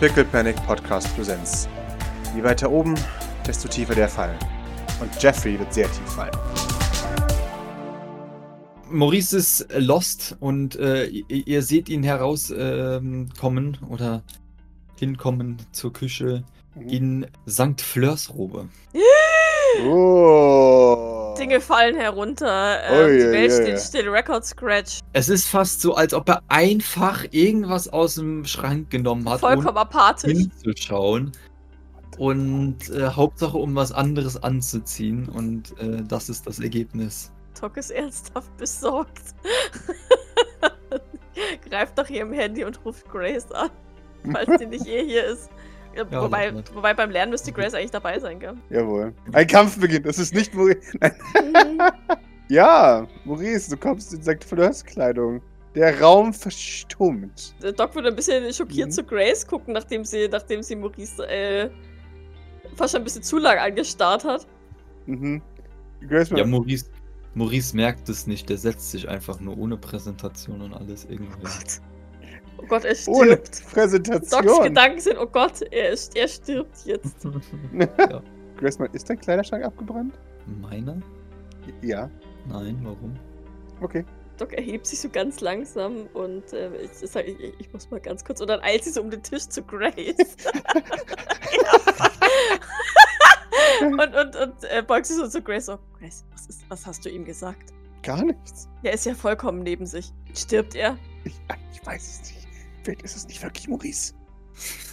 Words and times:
Pickle 0.00 0.24
Panic 0.24 0.56
Podcast 0.66 1.14
Präsenz. 1.14 1.68
Je 2.34 2.42
weiter 2.42 2.70
oben, 2.70 2.94
desto 3.46 3.68
tiefer 3.68 3.94
der 3.94 4.08
Fall. 4.08 4.36
Und 5.00 5.10
Jeffrey 5.22 5.58
wird 5.58 5.72
sehr 5.72 5.86
tief 5.90 6.08
fallen. 6.14 6.36
Maurice 8.90 9.36
ist 9.36 9.66
lost 9.76 10.36
und 10.40 10.76
äh, 10.76 11.06
ihr, 11.06 11.46
ihr 11.46 11.62
seht 11.62 11.88
ihn 11.88 12.02
herauskommen 12.02 13.78
ähm, 13.82 13.90
oder 13.90 14.22
hinkommen 14.98 15.58
zur 15.72 15.92
Küche 15.92 16.44
Mhm. 16.76 16.88
in 16.88 17.26
St. 17.48 17.80
Fleurs 17.80 18.34
Robe. 18.34 18.68
Oh. 19.86 20.73
Dinge 21.34 21.60
fallen 21.60 21.96
herunter. 21.96 22.82
Äh, 22.84 23.18
die 23.18 23.32
Welt 23.32 23.50
ui, 23.50 23.56
steht 23.62 23.74
ui. 23.74 23.80
still. 23.80 24.08
Record 24.08 24.44
Scratch. 24.44 25.00
Es 25.12 25.28
ist 25.28 25.46
fast 25.46 25.80
so, 25.80 25.94
als 25.94 26.14
ob 26.14 26.28
er 26.28 26.42
einfach 26.48 27.24
irgendwas 27.30 27.88
aus 27.88 28.16
dem 28.16 28.44
Schrank 28.44 28.90
genommen 28.90 29.28
hat, 29.28 29.40
Vollkommen 29.40 29.68
ohne 29.68 29.80
apathisch. 29.80 30.32
hinzuschauen. 30.32 31.32
Und 32.18 32.90
äh, 32.90 33.08
Hauptsache, 33.08 33.56
um 33.56 33.74
was 33.74 33.92
anderes 33.92 34.40
anzuziehen. 34.42 35.28
Und 35.28 35.78
äh, 35.80 36.02
das 36.06 36.28
ist 36.28 36.46
das 36.46 36.60
Ergebnis. 36.60 37.32
Tok 37.58 37.76
ist 37.76 37.90
ernsthaft 37.90 38.56
besorgt. 38.56 39.34
Greift 41.68 41.96
nach 41.96 42.08
ihrem 42.08 42.32
Handy 42.32 42.64
und 42.64 42.84
ruft 42.84 43.08
Grace 43.08 43.50
an. 43.52 43.70
Falls 44.32 44.58
sie 44.58 44.66
nicht 44.66 44.86
eh 44.86 45.04
hier 45.04 45.24
ist. 45.24 45.50
Ja, 45.96 46.04
Ja, 46.10 46.22
wobei, 46.22 46.52
wobei 46.74 46.94
beim 46.94 47.10
Lernen 47.10 47.30
müsste 47.32 47.52
Grace 47.52 47.74
eigentlich 47.74 47.90
dabei 47.90 48.18
sein, 48.18 48.38
gell? 48.40 48.54
Jawohl. 48.70 49.12
Ein 49.32 49.46
Kampf 49.46 49.78
beginnt. 49.78 50.06
Das 50.06 50.18
ist 50.18 50.34
nicht 50.34 50.54
Maurice. 50.54 50.80
Nein. 51.00 51.12
Ja, 52.48 53.06
Maurice, 53.24 53.70
du 53.70 53.76
kommst 53.76 54.12
in 54.12 54.22
St. 54.22 54.44
Fleurs 54.44 54.84
Kleidung. 54.84 55.40
Der 55.74 56.00
Raum 56.00 56.32
verstummt. 56.32 57.54
Der 57.62 57.72
Doc 57.72 57.94
würde 57.94 58.08
ein 58.08 58.16
bisschen 58.16 58.52
schockiert 58.52 58.88
Mhm. 58.88 58.92
zu 58.92 59.02
Grace 59.02 59.46
gucken, 59.46 59.74
nachdem 59.74 60.04
sie, 60.04 60.28
nachdem 60.28 60.62
sie 60.62 60.76
Maurice 60.76 61.26
äh, 61.28 61.68
fast 62.76 62.92
schon 62.92 63.00
ein 63.00 63.04
bisschen 63.04 63.22
zu 63.22 63.38
lang 63.38 63.58
angestarrt 63.58 64.24
hat. 64.24 64.46
Mhm. 65.06 65.42
Grace, 66.08 66.30
Ja, 66.30 66.44
Maurice, 66.46 66.86
Maurice 67.34 67.74
merkt 67.74 68.08
es 68.08 68.26
nicht. 68.26 68.48
Der 68.48 68.58
setzt 68.58 68.90
sich 68.92 69.08
einfach 69.08 69.40
nur 69.40 69.58
ohne 69.58 69.76
Präsentation 69.76 70.60
und 70.60 70.74
alles 70.74 71.06
irgendwie. 71.06 71.32
Oh 71.40 71.42
Gott, 71.44 71.80
er 72.58 72.72
ohne 72.72 72.94
stirbt. 72.94 73.48
Docs 73.48 73.62
Präsentation. 73.72 74.64
Gedanken 74.64 75.00
sind, 75.00 75.18
oh 75.18 75.26
Gott, 75.26 75.62
er, 75.70 75.90
ist, 75.90 76.16
er 76.16 76.28
stirbt 76.28 76.84
jetzt. 76.84 77.16
Grace, 78.56 78.78
mal, 78.78 78.88
ist 78.92 79.10
dein 79.10 79.18
Kleiderschrank 79.18 79.64
abgebrannt? 79.64 80.14
Meiner? 80.60 81.00
Ja. 81.82 82.10
Nein, 82.48 82.78
warum? 82.82 83.18
Okay. 83.80 84.04
Doc 84.36 84.52
erhebt 84.52 84.86
sich 84.86 85.00
so 85.00 85.08
ganz 85.08 85.40
langsam 85.40 86.06
und 86.12 86.52
äh, 86.52 86.76
ich, 86.82 86.90
ich, 87.02 87.10
sag, 87.10 87.26
ich, 87.26 87.54
ich 87.58 87.72
muss 87.72 87.90
mal 87.90 88.00
ganz 88.00 88.24
kurz. 88.24 88.40
Und 88.40 88.48
dann 88.48 88.60
eilt 88.60 88.82
sie 88.84 88.90
so 88.90 89.00
um 89.00 89.10
den 89.10 89.22
Tisch 89.22 89.48
zu 89.48 89.62
Grace. 89.62 89.94
und 93.82 94.00
und, 94.00 94.36
und 94.36 94.64
äh, 94.64 94.82
beugt 94.82 95.06
sich 95.06 95.16
so 95.16 95.28
zu 95.28 95.40
Grace. 95.40 95.68
Oh, 95.68 95.78
Grace, 95.98 96.24
was, 96.32 96.46
ist, 96.46 96.64
was 96.68 96.84
hast 96.86 97.04
du 97.04 97.10
ihm 97.10 97.24
gesagt? 97.24 97.72
Gar 98.02 98.24
nichts. 98.24 98.68
Er 98.82 98.92
ist 98.92 99.06
ja 99.06 99.14
vollkommen 99.14 99.62
neben 99.62 99.86
sich. 99.86 100.12
Stirbt 100.34 100.74
er? 100.74 100.98
Ich, 101.24 101.40
ich 101.72 101.86
weiß 101.86 102.02
es 102.02 102.20
nicht. 102.32 102.43
Vielleicht 102.84 103.02
ist 103.02 103.16
es 103.16 103.26
nicht 103.26 103.42
wirklich 103.42 103.66
Maurice. 103.66 104.14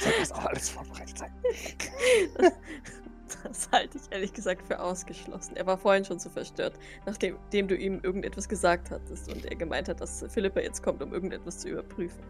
Soll 0.00 0.12
das 0.18 0.32
auch 0.32 0.46
alles 0.46 0.70
vorbereitet 0.70 1.18
sein? 1.18 1.32
Das 3.42 3.70
halte 3.70 3.98
ich 3.98 4.10
ehrlich 4.10 4.32
gesagt 4.32 4.66
für 4.66 4.80
ausgeschlossen. 4.80 5.56
Er 5.56 5.66
war 5.66 5.76
vorhin 5.78 6.04
schon 6.04 6.18
so 6.18 6.30
verstört, 6.30 6.78
nachdem 7.04 7.36
dem 7.52 7.68
du 7.68 7.76
ihm 7.76 8.00
irgendetwas 8.02 8.48
gesagt 8.48 8.90
hattest 8.90 9.32
und 9.32 9.44
er 9.44 9.56
gemeint 9.56 9.88
hat, 9.88 10.00
dass 10.00 10.24
Philippa 10.28 10.60
jetzt 10.60 10.82
kommt, 10.82 11.02
um 11.02 11.12
irgendetwas 11.12 11.58
zu 11.58 11.68
überprüfen. 11.68 12.24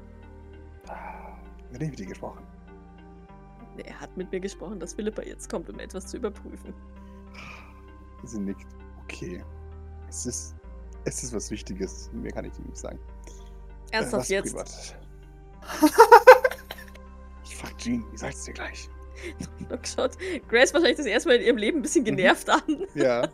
Ah, 0.89 1.39
Mit 1.71 1.81
dem 1.81 1.91
mit 1.91 1.99
dir 1.99 2.07
gesprochen. 2.07 2.45
Er 3.79 4.01
hat 4.01 4.17
mit 4.17 4.33
mir 4.33 4.41
gesprochen, 4.41 4.81
dass 4.81 4.95
Philippa 4.95 5.23
jetzt 5.23 5.49
kommt, 5.49 5.71
um 5.71 5.79
etwas 5.79 6.07
zu 6.07 6.17
überprüfen. 6.17 6.75
Sie 8.25 8.41
nickt. 8.41 8.67
Okay. 9.05 9.45
Es 10.09 10.27
ist. 10.27 10.56
Es 11.07 11.23
ist 11.23 11.33
was 11.33 11.51
Wichtiges. 11.53 12.11
Mehr 12.13 12.33
kann 12.33 12.45
ich 12.45 12.53
dir 12.53 12.63
nicht 12.63 12.77
sagen. 12.77 12.99
Äh, 13.93 13.97
Ernsthaft 13.97 14.23
was 14.23 14.29
jetzt? 14.29 14.57
Ich 17.49 17.57
frag 17.57 17.79
Jean, 17.79 18.05
wie 18.13 18.17
sagt's 18.19 18.45
dir 18.45 18.53
gleich? 18.53 18.89
Doc 19.71 19.87
schaut 19.87 20.11
Grace 20.49 20.75
wahrscheinlich 20.75 20.99
das 20.99 21.07
erste 21.07 21.29
Mal 21.31 21.37
in 21.37 21.47
ihrem 21.47 21.57
Leben 21.57 21.79
ein 21.79 21.83
bisschen 21.83 22.05
genervt 22.05 22.51
an. 22.51 22.61
Ja. 22.95 23.27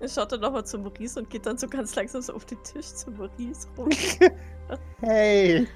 Er 0.00 0.08
schaut 0.08 0.32
dann 0.32 0.40
nochmal 0.40 0.64
zu 0.64 0.78
Maurice 0.78 1.20
und 1.20 1.28
geht 1.28 1.44
dann 1.44 1.58
so 1.58 1.68
ganz 1.68 1.94
langsam 1.94 2.22
so 2.22 2.32
auf 2.32 2.46
den 2.46 2.62
Tisch 2.62 2.86
zu 2.86 3.10
Maurice 3.10 3.68
rum. 3.76 3.90
hey. 5.00 5.66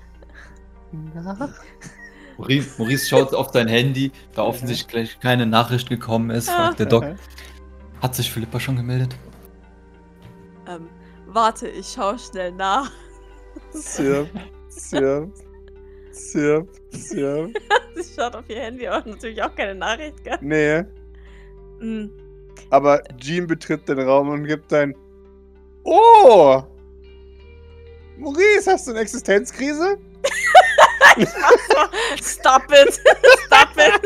Na? 1.15 1.53
Maurice, 2.39 2.79
Maurice 2.79 3.09
schaut 3.09 3.35
auf 3.35 3.51
sein 3.53 3.69
Handy, 3.69 4.13
da 4.35 4.43
offensichtlich 4.45 5.21
keine 5.21 5.47
Nachricht 5.47 5.89
gekommen 5.89 6.31
ist, 6.31 6.49
fragt 6.49 6.79
der 6.79 6.87
Doc. 6.87 7.05
Hat 8.01 8.15
sich 8.15 8.33
Philippa 8.33 8.61
schon 8.61 8.77
gemeldet? 8.77 9.15
Ähm, 10.69 10.89
warte, 11.27 11.69
ich 11.69 11.87
schau 11.95 12.17
schnell 12.19 12.53
nach. 12.53 12.91
Zirp, 13.73 14.29
zirp, 14.69 15.33
zirp, 16.13 16.69
zirp. 16.91 17.53
Sie 17.95 18.15
schaut 18.15 18.35
auf 18.37 18.45
ihr 18.49 18.61
Handy 18.61 18.89
und 18.89 19.07
natürlich 19.07 19.43
auch 19.43 19.55
keine 19.55 19.75
Nachricht, 19.75 20.23
gell? 20.25 20.39
Nee, 20.41 20.85
Hm. 21.81 22.11
aber 22.71 23.03
Jean 23.19 23.47
betritt 23.47 23.89
den 23.89 23.99
Raum 24.01 24.29
und 24.31 24.45
gibt 24.47 24.73
ein 24.73 24.95
Oh! 25.85 26.63
Maurice, 28.19 28.71
hast 28.73 28.87
du 28.87 28.93
eine 28.93 29.01
Existenzkrise? 29.01 29.99
Stop 32.23 32.63
it! 32.73 33.01
Stop 33.45 33.77
it! 33.77 34.03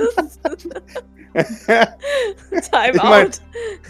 Time 2.71 2.91
Ich 2.93 3.03
mein- 3.03 3.27
out! 3.29 3.41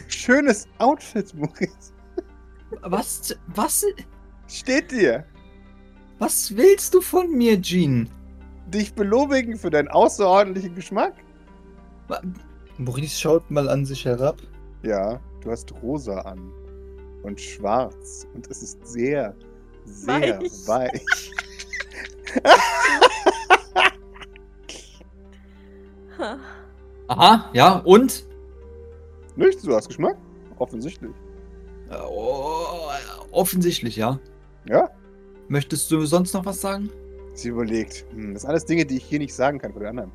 Schönes 0.08 0.68
Outfit, 0.78 1.32
Maurice. 1.34 1.92
Was, 2.82 3.36
was, 3.48 3.84
Steht 4.48 4.90
dir. 4.92 5.24
was 6.18 6.56
willst 6.56 6.94
du 6.94 7.00
von 7.00 7.30
mir, 7.36 7.60
Jean? 7.60 8.08
Dich 8.66 8.94
belobigen 8.94 9.56
für 9.56 9.70
deinen 9.70 9.88
außerordentlichen 9.88 10.74
Geschmack? 10.74 11.14
Maurice 12.78 13.18
schaut 13.20 13.50
mal 13.50 13.68
an 13.68 13.84
sich 13.84 14.04
herab. 14.04 14.40
Ja, 14.82 15.20
du 15.42 15.50
hast 15.50 15.72
rosa 15.82 16.20
an. 16.20 16.52
Und 17.22 17.40
schwarz. 17.40 18.26
Und 18.34 18.46
es 18.50 18.62
ist 18.62 18.86
sehr, 18.86 19.34
sehr 19.84 20.40
Weich. 20.40 20.66
weich. 20.66 21.30
Ha. 26.18 26.38
Aha, 27.08 27.50
ja, 27.54 27.78
und? 27.78 28.26
Nichts, 29.36 29.62
du 29.62 29.74
hast 29.74 29.88
Geschmack? 29.88 30.16
Offensichtlich. 30.58 31.12
Oh, 31.90 32.49
offensichtlich, 33.32 33.96
ja. 33.96 34.18
Ja? 34.68 34.90
Möchtest 35.48 35.90
du 35.90 36.04
sonst 36.06 36.32
noch 36.34 36.44
was 36.46 36.60
sagen? 36.60 36.90
Sie 37.34 37.48
überlegt. 37.48 38.04
Hm, 38.12 38.34
das 38.34 38.42
sind 38.42 38.50
alles 38.50 38.64
Dinge, 38.66 38.84
die 38.84 38.96
ich 38.98 39.04
hier 39.04 39.18
nicht 39.18 39.34
sagen 39.34 39.58
kann 39.58 39.72
von 39.72 39.80
den 39.82 39.90
anderen. 39.90 40.12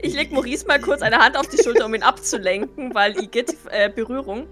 Ich 0.00 0.14
leg 0.14 0.32
Maurice 0.32 0.66
mal 0.66 0.80
kurz 0.80 1.02
eine 1.02 1.18
Hand 1.18 1.36
auf 1.36 1.48
die 1.48 1.62
Schulter, 1.62 1.84
um 1.86 1.94
ihn 1.94 2.02
abzulenken, 2.02 2.94
weil 2.94 3.16
Igitt 3.22 3.54
äh, 3.70 3.90
Berührung. 3.90 4.46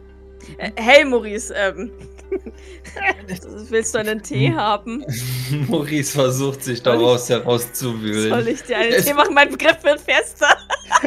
Äh, 0.59 0.73
hey 0.77 1.05
Maurice, 1.05 1.55
ähm, 1.57 1.91
willst 3.71 3.95
du 3.95 3.99
einen 3.99 4.23
Tee 4.23 4.53
haben? 4.53 5.05
Maurice 5.69 6.13
versucht 6.13 6.63
sich 6.63 6.83
daraus 6.83 7.29
herauszuwühlen. 7.31 8.31
Soll 8.31 8.49
ich 8.49 8.63
dir 8.63 8.77
einen 8.77 8.93
Es- 8.93 9.07
Tee 9.07 9.15
machen? 9.15 9.35
Mein 9.35 9.51
Begriff 9.51 9.83
wird 9.83 10.01
fester. 10.01 10.49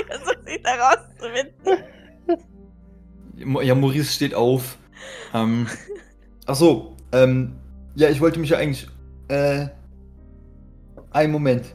ich 0.00 0.06
versuche 0.06 0.38
sich 0.46 0.62
da 0.62 0.74
rauszuwinden. 0.88 1.84
Ja, 3.62 3.74
Maurice 3.74 4.10
steht 4.12 4.34
auf. 4.34 4.78
Ähm, 5.34 5.66
ach 6.46 6.56
so, 6.56 6.96
ähm, 7.12 7.56
ja, 7.94 8.08
ich 8.10 8.20
wollte 8.20 8.38
mich 8.38 8.50
ja 8.50 8.58
eigentlich, 8.58 8.86
äh, 9.28 9.66
einen 11.10 11.32
Moment. 11.32 11.74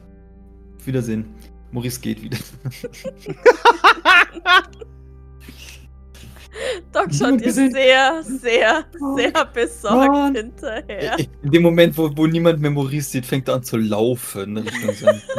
Auf 0.78 0.86
Wiedersehen. 0.86 1.34
Maurice 1.70 2.00
geht 2.00 2.22
wieder. 2.22 2.38
Doc 6.92 7.12
schaut 7.12 7.42
gesehen. 7.42 7.72
sehr, 7.72 8.22
sehr, 8.22 8.84
sehr 9.16 9.44
besorgt 9.46 10.12
Mann. 10.12 10.34
hinterher. 10.34 11.16
In 11.42 11.50
dem 11.50 11.62
Moment, 11.62 11.96
wo, 11.96 12.10
wo 12.14 12.26
niemand 12.26 12.60
mehr 12.60 12.70
Maurice 12.70 13.10
sieht, 13.10 13.24
fängt 13.26 13.48
er 13.48 13.54
an 13.54 13.62
zu 13.62 13.78
laufen. 13.78 14.64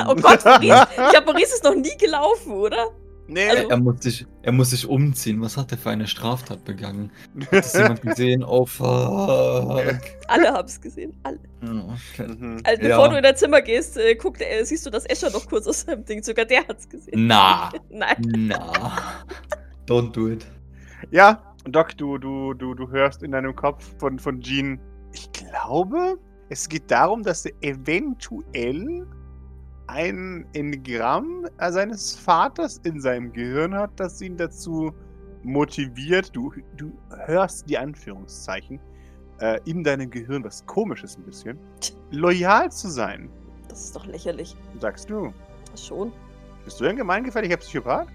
Oh 0.08 0.16
Gott, 0.16 0.44
Maurice, 0.44 0.88
ich 0.90 1.10
glaube, 1.12 1.26
Maurice 1.28 1.54
ist 1.54 1.64
noch 1.64 1.76
nie 1.76 1.96
gelaufen, 1.98 2.52
oder? 2.54 2.88
Nee. 3.28 3.48
Also- 3.50 3.70
er, 3.70 3.78
muss 3.78 4.02
sich, 4.04 4.26
er 4.42 4.52
muss 4.52 4.70
sich 4.72 4.86
umziehen. 4.88 5.42
Was 5.42 5.56
hat 5.58 5.72
er 5.72 5.78
für 5.78 5.90
eine 5.92 6.08
Straftat 6.08 6.64
begangen? 6.66 7.12
Hat 7.46 7.54
das 7.54 7.74
jemand 7.74 8.02
gesehen? 8.04 8.44
Oh, 8.44 8.66
fuck. 8.66 8.88
Alle 10.28 10.52
haben 10.52 10.68
es 10.68 10.80
gesehen, 10.82 11.14
alle. 11.24 11.40
Okay. 11.62 12.28
Mhm. 12.28 12.62
Also 12.64 12.82
Ja. 12.84 12.90
bevor 12.98 13.10
du 13.10 13.18
in 13.18 13.24
dein 13.24 13.36
Zimmer 13.38 13.62
gehst, 13.62 13.98
äh, 13.98 14.16
guckt, 14.16 14.42
äh, 14.42 14.64
siehst 14.66 14.86
du 14.86 14.90
das 14.90 15.06
Escher 15.06 15.30
noch 15.32 15.48
kurz 15.48 15.68
aus 15.68 15.82
seinem 15.82 16.04
Ding. 16.06 16.22
Sogar 16.22 16.46
der 16.46 16.68
hat's 16.68 16.88
gesehen. 16.90 17.28
Na, 17.28 17.72
Nein. 17.90 18.18
na. 18.50 19.24
Don't 19.88 20.12
do 20.12 20.30
it. 20.30 20.46
Ja, 21.12 21.42
Doc, 21.66 21.98
du, 21.98 22.18
du, 22.18 22.54
du, 22.54 22.74
du 22.74 22.90
hörst 22.92 23.24
in 23.24 23.32
deinem 23.32 23.56
Kopf 23.56 23.96
von, 24.00 24.20
von 24.20 24.42
Jean. 24.42 24.80
Ich 25.14 25.32
glaube, 25.32 26.18
es 26.50 26.68
geht 26.68 26.92
darum, 26.92 27.24
dass 27.24 27.46
er 27.46 27.54
eventuell 27.62 29.06
ein 29.88 30.46
Engramm 30.54 31.48
äh, 31.58 31.72
seines 31.72 32.16
Vaters 32.16 32.80
in 32.84 33.00
seinem 33.02 33.32
Gehirn 33.34 33.74
hat, 33.74 33.92
das 33.98 34.22
ihn 34.22 34.38
dazu 34.38 34.94
motiviert. 35.44 36.36
Du, 36.36 36.54
du 36.78 36.92
hörst 37.26 37.70
die 37.70 37.78
Anführungszeichen 37.78 38.80
äh, 39.40 39.60
in 39.66 39.84
deinem 39.84 40.10
Gehirn, 40.10 40.44
was 40.44 40.66
komisch 40.66 41.04
ist 41.04 41.18
ein 41.20 41.24
bisschen, 41.26 41.60
loyal 42.12 42.72
zu 42.72 42.90
sein. 42.90 43.30
Das 43.68 43.86
ist 43.86 43.96
doch 43.96 44.06
lächerlich. 44.06 44.56
Sagst 44.80 45.10
du. 45.10 45.34
Schon, 45.76 46.12
Bist 46.66 46.80
du 46.80 46.86
ein 46.86 46.96
gemeingefährlicher 46.96 47.58
Psychopath? 47.58 48.08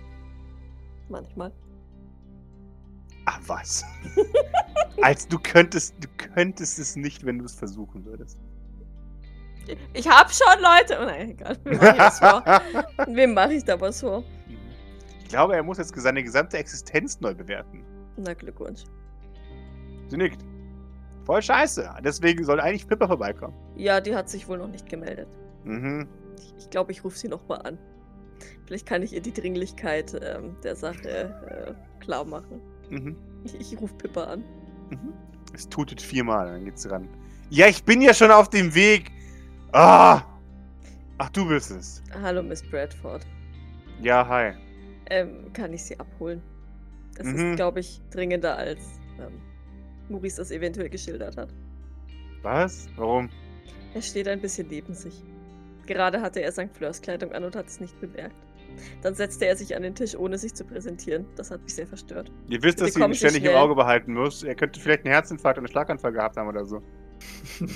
manchmal. 1.08 1.52
Ach 3.24 3.40
was. 3.46 3.84
Als 5.02 5.26
du 5.28 5.38
könntest, 5.38 5.94
du 6.00 6.08
könntest 6.16 6.78
es 6.78 6.96
nicht, 6.96 7.24
wenn 7.26 7.38
du 7.38 7.44
es 7.44 7.54
versuchen 7.54 8.04
würdest. 8.04 8.38
Ich 9.92 10.08
hab 10.08 10.30
schon 10.32 10.62
Leute. 10.62 10.98
Oh 11.00 11.04
nein, 11.04 11.30
egal. 11.30 11.56
Wem 11.64 11.78
mache 11.78 11.90
ich 11.90 11.96
das 11.96 12.18
vor? 12.18 12.44
Wem 13.06 13.34
mache 13.34 13.52
ich 13.54 13.64
da 13.64 13.80
was 13.80 14.00
vor? 14.00 14.24
Ich 15.22 15.28
glaube, 15.28 15.54
er 15.56 15.62
muss 15.62 15.78
jetzt 15.78 15.94
seine 15.94 16.22
gesamte 16.22 16.56
Existenz 16.56 17.20
neu 17.20 17.34
bewerten. 17.34 17.84
Na, 18.16 18.34
Glückwunsch. 18.34 18.84
Sie 20.08 20.16
nickt. 20.16 20.42
Voll 21.24 21.42
scheiße. 21.42 21.88
Deswegen 22.02 22.44
soll 22.44 22.60
eigentlich 22.60 22.88
Pippa 22.88 23.06
vorbeikommen. 23.06 23.54
Ja, 23.76 24.00
die 24.00 24.14
hat 24.14 24.30
sich 24.30 24.48
wohl 24.48 24.56
noch 24.56 24.68
nicht 24.68 24.88
gemeldet. 24.88 25.28
Mhm. 25.64 26.08
Ich, 26.38 26.54
ich 26.58 26.70
glaube, 26.70 26.92
ich 26.92 27.04
rufe 27.04 27.18
sie 27.18 27.28
nochmal 27.28 27.60
an. 27.62 27.78
Vielleicht 28.64 28.86
kann 28.86 29.02
ich 29.02 29.12
ihr 29.12 29.20
die 29.20 29.32
Dringlichkeit 29.32 30.18
ähm, 30.22 30.56
der 30.62 30.76
Sache 30.76 31.08
äh, 31.08 32.00
klar 32.02 32.24
machen. 32.24 32.60
Mhm. 32.88 33.16
Ich, 33.44 33.54
ich 33.60 33.80
rufe 33.80 33.94
Pippa 33.94 34.24
an. 34.24 34.44
Mhm. 34.90 35.12
Es 35.52 35.68
tutet 35.68 36.00
viermal, 36.00 36.46
dann 36.52 36.64
geht's 36.64 36.90
ran. 36.90 37.08
Ja, 37.50 37.66
ich 37.66 37.84
bin 37.84 38.00
ja 38.00 38.14
schon 38.14 38.30
auf 38.30 38.48
dem 38.48 38.74
Weg. 38.74 39.12
Ah! 39.72 40.22
Ach, 41.18 41.28
du 41.30 41.46
bist 41.48 41.70
es. 41.70 42.02
Hallo, 42.22 42.42
Miss 42.42 42.62
Bradford. 42.62 43.26
Ja, 44.00 44.26
hi. 44.26 44.52
Ähm, 45.10 45.52
kann 45.52 45.72
ich 45.72 45.84
sie 45.84 45.98
abholen? 45.98 46.42
Das 47.16 47.26
Mhm. 47.26 47.50
ist, 47.52 47.56
glaube 47.56 47.80
ich, 47.80 48.00
dringender 48.10 48.56
als 48.56 48.78
ähm, 49.18 49.40
Maurice 50.08 50.36
das 50.36 50.50
eventuell 50.50 50.88
geschildert 50.88 51.36
hat. 51.36 51.52
Was? 52.42 52.88
Warum? 52.96 53.28
Er 53.94 54.02
steht 54.02 54.28
ein 54.28 54.40
bisschen 54.40 54.68
neben 54.68 54.94
sich. 54.94 55.24
Gerade 55.86 56.20
hatte 56.20 56.40
er 56.40 56.52
St. 56.52 56.68
Fleurs 56.72 57.00
Kleidung 57.00 57.32
an 57.32 57.44
und 57.44 57.56
hat 57.56 57.66
es 57.66 57.80
nicht 57.80 57.98
bemerkt. 58.00 58.36
Dann 59.02 59.14
setzte 59.14 59.46
er 59.46 59.56
sich 59.56 59.74
an 59.74 59.82
den 59.82 59.94
Tisch, 59.94 60.14
ohne 60.14 60.38
sich 60.38 60.54
zu 60.54 60.64
präsentieren. 60.64 61.26
Das 61.34 61.50
hat 61.50 61.62
mich 61.62 61.74
sehr 61.74 61.86
verstört. 61.86 62.30
Ihr 62.48 62.62
wisst, 62.62 62.76
Bitte 62.76 62.90
dass 62.90 62.94
kommen 62.94 63.12
ihn 63.12 63.14
Sie 63.14 63.18
ständig 63.20 63.42
im. 63.44 63.56
Auge 63.56 63.74
behalten 63.74 64.12
muss. 64.14 64.44
Er 64.44 64.54
könnte 64.54 64.78
vielleicht 64.78 65.04
einen 65.04 65.12
Herzinfarkt 65.14 65.58
und 65.58 65.64
einen 65.64 65.72
Schlaganfall 65.72 66.12
gehabt 66.12 66.36
haben 66.36 66.48
oder 66.48 66.64
so. 66.64 66.80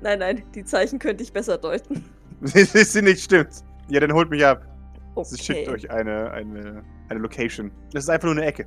Nein, 0.00 0.18
nein, 0.18 0.42
die 0.54 0.64
Zeichen 0.64 0.98
könnte 0.98 1.22
ich 1.22 1.32
besser 1.32 1.58
deuten. 1.58 2.04
Sie 2.42 3.02
nicht, 3.02 3.22
stimmt. 3.22 3.64
Ja, 3.88 4.00
dann 4.00 4.12
holt 4.12 4.30
mich 4.30 4.44
ab. 4.44 4.64
Sie 5.22 5.42
schickt 5.42 5.68
Okay. 5.68 5.70
euch 5.70 5.90
eine, 5.90 6.30
eine, 6.30 6.84
eine 7.08 7.20
Location. 7.20 7.72
Das 7.92 8.04
ist 8.04 8.10
einfach 8.10 8.26
nur 8.26 8.36
eine 8.36 8.46
Ecke. 8.46 8.66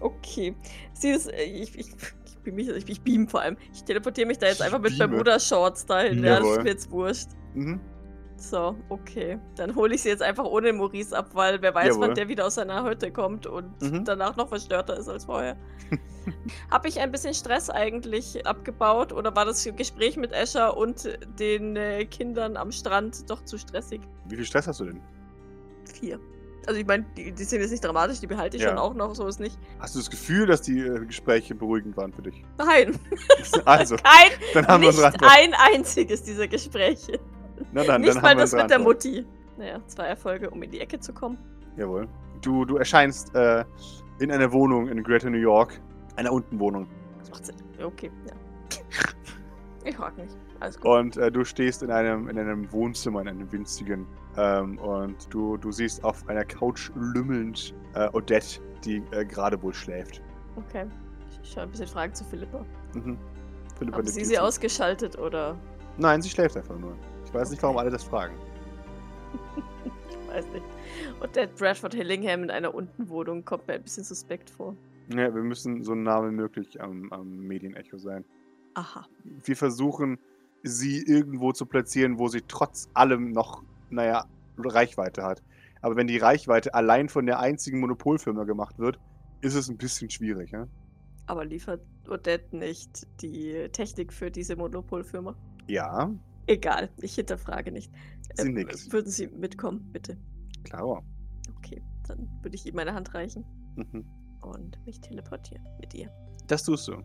Okay. 0.00 0.54
Sie 0.92 1.10
ist. 1.10 1.32
äh, 1.32 1.44
Ich, 1.44 1.78
ich, 1.78 1.86
ich, 1.88 2.38
beam 2.42 2.54
mich, 2.56 2.68
ich, 2.68 2.88
ich 2.88 3.00
beam 3.00 3.26
vor 3.26 3.40
allem. 3.40 3.56
Ich 3.72 3.82
teleportiere 3.84 4.26
mich 4.26 4.38
da 4.38 4.46
jetzt 4.48 4.60
einfach 4.60 4.80
mit. 4.80 4.98
Bermuda-Shorts 4.98 5.86
dahin. 5.86 6.22
Ja, 6.22 6.36
das 6.36 6.40
Jawohl. 6.40 6.56
ist 6.58 6.62
mir 6.64 6.70
jetzt 6.70 6.90
wurscht. 6.90 7.28
Mhm. 7.54 7.80
So, 8.40 8.76
okay. 8.88 9.38
Dann 9.56 9.74
hole 9.74 9.96
ich 9.96 10.02
sie 10.02 10.10
jetzt 10.10 10.22
einfach 10.22 10.44
ohne 10.44 10.72
Maurice 10.72 11.12
ab, 11.16 11.30
weil 11.32 11.60
wer 11.60 11.74
weiß, 11.74 11.88
Jawohl. 11.88 12.00
wann 12.08 12.14
der 12.14 12.28
wieder 12.28 12.46
aus 12.46 12.54
seiner 12.54 12.88
Hütte 12.88 13.10
kommt 13.10 13.46
und 13.48 13.82
Mhm. 13.82 14.04
danach 14.04 14.36
noch 14.36 14.48
verstörter 14.48 14.96
ist 14.96 15.08
als 15.08 15.24
vorher. 15.24 15.56
Habe 16.70 16.86
ich 16.88 17.00
ein 17.00 17.10
bisschen 17.10 17.34
Stress 17.34 17.68
eigentlich 17.68 18.46
abgebaut 18.46 19.12
oder 19.12 19.34
war 19.34 19.44
das 19.44 19.68
Gespräch 19.76 20.16
mit 20.16 20.32
Escher 20.32 20.76
und 20.76 21.18
den 21.38 21.74
äh, 21.76 22.04
Kindern 22.04 22.56
am 22.56 22.70
Strand 22.70 23.28
doch 23.28 23.44
zu 23.44 23.58
stressig? 23.58 24.00
Wie 24.26 24.36
viel 24.36 24.44
Stress 24.44 24.68
hast 24.68 24.78
du 24.80 24.84
denn? 24.84 25.00
Vier. 25.92 26.20
Also 26.66 26.78
ich 26.80 26.86
meine, 26.86 27.06
die, 27.16 27.32
die 27.32 27.44
sind 27.44 27.60
jetzt 27.62 27.70
nicht 27.70 27.82
dramatisch, 27.82 28.20
die 28.20 28.26
behalte 28.26 28.56
ich 28.58 28.62
Ja. 28.62 28.68
schon 28.68 28.78
auch 28.78 28.92
noch, 28.94 29.14
so 29.14 29.26
ist 29.26 29.40
nicht. 29.40 29.58
Hast 29.80 29.94
du 29.94 29.98
das 30.00 30.10
Gefühl, 30.10 30.46
dass 30.46 30.60
die 30.62 30.78
äh, 30.80 31.04
Gespräche 31.06 31.54
beruhigend 31.54 31.96
waren 31.96 32.12
für 32.12 32.22
dich? 32.22 32.44
Nein, 32.58 32.96
Also, 33.64 33.96
kein, 34.04 34.30
dann 34.54 34.66
haben 34.68 34.82
wir 34.82 34.90
nicht 34.90 35.02
Antwort. 35.02 35.32
ein 35.34 35.54
einziges 35.74 36.22
dieser 36.22 36.46
Gespräche. 36.46 37.18
Na 37.72 37.84
dann, 37.84 38.00
nicht 38.00 38.14
dann 38.14 38.22
mal 38.22 38.36
das 38.36 38.52
mit 38.52 38.68
der 38.70 38.76
Antwort. 38.78 39.04
Mutti. 39.04 39.26
Naja, 39.56 39.80
zwei 39.86 40.04
Erfolge, 40.06 40.50
um 40.50 40.62
in 40.62 40.70
die 40.70 40.80
Ecke 40.80 41.00
zu 41.00 41.12
kommen. 41.12 41.38
Jawohl. 41.76 42.08
Du, 42.42 42.64
du 42.64 42.76
erscheinst 42.76 43.34
äh, 43.34 43.64
in 44.20 44.30
einer 44.30 44.52
Wohnung 44.52 44.88
in 44.88 45.02
Greater 45.02 45.30
New 45.30 45.38
York. 45.38 45.80
Einer 46.16 46.32
Untenwohnung. 46.32 46.86
Das 47.18 47.30
macht 47.30 47.46
Sinn. 47.46 47.56
Okay, 47.82 48.10
ja. 48.26 48.32
Ich 49.84 49.96
frag 49.96 50.18
nicht. 50.18 50.36
Alles 50.60 50.76
gut. 50.78 50.90
Und 50.90 51.16
äh, 51.16 51.30
du 51.30 51.44
stehst 51.44 51.82
in 51.82 51.90
einem, 51.90 52.28
in 52.28 52.38
einem 52.38 52.70
Wohnzimmer, 52.72 53.22
in 53.22 53.28
einem 53.28 53.50
winzigen. 53.50 54.06
Ähm, 54.36 54.78
und 54.78 55.32
du, 55.32 55.56
du 55.56 55.72
siehst 55.72 56.04
auf 56.04 56.28
einer 56.28 56.44
Couch 56.44 56.90
lümmelnd 56.94 57.74
äh, 57.94 58.08
Odette, 58.12 58.60
die 58.84 59.02
äh, 59.12 59.24
gerade 59.24 59.60
wohl 59.62 59.72
schläft. 59.72 60.20
Okay. 60.56 60.86
Ich 61.42 61.52
schaue 61.52 61.62
ein 61.64 61.70
bisschen 61.70 61.86
Fragen 61.86 62.12
zu 62.12 62.24
Philippa. 62.24 62.64
Mhm. 62.94 63.16
Philippa 63.78 63.98
Haben 63.98 64.06
Sie 64.08 64.24
sie 64.24 64.34
zu. 64.34 64.42
ausgeschaltet 64.42 65.16
oder? 65.18 65.56
Nein, 65.96 66.20
sie 66.20 66.28
schläft 66.28 66.56
einfach 66.56 66.78
nur. 66.78 66.94
Ich 67.28 67.34
weiß 67.34 67.50
nicht, 67.50 67.62
warum 67.62 67.76
alle 67.76 67.90
das 67.90 68.04
fragen. 68.04 68.34
Ich 70.08 70.34
weiß 70.34 70.46
nicht. 70.46 70.64
Und 71.20 71.36
der 71.36 71.46
Bradford 71.46 71.92
Hillingham 71.92 72.42
in 72.44 72.50
einer 72.50 72.74
Untenwohnung 72.74 73.44
kommt 73.44 73.68
mir 73.68 73.74
ein 73.74 73.82
bisschen 73.82 74.04
suspekt 74.04 74.48
vor. 74.48 74.74
Ja, 75.10 75.34
wir 75.34 75.42
müssen 75.42 75.82
so 75.82 75.94
nah 75.94 76.26
wie 76.26 76.32
möglich 76.32 76.80
am, 76.80 77.12
am 77.12 77.36
Medienecho 77.36 77.98
sein. 77.98 78.24
Aha. 78.74 79.06
Wir 79.44 79.56
versuchen, 79.56 80.18
sie 80.62 81.02
irgendwo 81.02 81.52
zu 81.52 81.66
platzieren, 81.66 82.18
wo 82.18 82.28
sie 82.28 82.42
trotz 82.48 82.88
allem 82.94 83.32
noch, 83.32 83.62
naja, 83.90 84.24
Reichweite 84.56 85.22
hat. 85.22 85.42
Aber 85.82 85.96
wenn 85.96 86.06
die 86.06 86.18
Reichweite 86.18 86.72
allein 86.72 87.10
von 87.10 87.26
der 87.26 87.40
einzigen 87.40 87.80
Monopolfirma 87.80 88.44
gemacht 88.44 88.78
wird, 88.78 88.98
ist 89.42 89.54
es 89.54 89.68
ein 89.68 89.76
bisschen 89.76 90.08
schwierig, 90.08 90.50
ja? 90.52 90.66
Aber 91.26 91.44
liefert 91.44 91.82
Odette 92.08 92.56
nicht 92.56 93.06
die 93.20 93.68
Technik 93.72 94.14
für 94.14 94.30
diese 94.30 94.56
Monopolfirma? 94.56 95.36
Ja, 95.66 96.10
Egal, 96.48 96.88
ich 97.02 97.14
hinterfrage 97.14 97.70
nicht. 97.70 97.92
Sie 98.34 98.46
Ähm, 98.48 98.54
nickt. 98.54 98.92
Würden 98.92 99.10
Sie 99.10 99.28
mitkommen, 99.28 99.88
bitte? 99.92 100.16
klar. 100.64 101.02
Okay, 101.58 101.82
dann 102.08 102.28
würde 102.42 102.56
ich 102.56 102.66
ihm 102.66 102.74
meine 102.74 102.92
Hand 102.94 103.14
reichen 103.14 103.44
Mhm. 103.76 104.04
und 104.42 104.84
mich 104.86 105.00
teleportieren 105.00 105.64
mit 105.80 105.94
ihr. 105.94 106.10
Das 106.46 106.62
tust 106.64 106.88
du. 106.88 107.02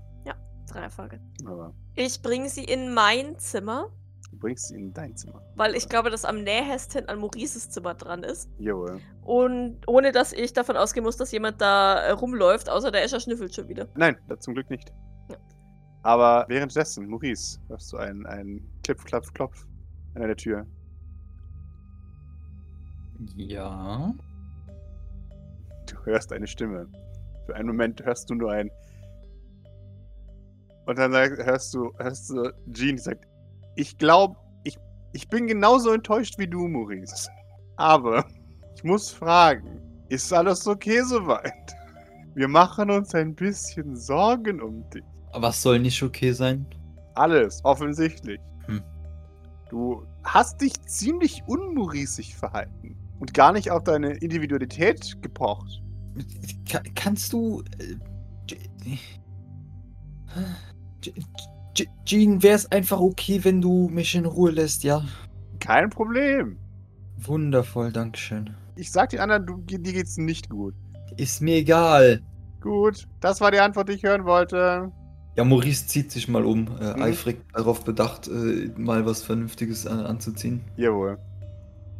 Dreierfrage. 0.65 1.19
Aber 1.45 1.73
Ich 1.93 2.21
bringe 2.21 2.47
sie 2.47 2.63
in 2.63 2.93
mein 2.93 3.37
Zimmer, 3.37 3.91
du 4.31 4.37
bringst 4.39 4.69
sie 4.69 4.75
in 4.75 4.93
dein 4.93 5.13
Zimmer. 5.17 5.41
weil 5.57 5.75
ich 5.75 5.89
glaube, 5.89 6.09
dass 6.09 6.23
am 6.23 6.41
nähesten 6.41 7.09
an 7.09 7.19
Maurices 7.19 7.69
Zimmer 7.69 7.93
dran 7.95 8.23
ist. 8.23 8.49
Jawohl. 8.59 9.01
Und 9.23 9.85
ohne 9.87 10.13
dass 10.13 10.31
ich 10.31 10.53
davon 10.53 10.77
ausgehen 10.77 11.03
muss, 11.03 11.17
dass 11.17 11.33
jemand 11.33 11.59
da 11.59 11.99
äh, 11.99 12.11
rumläuft, 12.11 12.69
außer 12.69 12.91
der 12.91 13.03
Escher 13.03 13.19
schnüffelt 13.19 13.53
schon 13.53 13.67
wieder. 13.67 13.89
Nein, 13.95 14.15
das 14.29 14.39
zum 14.39 14.53
Glück 14.53 14.69
nicht. 14.69 14.93
Aber 16.03 16.45
währenddessen, 16.49 17.07
Maurice, 17.07 17.59
hörst 17.69 17.91
du 17.93 17.97
einen, 17.97 18.25
einen 18.25 18.69
Klipf, 18.83 19.05
Klapf, 19.05 19.33
Klopf 19.33 19.65
an 20.15 20.21
der 20.23 20.35
Tür. 20.35 20.65
Ja. 23.37 24.13
Du 25.89 26.05
hörst 26.05 26.33
eine 26.33 26.47
Stimme. 26.47 26.87
Für 27.45 27.55
einen 27.55 27.67
Moment 27.67 28.03
hörst 28.05 28.29
du 28.29 28.35
nur 28.35 28.51
ein. 28.51 28.69
Und 30.85 30.97
dann 30.97 31.13
sag- 31.13 31.37
hörst 31.45 31.73
du, 31.73 31.93
hörst 31.97 32.29
du 32.29 32.51
Jean, 32.73 32.97
die 32.97 33.01
sagt, 33.01 33.25
ich 33.75 33.97
glaube, 33.97 34.35
ich, 34.65 34.77
ich 35.13 35.29
bin 35.29 35.47
genauso 35.47 35.91
enttäuscht 35.93 36.37
wie 36.37 36.47
du, 36.47 36.67
Maurice. 36.67 37.29
Aber 37.77 38.25
ich 38.75 38.83
muss 38.83 39.09
fragen, 39.09 39.79
ist 40.09 40.33
alles 40.33 40.67
okay 40.67 41.01
soweit? 41.01 41.73
Wir 42.35 42.49
machen 42.49 42.91
uns 42.91 43.15
ein 43.15 43.33
bisschen 43.33 43.95
Sorgen 43.95 44.61
um 44.61 44.89
dich. 44.89 45.03
Was 45.35 45.61
soll 45.61 45.79
nicht 45.79 46.01
okay 46.03 46.31
sein? 46.31 46.65
Alles, 47.15 47.63
offensichtlich. 47.63 48.39
Hm. 48.65 48.81
Du 49.69 50.05
hast 50.23 50.61
dich 50.61 50.73
ziemlich 50.83 51.43
unmauriceig 51.47 52.35
verhalten 52.35 52.95
und 53.19 53.33
gar 53.33 53.51
nicht 53.51 53.71
auf 53.71 53.83
deine 53.83 54.13
Individualität 54.13 55.21
gepocht. 55.21 55.81
Ka 56.69 56.81
kannst 56.95 57.33
du. 57.33 57.63
Äh, 57.79 57.95
Je- 58.49 58.57
Je- 61.03 61.13
Je- 61.75 61.87
Jean, 62.05 62.41
wäre 62.43 62.55
es 62.55 62.71
einfach 62.71 62.99
okay, 62.99 63.43
wenn 63.43 63.61
du 63.61 63.89
mich 63.89 64.13
in 64.15 64.25
Ruhe 64.25 64.51
lässt, 64.51 64.83
ja? 64.83 65.03
Kein 65.59 65.89
Problem. 65.89 66.57
Wundervoll, 67.17 67.91
Dankeschön. 67.91 68.55
Ich 68.75 68.91
sag 68.91 69.09
den 69.09 69.19
anderen, 69.19 69.45
du, 69.45 69.57
dir 69.57 69.79
geht's 69.93 70.17
nicht 70.17 70.49
gut. 70.49 70.73
Ist 71.17 71.41
mir 71.41 71.57
egal. 71.57 72.21
Gut, 72.61 73.07
das 73.19 73.41
war 73.41 73.51
die 73.51 73.59
Antwort, 73.59 73.89
die 73.89 73.93
ich 73.93 74.03
hören 74.03 74.25
wollte. 74.25 74.91
Ja, 75.35 75.43
Maurice 75.43 75.87
zieht 75.87 76.11
sich 76.11 76.27
mal 76.27 76.45
um, 76.45 76.67
äh, 76.79 76.93
Mhm. 76.95 77.01
eifrig 77.01 77.37
darauf 77.53 77.83
bedacht, 77.83 78.27
äh, 78.27 78.69
mal 78.77 79.05
was 79.05 79.23
Vernünftiges 79.23 79.87
an 79.87 80.05
anzuziehen. 80.05 80.63
Jawohl. 80.77 81.17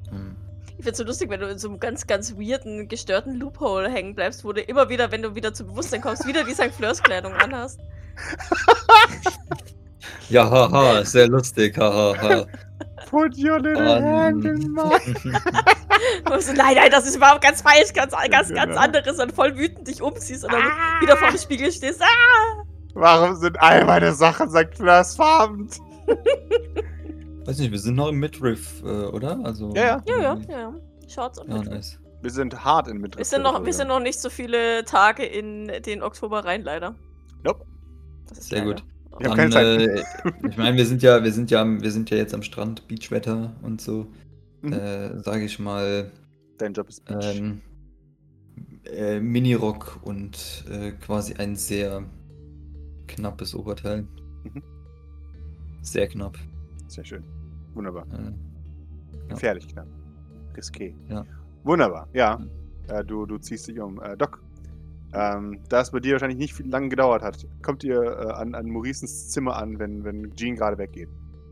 Hm. 0.09 0.35
Ich 0.77 0.83
find's 0.83 0.97
so 0.99 1.03
lustig, 1.03 1.29
wenn 1.29 1.39
du 1.39 1.47
in 1.47 1.57
so 1.57 1.69
einem 1.69 1.79
ganz, 1.79 2.05
ganz 2.07 2.35
weirden, 2.35 2.87
gestörten 2.87 3.35
Loophole 3.35 3.89
hängen 3.89 4.15
bleibst, 4.15 4.43
wo 4.43 4.53
du 4.53 4.61
immer 4.61 4.89
wieder, 4.89 5.11
wenn 5.11 5.21
du 5.21 5.33
wieder 5.35 5.53
zu 5.53 5.65
Bewusstsein 5.65 6.01
kommst, 6.01 6.27
wieder 6.27 6.43
die 6.43 6.53
St. 6.53 6.71
Fleurs-Kleidung 6.75 7.33
anhast. 7.33 7.79
Ja, 10.29 10.49
haha, 10.49 11.03
sehr 11.05 11.27
lustig, 11.27 11.77
hahaha. 11.77 12.45
Put 13.09 13.37
your 13.37 13.59
little 13.59 13.97
Ähm. 13.97 14.03
hand 14.05 14.45
in 14.45 14.71
mine. 14.71 14.99
Und 16.31 16.41
so, 16.41 16.53
nein, 16.53 16.75
nein, 16.75 16.91
das 16.91 17.05
ist 17.05 17.15
überhaupt 17.15 17.41
ganz 17.43 17.61
falsch, 17.61 17.93
ganz, 17.93 18.11
ganz, 18.13 18.29
ganz 18.29 18.47
Genau. 18.49 18.79
anderes 18.79 19.19
und 19.19 19.31
voll 19.31 19.55
wütend 19.57 19.87
dich 19.87 20.01
umziehst 20.01 20.43
und 20.43 20.51
dann 20.51 20.63
wieder 21.01 21.15
vor 21.17 21.29
dem 21.29 21.37
Spiegel 21.37 21.71
stehst. 21.71 22.01
Ah! 22.01 22.63
Warum 22.93 23.35
sind 23.35 23.59
all 23.61 23.85
meine 23.85 24.13
Sachen 24.13 24.49
St. 24.49 24.75
Fleurs 24.75 25.15
farben? 25.15 25.67
Weiß 27.45 27.57
nicht, 27.59 27.71
wir 27.71 27.79
sind 27.79 27.95
noch 27.95 28.09
im 28.09 28.19
Midriff, 28.19 28.81
äh, 28.83 28.87
oder? 29.07 29.39
Also, 29.43 29.73
Ja, 29.75 30.01
ja. 30.07 30.21
Ja, 30.21 30.21
ja, 30.21 30.59
ja. 30.59 30.73
Shorts 31.07 31.39
und 31.39 31.49
Ja, 31.49 31.55
Midriff. 31.57 31.73
nice. 31.73 31.99
Wir 32.21 32.31
sind 32.31 32.63
hart 32.63 32.87
in 32.87 32.97
Midriff. 32.99 33.17
Wir 33.17 33.25
sind, 33.25 33.41
noch, 33.41 33.65
wir 33.65 33.73
sind 33.73 33.89
noch 33.89 33.99
nicht 33.99 34.19
so 34.19 34.29
viele 34.29 34.85
Tage 34.85 35.23
in 35.25 35.69
den 35.85 36.01
Oktober 36.01 36.45
rein, 36.45 36.61
leider. 36.63 36.95
Nope. 37.43 37.65
Das 38.29 38.37
ist 38.37 38.49
Sehr 38.49 38.59
leider. 38.63 38.81
gut. 38.81 38.83
Haben 39.29 39.51
Dann, 39.51 39.79
äh, 39.79 40.03
ich 40.49 40.57
meine, 40.57 40.77
wir 40.77 40.85
sind 40.85 41.03
ja, 41.03 41.21
wir 41.23 41.31
sind 41.33 41.51
ja, 41.51 41.65
wir 41.65 41.91
sind 41.91 42.09
ja 42.09 42.17
jetzt 42.17 42.33
am 42.33 42.41
Strand, 42.41 42.87
Beachwetter 42.87 43.53
und 43.61 43.81
so. 43.81 44.07
Mhm. 44.61 44.73
Äh, 44.73 45.19
sage 45.19 45.43
ich 45.43 45.59
mal, 45.59 46.09
Dein 46.57 46.73
Job 46.73 46.87
ist 46.87 47.03
Beach. 47.05 47.35
ähm, 47.37 47.61
äh, 48.85 49.19
Minirock 49.19 49.99
und 50.03 50.63
äh, 50.71 50.91
quasi 50.91 51.33
ein 51.35 51.55
sehr 51.57 52.03
knappes 53.07 53.55
Oberteil. 53.55 54.07
Mhm. 54.43 54.63
Sehr 55.81 56.07
knapp. 56.07 56.37
Sehr 56.87 57.03
schön. 57.05 57.23
Wunderbar. 57.73 58.05
Äh, 58.13 58.31
Ja. 59.29 59.35
Gefährlich 59.35 59.67
knapp. 59.67 59.87
Riské. 60.55 60.93
Ja. 61.09 61.25
Wunderbar, 61.63 62.07
ja. 62.13 62.39
Äh, 62.87 63.03
du, 63.05 63.25
du 63.25 63.37
ziehst 63.37 63.67
dich 63.67 63.79
um. 63.79 64.01
Äh, 64.01 64.17
Doc, 64.17 64.41
ähm, 65.13 65.59
da 65.69 65.81
es 65.81 65.91
bei 65.91 65.99
dir 65.99 66.13
wahrscheinlich 66.13 66.37
nicht 66.37 66.53
viel 66.53 66.67
lange 66.69 66.89
gedauert 66.89 67.21
hat, 67.23 67.47
kommt 67.61 67.83
ihr 67.83 68.01
äh, 68.01 68.31
an, 68.33 68.53
an 68.53 68.67
Mauricens 68.69 69.29
Zimmer 69.29 69.55
an, 69.55 69.79
wenn, 69.79 70.03
wenn 70.03 70.35
Jean 70.35 70.55
gerade 70.55 70.77
weggeht. 70.77 71.09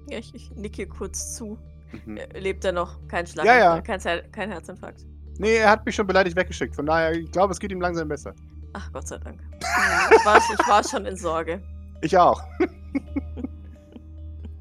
Ja, 0.10 0.18
ich, 0.18 0.34
ich 0.36 0.52
nicke 0.52 0.86
kurz 0.88 1.36
zu. 1.36 1.58
Mhm. 2.06 2.18
Äh, 2.18 2.40
Lebt 2.40 2.66
er 2.66 2.74
noch? 2.74 3.00
Kein 3.08 3.26
Schlag, 3.26 3.46
Ja, 3.46 3.58
ja. 3.58 3.82
Kein, 3.82 4.00
kein 4.32 4.52
Herzinfarkt. 4.52 5.06
Nee, 5.40 5.56
er 5.56 5.72
hat 5.72 5.86
mich 5.86 5.96
schon 5.96 6.08
beleidigt 6.08 6.36
weggeschickt. 6.36 6.76
Von 6.76 6.86
daher, 6.86 7.14
ich 7.14 7.32
glaube, 7.32 7.54
es 7.54 7.60
geht 7.60 7.72
ihm 7.72 7.82
langsam 7.82 8.08
besser. 8.10 8.34
Ach, 8.74 8.92
Gott 8.92 9.08
sei 9.08 9.18
Dank. 9.18 9.42
Ich 9.60 10.26
war, 10.26 10.38
ich 10.38 10.68
war 10.68 10.84
schon 10.84 11.06
in 11.06 11.18
Sorge. 11.18 11.62
Ich 12.02 12.18
auch. 12.18 12.42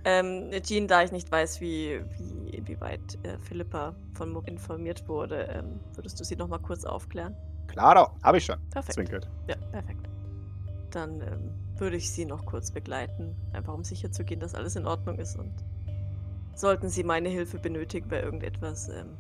Ähm, 0.05 0.51
Jean, 0.63 0.89
da 0.89 1.03
ich 1.03 1.13
nicht 1.13 1.31
weiß, 1.31 1.61
wie, 1.61 2.01
wie 2.17 2.51
inwieweit 2.51 3.19
äh, 3.23 3.39
Philippa 3.39 3.95
von 4.15 4.33
Mo 4.33 4.41
informiert 4.47 5.07
wurde, 5.09 5.43
ähm, 5.43 5.81
würdest 5.95 6.19
du 6.19 6.25
sie 6.25 6.37
noch 6.37 6.49
mal 6.49 6.59
kurz 6.59 6.85
aufklären? 6.85 7.37
Klar. 7.67 8.17
Habe 8.23 8.39
ich 8.39 8.45
schon. 8.45 8.57
Perfekt. 8.71 8.95
Zwinkert. 8.95 9.31
Ja, 9.47 9.57
perfekt. 9.71 10.09
Dann 10.91 11.21
ähm, 11.21 11.53
würde 11.77 11.97
ich 11.97 12.11
sie 12.11 12.25
noch 12.25 12.47
kurz 12.47 12.71
begleiten, 12.71 13.37
einfach 13.53 13.75
um 13.75 13.85
sicher 13.85 14.11
zu 14.11 14.25
gehen, 14.25 14.41
dass 14.41 14.55
alles 14.55 14.75
in 14.75 14.87
Ordnung 14.87 15.19
ist. 15.19 15.37
Und 15.39 15.53
sollten 16.55 16.89
Sie 16.89 17.05
meine 17.05 17.29
Hilfe 17.29 17.59
benötigen 17.59 18.09
bei 18.09 18.23
irgendetwas, 18.23 18.89
ähm, 18.89 19.17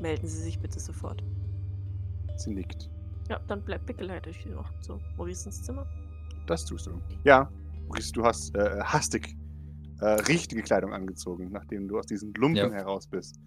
melden 0.00 0.26
Sie 0.26 0.42
sich 0.42 0.58
bitte 0.58 0.80
sofort. 0.80 1.22
Sie 2.36 2.54
nickt. 2.54 2.90
Ja, 3.28 3.38
dann 3.48 3.62
bleib 3.62 3.84
begleite 3.86 4.30
ich 4.30 4.42
Sie 4.42 4.50
noch 4.50 4.70
zu 4.80 4.98
Mauricens 5.16 5.62
Zimmer. 5.62 5.86
Das 6.46 6.64
tust 6.64 6.86
du. 6.86 6.92
Ja, 7.24 7.50
Maurice, 7.86 8.12
du 8.12 8.24
hast 8.24 8.54
äh, 8.56 8.80
hastig 8.82 9.36
äh, 10.00 10.06
richtige 10.06 10.62
Kleidung 10.62 10.92
angezogen, 10.94 11.50
nachdem 11.52 11.88
du 11.88 11.98
aus 11.98 12.06
diesen 12.06 12.32
Lumpen 12.34 12.56
Ja. 12.56 12.70
heraus 12.70 13.06
bist. 13.06 13.38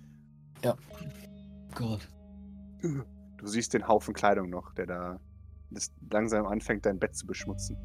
Gott. 1.73 2.07
Du 2.81 3.47
siehst 3.47 3.73
den 3.73 3.87
Haufen 3.87 4.13
Kleidung 4.13 4.49
noch, 4.49 4.73
der 4.73 4.85
da 4.85 5.19
das 5.71 5.91
langsam 6.11 6.45
anfängt, 6.45 6.85
dein 6.85 6.99
Bett 6.99 7.15
zu 7.15 7.25
beschmutzen. 7.25 7.77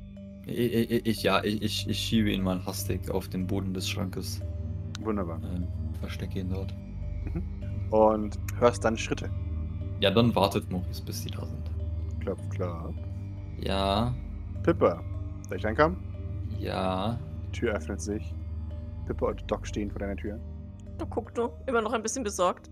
Ich, 0.45 0.59
ich, 0.59 1.07
ich, 1.07 1.23
ja, 1.23 1.43
ich, 1.45 1.63
ich, 1.63 1.89
ich 1.89 1.99
schiebe 1.99 2.31
ihn 2.31 2.43
mal 2.43 2.65
hastig 2.67 3.11
auf 3.11 3.29
den 3.29 3.47
Boden 3.47 3.73
des 3.73 3.89
Schrankes. 3.89 4.41
Wunderbar. 5.01 5.41
Äh, 5.43 5.99
verstecke 6.01 6.41
ihn 6.41 6.51
dort. 6.51 6.75
Und 7.91 8.39
hörst 8.59 8.85
dann 8.85 8.97
Schritte. 8.97 9.31
Ja, 10.01 10.11
dann 10.11 10.35
wartet 10.35 10.71
Maurice, 10.71 11.03
bis 11.05 11.23
die 11.25 11.31
da 11.31 11.47
sind. 11.47 11.71
Klopf, 12.27 12.49
klopf. 12.49 12.97
Ja, 13.59 14.13
Pippa, 14.65 15.01
soll 15.49 15.59
ich 15.59 15.65
reinkommen? 15.65 15.97
ja. 16.59 17.17
Die 17.47 17.53
Tür 17.61 17.75
öffnet 17.75 18.01
sich. 18.01 18.35
Pippa 19.07 19.27
und 19.29 19.49
Doc 19.49 19.65
stehen 19.65 19.93
vor 19.93 20.01
deiner 20.01 20.17
Tür. 20.17 20.41
Du 20.99 21.07
guck 21.07 21.37
nur, 21.37 21.57
immer 21.69 21.81
noch 21.81 21.93
ein 21.93 22.03
bisschen 22.03 22.25
besorgt. 22.25 22.69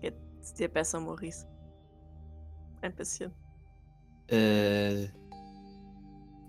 Geht's 0.00 0.54
dir 0.54 0.68
besser, 0.68 1.00
Maurice? 1.00 1.48
Ein 2.82 2.94
bisschen. 2.94 3.32
Äh. 4.28 5.08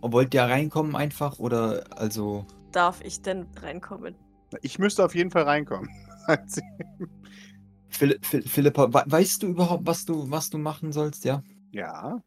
Wollt 0.02 0.34
ihr 0.36 0.44
reinkommen 0.44 0.96
einfach 0.96 1.40
oder 1.40 1.84
also. 1.96 2.46
Darf 2.72 3.02
ich 3.02 3.24
denn 3.24 3.48
reinkommen? 3.60 4.14
Ich 4.62 4.78
müsste 4.78 5.04
auf 5.04 5.16
jeden 5.16 5.32
Fall 5.32 5.44
reinkommen. 5.44 5.90
sagt 8.00 8.00
sie. 8.00 8.02
Phil, 8.08 8.20
Phil, 8.42 8.50
Philippa, 8.50 8.94
we- 8.94 9.04
weißt 9.12 9.44
du 9.44 9.48
überhaupt, 9.48 9.86
was 9.86 10.06
du, 10.06 10.30
was 10.32 10.50
du 10.50 10.58
machen 10.58 10.92
sollst, 10.92 11.26
ja? 11.26 11.44
ja. 11.72 12.22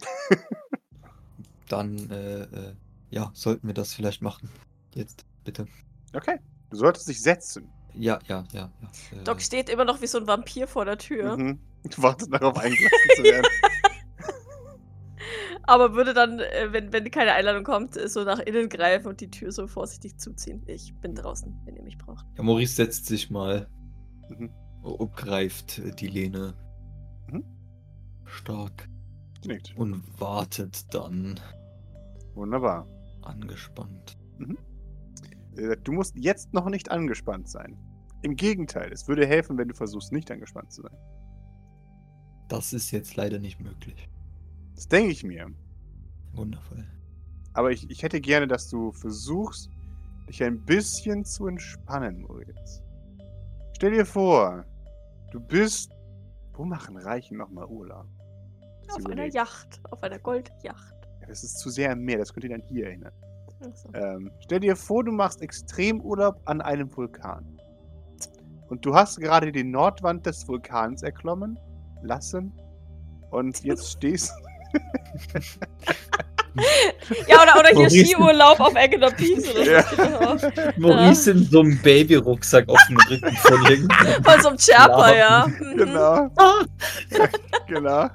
Dann, 1.68 2.10
äh, 2.10 2.42
äh, 2.42 2.74
ja, 3.10 3.30
sollten 3.34 3.66
wir 3.66 3.74
das 3.74 3.94
vielleicht 3.94 4.22
machen. 4.22 4.48
Jetzt, 4.94 5.24
bitte. 5.44 5.66
Okay. 6.14 6.38
Du 6.70 6.76
solltest 6.76 7.08
dich 7.08 7.22
setzen. 7.22 7.68
Ja, 7.94 8.18
ja, 8.26 8.44
ja, 8.52 8.70
ja. 8.80 9.18
Äh, 9.18 9.24
Doc 9.24 9.40
steht 9.42 9.68
immer 9.68 9.84
noch 9.84 10.00
wie 10.00 10.06
so 10.06 10.18
ein 10.18 10.26
Vampir 10.26 10.66
vor 10.66 10.84
der 10.84 10.98
Tür, 10.98 11.36
Mhm. 11.36 11.58
Du 11.82 12.02
wartest 12.02 12.30
darauf, 12.32 12.58
eingelassen 12.58 13.10
zu 13.16 13.22
werden. 13.22 13.46
aber 15.62 15.94
würde 15.94 16.12
dann, 16.12 16.38
äh, 16.40 16.68
wenn, 16.72 16.92
wenn 16.92 17.10
keine 17.10 17.32
Einladung 17.32 17.64
kommt, 17.64 17.96
äh, 17.96 18.08
so 18.08 18.22
nach 18.24 18.38
innen 18.40 18.68
greifen 18.68 19.08
und 19.08 19.20
die 19.20 19.30
Tür 19.30 19.50
so 19.50 19.66
vorsichtig 19.66 20.18
zuziehen. 20.18 20.62
Ich 20.66 20.94
bin 21.00 21.14
draußen, 21.14 21.58
wenn 21.64 21.76
ihr 21.76 21.82
mich 21.82 21.96
braucht. 21.98 22.26
ja, 22.36 22.42
Maurice 22.42 22.74
setzt 22.74 23.06
sich 23.06 23.30
mal 23.30 23.68
Mhm. 24.30 24.50
und 24.82 25.12
greift 25.16 25.78
äh, 25.78 25.90
die 25.92 26.06
Lehne 26.08 26.54
Mhm. 27.28 27.44
stark 28.24 28.88
nickt. 29.46 29.74
und 29.76 30.02
wartet 30.20 30.92
dann 30.94 31.38
Wunderbar. 32.34 32.86
angespannt. 33.22 34.16
Äh, 35.56 35.76
Du 35.84 35.92
musst 35.92 36.16
jetzt 36.16 36.52
noch 36.54 36.68
nicht 36.70 36.90
angespannt 36.90 37.48
sein. 37.48 37.76
Im 38.22 38.36
Gegenteil, 38.36 38.92
es 38.92 39.08
würde 39.08 39.26
helfen, 39.26 39.56
wenn 39.58 39.68
du 39.68 39.74
versuchst, 39.74 40.12
nicht 40.12 40.30
angespannt 40.30 40.72
zu 40.72 40.82
sein. 40.82 40.96
Das 42.48 42.72
ist 42.72 42.90
jetzt 42.90 43.16
leider 43.16 43.38
nicht 43.38 43.60
möglich. 43.60 44.08
Das 44.74 44.88
denke 44.88 45.10
ich 45.12 45.24
mir. 45.24 45.46
Wundervoll. 46.32 46.86
Aber 47.52 47.70
ich, 47.72 47.88
ich 47.90 48.02
hätte 48.02 48.20
gerne, 48.20 48.46
dass 48.46 48.68
du 48.68 48.92
versuchst, 48.92 49.70
dich 50.28 50.42
ein 50.44 50.64
bisschen 50.64 51.24
zu 51.24 51.46
entspannen, 51.46 52.22
Moritz. 52.22 52.82
Stell 53.80 53.92
dir 53.92 54.04
vor, 54.04 54.66
du 55.30 55.40
bist. 55.40 55.96
Wo 56.52 56.66
machen 56.66 56.98
Reichen 56.98 57.38
nochmal 57.38 57.64
Urlaub? 57.64 58.04
Sie 58.82 58.90
Auf 58.90 59.06
einer. 59.06 59.24
Yacht, 59.24 59.80
auf 59.90 60.02
einer 60.02 60.18
Goldyacht. 60.18 60.94
Ja, 61.22 61.26
das 61.26 61.42
ist 61.42 61.60
zu 61.60 61.70
sehr 61.70 61.92
im 61.92 62.04
Meer, 62.04 62.18
das 62.18 62.30
könnt 62.30 62.44
ihr 62.44 62.50
dann 62.50 62.62
hier 62.68 62.88
erinnern. 62.88 63.14
Also. 63.62 63.88
Ähm, 63.94 64.30
stell 64.40 64.60
dir 64.60 64.76
vor, 64.76 65.02
du 65.02 65.12
machst 65.12 65.40
Extremurlaub 65.40 66.42
an 66.44 66.60
einem 66.60 66.94
Vulkan. 66.94 67.58
Und 68.68 68.84
du 68.84 68.94
hast 68.94 69.18
gerade 69.18 69.50
die 69.50 69.64
Nordwand 69.64 70.26
des 70.26 70.46
Vulkans 70.46 71.02
erklommen 71.02 71.58
lassen. 72.02 72.52
Und 73.30 73.64
jetzt 73.64 73.92
stehst 73.92 74.30
Ja, 77.28 77.42
oder, 77.42 77.58
oder 77.60 77.68
hier 77.68 77.78
Maurice- 77.88 78.06
Skiurlaub 78.06 78.60
auf 78.60 78.74
Eggener 78.74 79.10
Peaks 79.10 79.48
oder 79.50 79.64
so. 79.64 79.70
Ja. 79.70 79.82
Doch 79.96 80.20
auch. 80.20 80.76
Maurice 80.78 81.30
in 81.32 81.44
so 81.44 81.60
einem 81.60 81.78
Babyrucksack 81.82 82.68
auf 82.68 82.80
dem 82.88 82.96
Rücken 83.08 83.36
von 83.36 83.66
irgendeinem. 83.66 84.24
Von 84.24 84.40
so 84.40 84.48
einem 84.48 84.58
Sherpa, 84.58 85.14
ja. 85.14 85.46
Mhm. 85.46 85.76
Genau. 85.76 86.28
genau. 87.66 88.08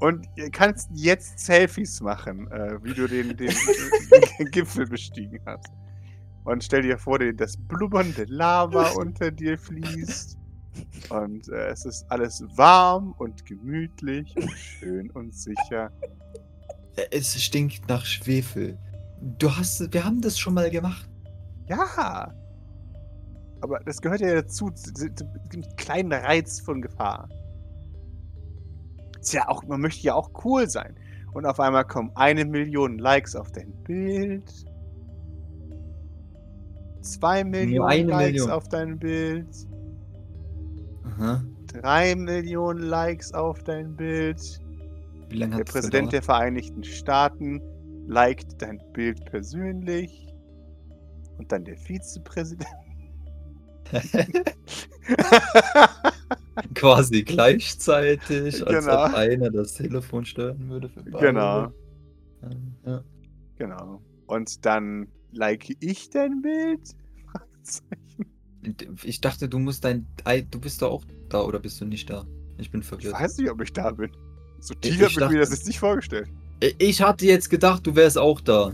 Und 0.00 0.26
ihr 0.36 0.50
kannst 0.50 0.90
jetzt 0.94 1.38
Selfies 1.38 2.00
machen, 2.02 2.50
äh, 2.52 2.76
wie 2.82 2.92
du 2.92 3.06
den, 3.06 3.34
den, 3.36 3.54
den 4.38 4.50
Gipfel 4.50 4.86
bestiegen 4.86 5.40
hast. 5.46 5.68
Und 6.44 6.62
stell 6.62 6.82
dir 6.82 6.98
vor, 6.98 7.18
die- 7.18 7.34
das 7.34 7.56
blubbernde 7.56 8.24
Lava 8.28 8.88
unter 8.96 9.30
dir 9.30 9.58
fließt. 9.58 10.36
Und 11.08 11.48
äh, 11.48 11.68
es 11.68 11.86
ist 11.86 12.04
alles 12.10 12.44
warm 12.54 13.14
und 13.16 13.46
gemütlich 13.46 14.36
und 14.36 14.50
schön 14.50 15.10
und 15.12 15.34
sicher. 15.34 15.90
Es 17.10 17.40
stinkt 17.40 17.88
nach 17.88 18.04
Schwefel. 18.04 18.78
Du 19.38 19.50
hast, 19.50 19.92
wir 19.92 20.04
haben 20.04 20.20
das 20.20 20.38
schon 20.38 20.54
mal 20.54 20.70
gemacht. 20.70 21.08
Ja. 21.68 22.32
Aber 23.60 23.80
das 23.80 24.00
gehört 24.00 24.20
ja 24.20 24.34
dazu, 24.34 24.70
zu, 24.70 24.92
zu, 24.92 25.14
zu 25.14 25.24
dem 25.52 25.62
kleinen 25.76 26.12
Reiz 26.12 26.60
von 26.60 26.80
Gefahr. 26.82 27.28
Ist 29.20 29.32
ja 29.32 29.48
auch, 29.48 29.64
man 29.64 29.80
möchte 29.80 30.06
ja 30.06 30.14
auch 30.14 30.30
cool 30.44 30.68
sein. 30.68 30.94
Und 31.32 31.44
auf 31.46 31.60
einmal 31.60 31.84
kommen 31.84 32.10
eine 32.14 32.44
Million 32.44 32.98
Likes 32.98 33.34
auf 33.34 33.50
dein 33.52 33.72
Bild. 33.82 34.50
Zwei 37.02 37.44
Millionen 37.44 38.08
Likes 38.08 38.32
Million. 38.32 38.50
auf 38.50 38.68
dein 38.68 38.98
Bild. 38.98 39.48
Aha. 41.04 41.44
Drei 41.66 42.14
Millionen 42.14 42.80
Likes 42.80 43.34
auf 43.34 43.62
dein 43.64 43.96
Bild. 43.96 44.60
Wie 45.28 45.36
lange 45.38 45.50
Der 45.56 45.60
hat 45.60 45.68
Präsident 45.68 46.12
der? 46.12 46.22
Vereinigten 46.22 46.84
Staaten 46.84 47.60
liked 48.06 48.60
dein 48.62 48.80
Bild 48.92 49.24
persönlich. 49.26 50.22
Und 51.38 51.50
dann 51.52 51.64
der 51.64 51.76
Vizepräsident. 51.76 52.66
Quasi 56.74 57.22
gleichzeitig, 57.22 58.66
als 58.66 58.84
Genau. 58.86 59.04
ob 59.06 59.14
einer 59.14 59.50
das 59.50 59.74
Telefon 59.74 60.24
steuern 60.24 60.68
würde 60.68 60.88
für 60.88 61.02
beide. 61.02 61.26
genau, 61.26 61.72
Ja. 62.84 63.04
genau. 63.56 64.00
Und 64.26 64.64
dann 64.64 65.08
like 65.32 65.76
ich 65.80 66.10
dein 66.10 66.40
Bild? 66.42 66.80
Ich 69.04 69.20
dachte, 69.20 69.48
du 69.48 69.60
musst 69.60 69.84
dein. 69.84 70.06
Ei- 70.24 70.40
Du 70.40 70.58
bist 70.60 70.82
doch 70.82 70.90
auch 70.90 71.04
da 71.28 71.40
oder 71.42 71.60
bist 71.60 71.80
du 71.80 71.84
nicht 71.84 72.10
da? 72.10 72.26
Ich 72.58 72.68
bin 72.72 72.80
Ich 72.80 72.86
verwirrt. 72.88 73.14
weiß 73.14 73.38
nicht, 73.38 73.48
ob 73.48 73.60
ich 73.62 73.72
da 73.72 73.92
bin. 73.92 74.10
So 74.60 74.74
tief 74.74 75.00
habe 75.00 75.10
ich 75.10 75.30
mir 75.30 75.38
das 75.40 75.50
jetzt 75.50 75.66
nicht 75.66 75.78
vorgestellt. 75.78 76.28
Ich 76.78 77.02
hatte 77.02 77.26
jetzt 77.26 77.50
gedacht, 77.50 77.86
du 77.86 77.94
wärst 77.94 78.18
auch 78.18 78.40
da. 78.40 78.72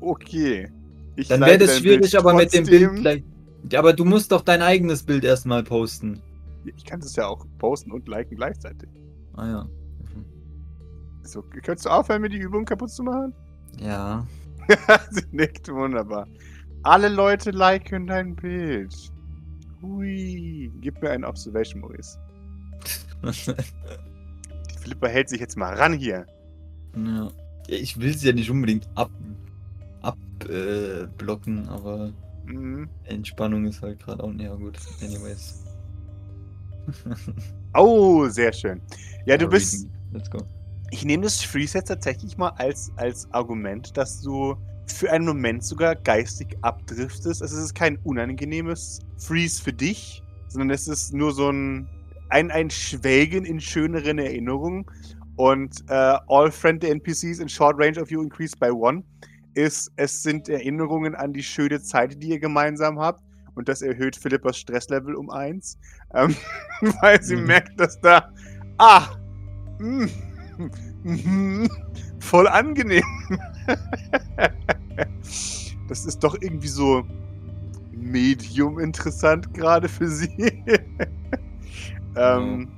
Okay. 0.00 0.70
Ich 1.16 1.28
Dann 1.28 1.40
wäre 1.40 1.58
das 1.58 1.78
schwierig, 1.78 2.00
Bild 2.00 2.14
aber 2.16 2.34
mit 2.34 2.52
dem 2.52 2.64
Bild 2.66 2.82
trotzdem. 2.84 3.02
gleich. 3.02 3.24
Ja, 3.70 3.78
aber 3.80 3.92
du 3.92 4.04
musst 4.04 4.32
doch 4.32 4.42
dein 4.42 4.62
eigenes 4.62 5.02
Bild 5.02 5.24
erstmal 5.24 5.62
posten. 5.64 6.20
Ich 6.64 6.84
kann 6.84 7.00
das 7.00 7.16
ja 7.16 7.26
auch 7.26 7.46
posten 7.58 7.90
und 7.92 8.06
liken 8.08 8.36
gleichzeitig. 8.36 8.88
Ah 9.34 9.46
ja. 9.46 9.64
Mhm. 10.14 10.24
So, 11.22 11.42
könntest 11.42 11.86
du 11.86 11.90
aufhören, 11.90 12.22
mir 12.22 12.28
die 12.28 12.38
Übung 12.38 12.64
kaputt 12.64 12.90
zu 12.90 13.02
machen? 13.02 13.32
Ja. 13.78 14.26
Sie 15.10 15.24
nickt 15.32 15.68
wunderbar. 15.68 16.26
Alle 16.82 17.08
Leute 17.08 17.50
liken 17.50 18.06
dein 18.06 18.36
Bild. 18.36 18.94
Hui. 19.82 20.70
Gib 20.80 21.02
mir 21.02 21.10
eine 21.10 21.26
Observation, 21.26 21.80
Maurice. 21.80 22.18
Philippa 24.86 25.08
hält 25.08 25.28
sich 25.28 25.40
jetzt 25.40 25.56
mal 25.56 25.74
ran 25.74 25.94
hier. 25.94 26.26
ja. 26.96 27.28
Ich 27.68 27.98
will 27.98 28.16
sie 28.16 28.28
ja 28.28 28.32
nicht 28.32 28.48
unbedingt 28.48 28.88
ab 28.94 29.10
abblocken, 30.00 31.66
äh, 31.66 31.68
aber 31.68 32.12
Mhm. 32.46 32.88
Entspannung 33.04 33.66
ist 33.66 33.82
halt 33.82 33.98
gerade 33.98 34.22
auch. 34.22 34.32
Ja, 34.34 34.54
gut. 34.54 34.78
Anyways. 35.02 35.64
Oh, 37.74 38.26
sehr 38.28 38.52
schön. 38.52 38.80
Ja, 39.26 39.36
du 39.36 39.48
bist. 39.48 39.88
Let's 40.12 40.30
go. 40.30 40.38
Ich 40.92 41.04
nehme 41.04 41.24
das 41.24 41.42
Freeze 41.42 41.76
jetzt 41.78 41.88
tatsächlich 41.88 42.38
mal 42.38 42.50
als, 42.50 42.90
als 42.96 43.30
Argument, 43.32 43.94
dass 43.96 44.22
du 44.22 44.56
für 44.86 45.10
einen 45.10 45.26
Moment 45.26 45.64
sogar 45.64 45.96
geistig 45.96 46.56
abdriftest. 46.62 47.42
Also 47.42 47.56
es 47.56 47.64
ist 47.64 47.74
kein 47.74 47.98
unangenehmes 48.04 49.00
Freeze 49.18 49.60
für 49.60 49.72
dich, 49.72 50.22
sondern 50.48 50.70
es 50.70 50.88
ist 50.88 51.12
nur 51.12 51.32
so 51.32 51.50
ein, 51.50 51.86
ein, 52.30 52.50
ein 52.50 52.70
Schwelgen 52.70 53.44
in 53.44 53.60
schöneren 53.60 54.18
Erinnerungen. 54.18 54.86
Und 55.36 55.84
äh, 55.88 56.16
all 56.28 56.50
friendly 56.50 56.90
NPCs 56.90 57.40
in 57.40 57.48
short 57.48 57.76
range 57.78 58.00
of 58.00 58.10
you 58.10 58.22
increased 58.22 58.58
by 58.58 58.70
one 58.70 59.02
ist, 59.54 59.90
es 59.96 60.22
sind 60.22 60.48
Erinnerungen 60.48 61.14
an 61.14 61.32
die 61.32 61.42
schöne 61.42 61.80
Zeit, 61.82 62.22
die 62.22 62.28
ihr 62.28 62.38
gemeinsam 62.38 62.98
habt. 62.98 63.22
Und 63.54 63.68
das 63.68 63.82
erhöht 63.82 64.16
Philippas 64.16 64.58
Stresslevel 64.58 65.14
um 65.14 65.30
eins. 65.30 65.78
Ähm, 66.14 66.34
weil 67.00 67.22
sie 67.22 67.36
Mhm. 67.36 67.46
merkt, 67.46 67.78
dass 67.80 68.00
da. 68.00 68.30
Ah! 68.78 69.08
mm, 69.78 70.06
mhm, 71.04 71.68
voll 72.18 72.48
angenehm. 72.48 73.02
das 75.88 76.06
ist 76.06 76.22
doch 76.22 76.36
irgendwie 76.40 76.68
so 76.68 77.04
medium 77.92 78.78
interessant 78.78 79.52
gerade 79.54 79.88
für 79.88 80.08
sie. 80.08 80.62
ähm, 82.16 82.68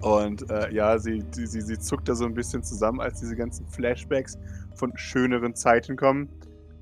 und 0.00 0.50
äh, 0.50 0.72
ja, 0.72 0.98
sie, 0.98 1.24
sie, 1.32 1.46
sie, 1.46 1.78
zuckt 1.78 2.08
da 2.08 2.14
so 2.14 2.26
ein 2.26 2.34
bisschen 2.34 2.62
zusammen, 2.62 3.00
als 3.00 3.20
diese 3.20 3.36
ganzen 3.36 3.66
Flashbacks 3.68 4.38
von 4.74 4.96
schöneren 4.96 5.54
Zeiten 5.54 5.96
kommen. 5.96 6.28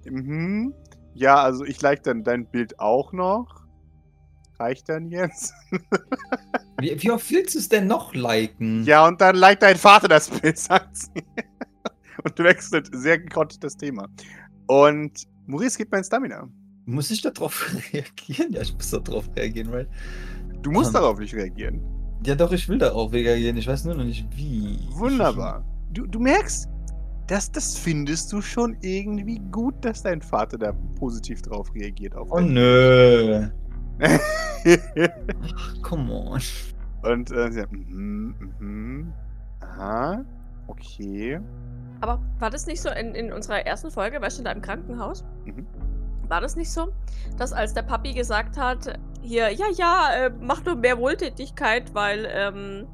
Mhm. 0.04 0.74
Ja, 1.14 1.36
also 1.42 1.64
ich 1.64 1.80
like 1.82 2.02
dann 2.02 2.24
dein 2.24 2.46
Bild 2.46 2.80
auch 2.80 3.12
noch. 3.12 3.62
Reicht 4.58 4.88
dann 4.88 5.08
jetzt? 5.08 5.54
Wie, 6.80 7.00
wie 7.00 7.10
oft 7.12 7.30
willst 7.30 7.54
du 7.54 7.60
es 7.60 7.68
denn 7.68 7.86
noch 7.86 8.12
liken? 8.12 8.82
Ja, 8.84 9.06
und 9.06 9.20
dann 9.20 9.36
liked 9.36 9.62
dein 9.62 9.76
Vater 9.76 10.08
das 10.08 10.28
Bild, 10.28 10.58
sagt 10.58 10.96
sie. 10.96 11.22
Und 12.24 12.38
wechselt 12.40 12.90
sehr 12.92 13.20
gekonnt 13.20 13.62
das 13.62 13.76
Thema. 13.76 14.08
Und 14.66 15.28
Maurice 15.46 15.78
gibt 15.78 15.92
mein 15.92 16.02
Stamina. 16.02 16.48
Muss 16.86 17.10
ich 17.12 17.22
darauf 17.22 17.72
reagieren? 17.92 18.52
Ja, 18.52 18.62
ich 18.62 18.74
muss 18.74 18.90
darauf 18.90 19.30
reagieren, 19.36 19.70
right? 19.70 19.88
Du 20.62 20.70
musst 20.70 20.88
Ähm. 20.94 20.94
darauf 21.02 21.18
nicht 21.18 21.34
reagieren. 21.34 21.80
Ja, 22.24 22.34
doch, 22.34 22.52
ich 22.52 22.68
will 22.68 22.78
darauf 22.78 23.12
reagieren. 23.12 23.56
Ich 23.56 23.66
weiß 23.66 23.84
nur 23.84 23.94
noch 23.96 24.04
nicht 24.04 24.26
wie. 24.36 24.78
Wunderbar. 24.92 25.64
Du, 25.92 26.06
du 26.06 26.20
merkst, 26.20 26.68
das, 27.26 27.50
das 27.50 27.76
findest 27.76 28.32
du 28.32 28.40
schon 28.40 28.76
irgendwie 28.80 29.40
gut, 29.50 29.74
dass 29.84 30.02
dein 30.02 30.22
Vater 30.22 30.56
da 30.58 30.72
positiv 30.98 31.42
drauf 31.42 31.72
reagiert. 31.74 32.14
Auf 32.14 32.28
Oh 32.30 32.40
nö. 32.40 33.48
Come 35.82 36.12
on. 36.12 36.40
Und 37.02 37.30
äh, 37.32 37.50
sie 37.50 37.58
sagt, 37.60 37.72
mhm, 37.72 38.34
mhm, 38.60 39.12
aha, 39.60 40.24
okay. 40.68 41.40
Aber 42.00 42.20
war 42.38 42.50
das 42.50 42.66
nicht 42.66 42.80
so 42.80 42.90
in, 42.90 43.14
in 43.14 43.32
unserer 43.32 43.66
ersten 43.66 43.90
Folge, 43.90 44.20
weißt 44.20 44.38
du, 44.38 44.42
da 44.44 44.52
im 44.52 44.62
Krankenhaus? 44.62 45.24
Mhm. 45.44 45.66
War 46.32 46.40
das 46.40 46.56
nicht 46.56 46.72
so, 46.72 46.88
dass 47.36 47.52
als 47.52 47.74
der 47.74 47.82
Papi 47.82 48.14
gesagt 48.14 48.56
hat, 48.56 48.98
hier, 49.20 49.50
ja, 49.50 49.66
ja, 49.76 50.08
äh, 50.14 50.30
mach 50.40 50.64
nur 50.64 50.76
mehr 50.76 50.96
Wohltätigkeit, 50.96 51.94
weil, 51.94 52.26
ähm, 52.32 52.88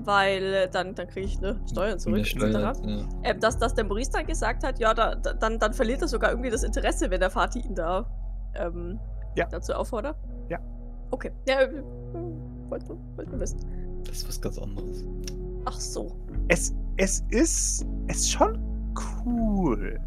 weil 0.00 0.42
äh, 0.52 0.68
dann, 0.70 0.94
dann 0.94 1.06
kriege 1.08 1.24
ich 1.24 1.40
ne, 1.40 1.58
Steuern 1.70 1.98
zurück, 1.98 2.26
steuert, 2.26 2.76
etc. 2.76 2.86
ja. 2.86 3.06
Ähm, 3.22 3.40
dass, 3.40 3.56
dass 3.58 3.74
der 3.74 3.86
Maurice 3.86 4.10
dann 4.12 4.26
gesagt 4.26 4.64
hat, 4.64 4.78
ja, 4.80 4.92
da, 4.92 5.14
da, 5.14 5.32
dann, 5.32 5.58
dann 5.58 5.72
verliert 5.72 6.02
er 6.02 6.08
sogar 6.08 6.28
irgendwie 6.28 6.50
das 6.50 6.62
Interesse, 6.62 7.10
wenn 7.10 7.20
der 7.20 7.30
Vati 7.30 7.60
ihn 7.60 7.74
da 7.74 8.04
ähm, 8.54 9.00
Ja. 9.34 9.46
dazu 9.46 9.72
auffordert. 9.72 10.16
Ja. 10.50 10.58
Okay. 11.10 11.32
Ja, 11.48 11.62
äh, 11.62 11.82
wollte 12.68 12.98
wollt 13.16 13.30
nur 13.30 13.40
wissen. 13.40 13.60
Das 14.04 14.18
ist 14.18 14.28
was 14.28 14.38
ganz 14.42 14.58
anderes. 14.58 15.06
Ach 15.64 15.80
so. 15.80 16.14
Es, 16.48 16.74
es 16.98 17.24
ist, 17.30 17.86
es 18.08 18.16
ist 18.18 18.30
schon 18.32 18.58
cool, 19.24 19.98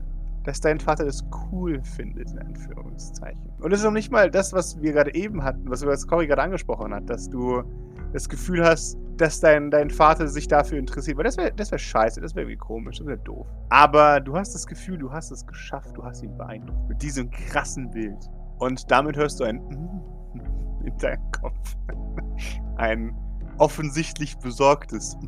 dass 0.44 0.60
dein 0.60 0.80
Vater 0.80 1.06
das 1.06 1.24
cool 1.52 1.82
findet, 1.84 2.32
in 2.32 2.40
Anführungszeichen. 2.40 3.42
Und 3.60 3.72
es 3.72 3.80
ist 3.80 3.86
noch 3.86 3.92
nicht 3.92 4.12
mal 4.12 4.32
das, 4.32 4.54
was 4.54 4.82
wir 4.82 4.94
gerade 4.94 5.14
eben 5.14 5.44
hatten, 5.44 5.70
was, 5.70 5.86
was 5.86 6.08
Cory 6.08 6.28
gerade 6.28 6.42
angesprochen 6.42 6.94
hat, 6.94 7.10
dass 7.10 7.30
du 7.30 7.64
das 8.14 8.28
Gefühl 8.28 8.64
hast, 8.64 8.98
dass 9.18 9.40
dein, 9.40 9.70
dein 9.70 9.90
Vater 9.90 10.28
sich 10.28 10.48
dafür 10.48 10.80
interessiert. 10.80 11.18
Weil 11.18 11.26
das 11.26 11.38
wäre 11.38 11.52
das 11.52 11.72
wär 11.72 11.78
scheiße, 11.78 12.20
das 12.22 12.36
wäre 12.36 12.46
irgendwie 12.46 12.58
komisch, 12.58 12.98
das 12.98 13.08
wäre 13.08 13.20
doof. 13.20 13.48
Aber 13.70 14.20
du 14.20 14.36
hast 14.36 14.56
das 14.56 14.66
Gefühl, 14.66 14.98
du 14.98 15.12
hast 15.12 15.32
es 15.32 15.46
geschafft, 15.46 15.96
du 15.96 16.04
hast 16.04 16.24
ihn 16.24 16.36
beeindruckt. 16.38 16.90
Mit 16.90 17.02
diesem 17.02 17.30
krassen 17.30 17.90
Bild. 17.92 18.30
Und 18.58 18.90
damit 18.90 19.16
hörst 19.18 19.40
du 19.40 19.44
ein 19.44 19.60
in 20.84 20.98
deinem 20.98 21.32
Kopf. 21.32 21.78
Ein 22.78 23.16
offensichtlich 23.58 24.38
besorgtes. 24.40 25.18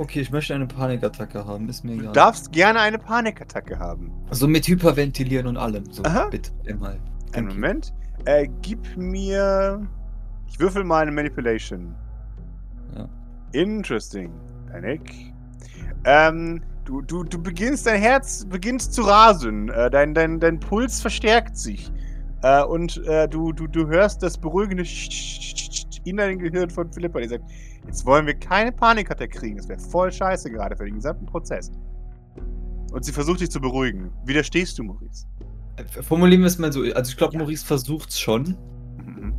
Okay, 0.00 0.20
ich 0.20 0.30
möchte 0.30 0.54
eine 0.54 0.66
Panikattacke 0.66 1.44
haben, 1.44 1.68
ist 1.68 1.84
mir 1.84 1.94
Du 1.94 2.00
egal. 2.00 2.12
darfst 2.14 2.52
gerne 2.52 2.80
eine 2.80 2.96
Panikattacke 2.98 3.78
haben. 3.78 4.10
So 4.30 4.48
mit 4.48 4.66
Hyperventilieren 4.66 5.46
und 5.46 5.58
allem. 5.58 5.84
So, 5.92 6.02
Aha. 6.04 6.28
bitte, 6.30 6.50
einmal. 6.66 6.98
Einen. 7.34 7.48
Moment. 7.48 7.92
Äh, 8.24 8.48
gib 8.62 8.96
mir. 8.96 9.86
Ich 10.48 10.58
würfel 10.58 10.84
mal 10.84 11.02
eine 11.02 11.12
Manipulation. 11.12 11.94
Ja. 12.96 13.06
Interesting. 13.52 14.32
Panic. 14.72 15.34
Ähm, 16.04 16.62
du, 16.86 17.02
du, 17.02 17.22
du 17.22 17.38
beginnst, 17.42 17.84
dein 17.86 18.00
Herz 18.00 18.46
beginnt 18.46 18.80
zu 18.80 19.02
rasen. 19.02 19.68
Äh, 19.68 19.90
dein, 19.90 20.14
dein, 20.14 20.40
dein 20.40 20.58
Puls 20.60 21.02
verstärkt 21.02 21.58
sich. 21.58 21.92
Äh, 22.42 22.62
und 22.64 23.04
äh, 23.06 23.28
du, 23.28 23.52
du, 23.52 23.66
du 23.66 23.86
hörst 23.86 24.22
das 24.22 24.38
beruhigende 24.38 24.86
in 26.04 26.16
deinem 26.16 26.38
Gehirn 26.38 26.70
von 26.70 26.92
Philippa, 26.92 27.20
die 27.20 27.28
sagt, 27.28 27.44
jetzt 27.86 28.04
wollen 28.06 28.26
wir 28.26 28.34
keine 28.34 28.72
Panikattacke 28.72 29.38
kriegen. 29.38 29.56
Das 29.56 29.68
wäre 29.68 29.78
voll 29.80 30.10
scheiße 30.12 30.50
gerade 30.50 30.76
für 30.76 30.84
den 30.84 30.94
gesamten 30.96 31.26
Prozess. 31.26 31.70
Und 32.92 33.04
sie 33.04 33.12
versucht 33.12 33.40
dich 33.40 33.50
zu 33.50 33.60
beruhigen. 33.60 34.10
Widerstehst 34.24 34.78
du, 34.78 34.82
Maurice? 34.84 35.26
Äh, 35.76 36.02
Formulieren 36.02 36.40
wir 36.42 36.48
es 36.48 36.58
mal 36.58 36.72
so. 36.72 36.80
Also 36.94 37.10
ich 37.10 37.16
glaube, 37.16 37.34
Ja. 37.34 37.38
Maurice 37.40 37.64
versucht 37.64 38.12
schon, 38.18 38.56
Mhm. 39.04 39.32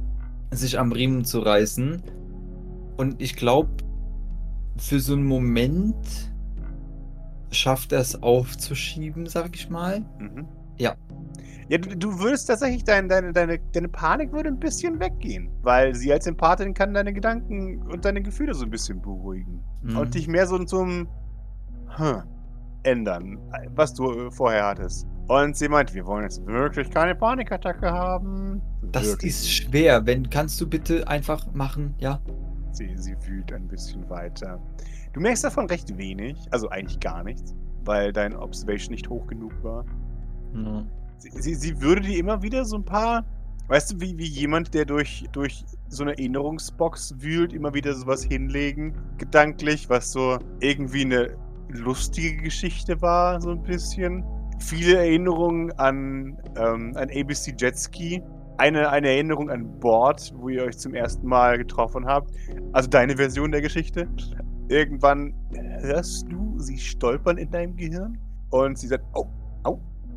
sich 0.51 0.79
am 0.79 0.91
Riemen 0.91 1.25
zu 1.25 1.39
reißen. 1.39 2.01
Und 2.97 3.21
ich 3.21 3.35
glaube, 3.35 3.69
für 4.77 4.99
so 4.99 5.13
einen 5.13 5.25
Moment 5.25 6.31
schafft 7.51 7.91
er 7.91 7.99
es 7.99 8.21
aufzuschieben, 8.23 9.25
sag 9.27 9.55
ich 9.55 9.69
mal. 9.69 10.01
Mhm. 10.19 10.45
Ja. 10.77 10.95
Ja, 11.69 11.77
du, 11.77 11.95
du 11.95 12.19
würdest 12.19 12.47
tatsächlich, 12.47 12.83
dein, 12.83 13.07
deine, 13.07 13.31
deine, 13.31 13.57
deine 13.71 13.87
Panik 13.87 14.33
würde 14.33 14.49
ein 14.49 14.59
bisschen 14.59 14.99
weggehen. 14.99 15.49
Weil 15.61 15.95
sie 15.95 16.11
als 16.11 16.27
Empathin 16.27 16.73
kann 16.73 16.93
deine 16.93 17.13
Gedanken 17.13 17.81
und 17.83 18.03
deine 18.03 18.21
Gefühle 18.21 18.53
so 18.53 18.65
ein 18.65 18.71
bisschen 18.71 19.01
beruhigen. 19.01 19.63
Mhm. 19.83 19.97
Und 19.97 20.13
dich 20.13 20.27
mehr 20.27 20.47
so 20.47 20.57
zum 20.65 21.07
hm, 21.95 22.23
ändern, 22.83 23.39
was 23.75 23.93
du 23.93 24.11
äh, 24.11 24.31
vorher 24.31 24.65
hattest. 24.65 25.07
Und 25.27 25.55
sie 25.55 25.69
meint, 25.69 25.93
wir 25.93 26.05
wollen 26.05 26.23
jetzt 26.23 26.45
wirklich 26.45 26.89
keine 26.89 27.15
Panikattacke 27.15 27.89
haben. 27.89 28.61
Das 28.91 29.05
Wirklich. 29.05 29.31
ist 29.31 29.49
schwer. 29.49 30.05
Wenn 30.05 30.29
kannst 30.29 30.59
du 30.59 30.67
bitte 30.67 31.07
einfach 31.07 31.45
machen, 31.53 31.95
ja? 31.99 32.19
Sie, 32.73 32.91
sie 32.97 33.15
wühlt 33.25 33.53
ein 33.53 33.67
bisschen 33.67 34.09
weiter. 34.09 34.59
Du 35.13 35.21
merkst 35.21 35.43
davon 35.43 35.67
recht 35.67 35.97
wenig, 35.97 36.37
also 36.51 36.69
eigentlich 36.69 36.99
gar 36.99 37.23
nichts, 37.23 37.55
weil 37.85 38.11
dein 38.11 38.35
Observation 38.35 38.91
nicht 38.91 39.09
hoch 39.09 39.25
genug 39.27 39.53
war. 39.63 39.85
Ja. 40.53 40.85
Sie, 41.17 41.29
sie, 41.31 41.53
sie 41.53 41.81
würde 41.81 42.01
dir 42.01 42.17
immer 42.17 42.41
wieder 42.41 42.65
so 42.65 42.77
ein 42.77 42.85
paar, 42.85 43.23
weißt 43.67 43.93
du, 43.93 44.01
wie, 44.01 44.17
wie 44.17 44.25
jemand, 44.25 44.73
der 44.73 44.85
durch, 44.85 45.25
durch 45.31 45.63
so 45.87 46.03
eine 46.03 46.11
Erinnerungsbox 46.13 47.15
wühlt, 47.19 47.53
immer 47.53 47.73
wieder 47.73 47.93
sowas 47.93 48.23
hinlegen, 48.23 48.95
gedanklich, 49.17 49.89
was 49.89 50.11
so 50.11 50.39
irgendwie 50.61 51.01
eine 51.01 51.37
lustige 51.69 52.41
Geschichte 52.41 53.01
war, 53.01 53.39
so 53.41 53.51
ein 53.51 53.61
bisschen. 53.63 54.23
Viele 54.59 54.97
Erinnerungen 54.97 55.71
an, 55.79 56.37
ähm, 56.55 56.93
an 56.95 57.09
ABC 57.09 57.55
Jetski. 57.57 58.21
Eine, 58.57 58.89
eine 58.89 59.09
Erinnerung 59.09 59.49
an 59.49 59.79
Bord, 59.79 60.31
wo 60.37 60.49
ihr 60.49 60.63
euch 60.63 60.77
zum 60.77 60.93
ersten 60.93 61.27
Mal 61.27 61.57
getroffen 61.57 62.05
habt. 62.05 62.31
Also 62.73 62.89
deine 62.89 63.17
Version 63.17 63.51
der 63.51 63.61
Geschichte. 63.61 64.07
Irgendwann 64.67 65.33
hörst 65.81 66.31
du 66.31 66.59
sie 66.59 66.77
stolpern 66.77 67.37
in 67.37 67.49
deinem 67.49 67.75
Gehirn 67.75 68.17
und 68.51 68.77
sie 68.77 68.87
sagt, 68.87 69.03
oh, 69.13 69.25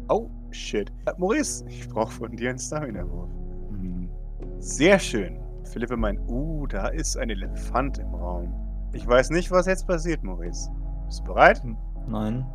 oh, 0.08 0.30
shit. 0.50 0.90
Äh, 1.06 1.12
Maurice, 1.18 1.64
ich 1.68 1.88
brauche 1.88 2.12
von 2.12 2.36
dir 2.36 2.50
einen 2.50 2.58
Stamina-Wurf. 2.58 3.30
Hm. 3.70 4.08
Sehr 4.58 4.98
schön. 4.98 5.38
Philippe 5.64 5.96
meint, 5.96 6.20
uh, 6.28 6.66
da 6.66 6.88
ist 6.88 7.16
ein 7.16 7.30
Elefant 7.30 7.98
im 7.98 8.14
Raum. 8.14 8.54
Ich 8.92 9.06
weiß 9.06 9.30
nicht, 9.30 9.50
was 9.50 9.66
jetzt 9.66 9.86
passiert, 9.86 10.22
Maurice. 10.22 10.70
Bist 11.06 11.20
du 11.20 11.24
bereit? 11.24 11.62
Nein. 12.06 12.46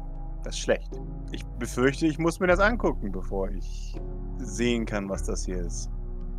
Das 0.44 0.56
ist 0.56 0.62
schlecht. 0.62 0.90
Ich 1.32 1.46
befürchte, 1.60 2.08
ich 2.08 2.18
muss 2.18 2.40
mir 2.40 2.48
das 2.48 2.60
angucken, 2.60 3.12
bevor 3.12 3.50
ich 3.50 4.00
sehen 4.38 4.86
kann, 4.86 5.10
was 5.10 5.24
das 5.24 5.46
hier 5.46 5.58
ist. 5.58 5.92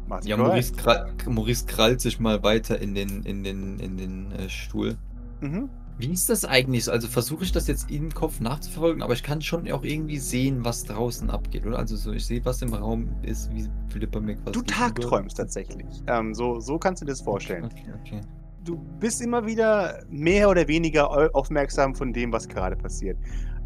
Mach 0.07 0.25
Ja. 0.25 0.37
Maurice, 0.37 0.73
krall, 0.73 1.12
Maurice 1.29 1.66
krallt 1.66 2.01
sich 2.01 2.18
mal 2.18 2.42
weiter 2.42 2.81
in 2.81 2.94
den, 2.94 3.23
in 3.25 3.44
den, 3.44 3.79
in 3.79 3.96
den 3.96 4.33
äh, 4.33 4.49
Stuhl. 4.49 4.96
Mhm. 5.40 5.68
Wie 6.01 6.13
ist 6.13 6.29
das 6.31 6.45
eigentlich? 6.45 6.85
so? 6.85 6.93
Also 6.93 7.09
versuche 7.09 7.45
ich 7.45 7.53
das 7.53 7.67
jetzt 7.67 7.91
im 7.91 8.13
Kopf 8.13 8.41
nachzuverfolgen, 8.41 9.03
aber 9.03 9.13
ich 9.13 9.23
kann 9.23 9.43
schon 9.43 9.71
auch 9.71 9.85
irgendwie 9.85 10.19
sehen, 10.19 10.65
was 10.65 10.85
draußen 10.85 11.29
abgeht, 11.31 11.67
oder? 11.67 11.79
Also 11.79 11.97
so, 11.97 12.13
ich 12.13 12.25
sehe, 12.25 12.45
was 12.45 12.63
im 12.63 12.73
Raum 12.73 13.09
ist, 13.23 13.53
wie 13.53 13.67
Philippa 13.89 14.21
mir 14.21 14.37
quasi. 14.37 14.53
Du 14.53 14.63
tagträumst 14.63 15.37
tatsächlich. 15.37 15.87
Ähm, 16.07 16.35
so, 16.35 16.59
so 16.61 16.79
kannst 16.79 17.03
du 17.03 17.07
dir 17.07 17.13
das 17.13 17.21
vorstellen. 17.21 17.65
Okay, 17.65 17.93
okay. 18.01 18.21
du 18.65 18.77
bist 18.99 19.21
immer 19.21 19.47
wieder 19.47 20.03
mehr 20.09 20.49
oder 20.49 20.67
weniger 20.69 21.11
au- 21.11 21.31
aufmerksam 21.33 21.95
von 21.95 22.13
dem, 22.13 22.33
was 22.33 22.49
gerade 22.49 22.77
passiert. 22.77 23.19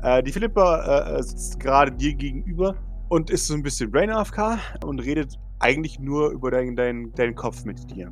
Äh, 0.02 0.22
die 0.22 0.32
Philippa 0.32 1.16
äh, 1.18 1.22
sitzt 1.22 1.60
gerade 1.60 1.92
dir 1.92 2.14
gegenüber 2.14 2.74
und 3.08 3.30
ist 3.30 3.46
so 3.46 3.54
ein 3.54 3.62
bisschen 3.62 3.90
Brain 3.90 4.10
AFK 4.10 4.58
und 4.84 4.98
redet 5.00 5.38
eigentlich 5.60 5.98
nur 6.00 6.30
über 6.30 6.50
deinen 6.50 6.74
dein, 6.76 7.12
deinen 7.12 7.34
Kopf 7.34 7.64
mit 7.64 7.90
dir. 7.90 8.10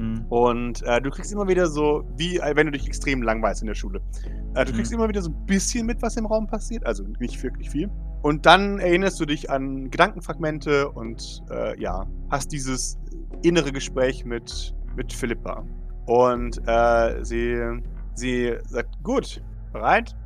Hm. 0.00 0.24
Und 0.30 0.82
äh, 0.84 1.00
du 1.00 1.10
kriegst 1.10 1.30
immer 1.30 1.46
wieder 1.46 1.66
so, 1.66 2.04
wie 2.16 2.38
äh, 2.38 2.56
wenn 2.56 2.66
du 2.66 2.72
dich 2.72 2.86
extrem 2.86 3.22
langweilst 3.22 3.60
in 3.60 3.66
der 3.66 3.74
Schule. 3.74 4.00
Äh, 4.54 4.64
du 4.64 4.72
kriegst 4.72 4.90
Mhm. 4.90 4.98
immer 4.98 5.08
wieder 5.10 5.20
so 5.20 5.30
ein 5.30 5.46
bisschen 5.46 5.86
mit, 5.86 6.00
was 6.00 6.16
im 6.16 6.24
Raum 6.24 6.46
passiert, 6.46 6.86
also 6.86 7.04
nicht 7.18 7.42
wirklich 7.42 7.68
viel. 7.68 7.90
Und 8.22 8.46
dann 8.46 8.78
erinnerst 8.78 9.20
du 9.20 9.26
dich 9.26 9.50
an 9.50 9.90
Gedankenfragmente 9.90 10.90
und 10.90 11.42
äh, 11.50 11.78
ja, 11.80 12.06
hast 12.30 12.50
dieses 12.50 12.98
innere 13.42 13.72
Gespräch 13.72 14.24
mit, 14.24 14.74
mit 14.96 15.12
Philippa. 15.12 15.64
Und 16.06 16.60
äh, 16.66 17.22
sie, 17.22 17.58
sie 18.14 18.54
sagt, 18.68 19.02
gut, 19.02 19.42
bereit? 19.72 20.16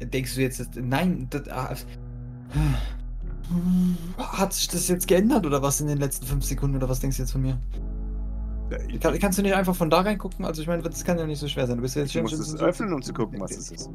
Denkst 0.00 0.34
du 0.34 0.42
jetzt, 0.42 0.60
dass, 0.60 0.68
nein, 0.76 1.26
das, 1.30 1.48
ah, 1.48 1.74
hat 4.18 4.52
sich 4.52 4.68
das 4.68 4.88
jetzt 4.88 5.08
geändert 5.08 5.46
oder 5.46 5.62
was 5.62 5.80
in 5.80 5.86
den 5.86 5.98
letzten 5.98 6.26
fünf 6.26 6.44
Sekunden 6.44 6.76
oder 6.76 6.88
was 6.88 7.00
denkst 7.00 7.16
du 7.16 7.22
jetzt 7.22 7.32
von 7.32 7.42
mir? 7.42 7.58
Äh, 8.72 8.98
Kann, 8.98 9.18
kannst 9.18 9.38
du 9.38 9.42
nicht 9.42 9.54
einfach 9.54 9.74
von 9.74 9.90
da 9.90 10.00
reingucken? 10.00 10.44
Also 10.44 10.62
ich 10.62 10.68
meine, 10.68 10.82
das 10.82 11.04
kann 11.04 11.18
ja 11.18 11.26
nicht 11.26 11.38
so 11.38 11.48
schwer 11.48 11.66
sein. 11.66 11.76
Du 11.76 11.82
bist 11.82 11.96
ja 11.96 12.02
jetzt 12.02 12.10
Ich 12.10 12.14
schon, 12.14 12.22
muss 12.22 12.32
schon 12.32 12.40
es 12.40 12.48
so 12.48 12.58
öffnen, 12.58 12.92
um 12.92 13.02
zu 13.02 13.12
gucken, 13.12 13.40
was 13.40 13.52
es 13.52 13.70
ist. 13.70 13.90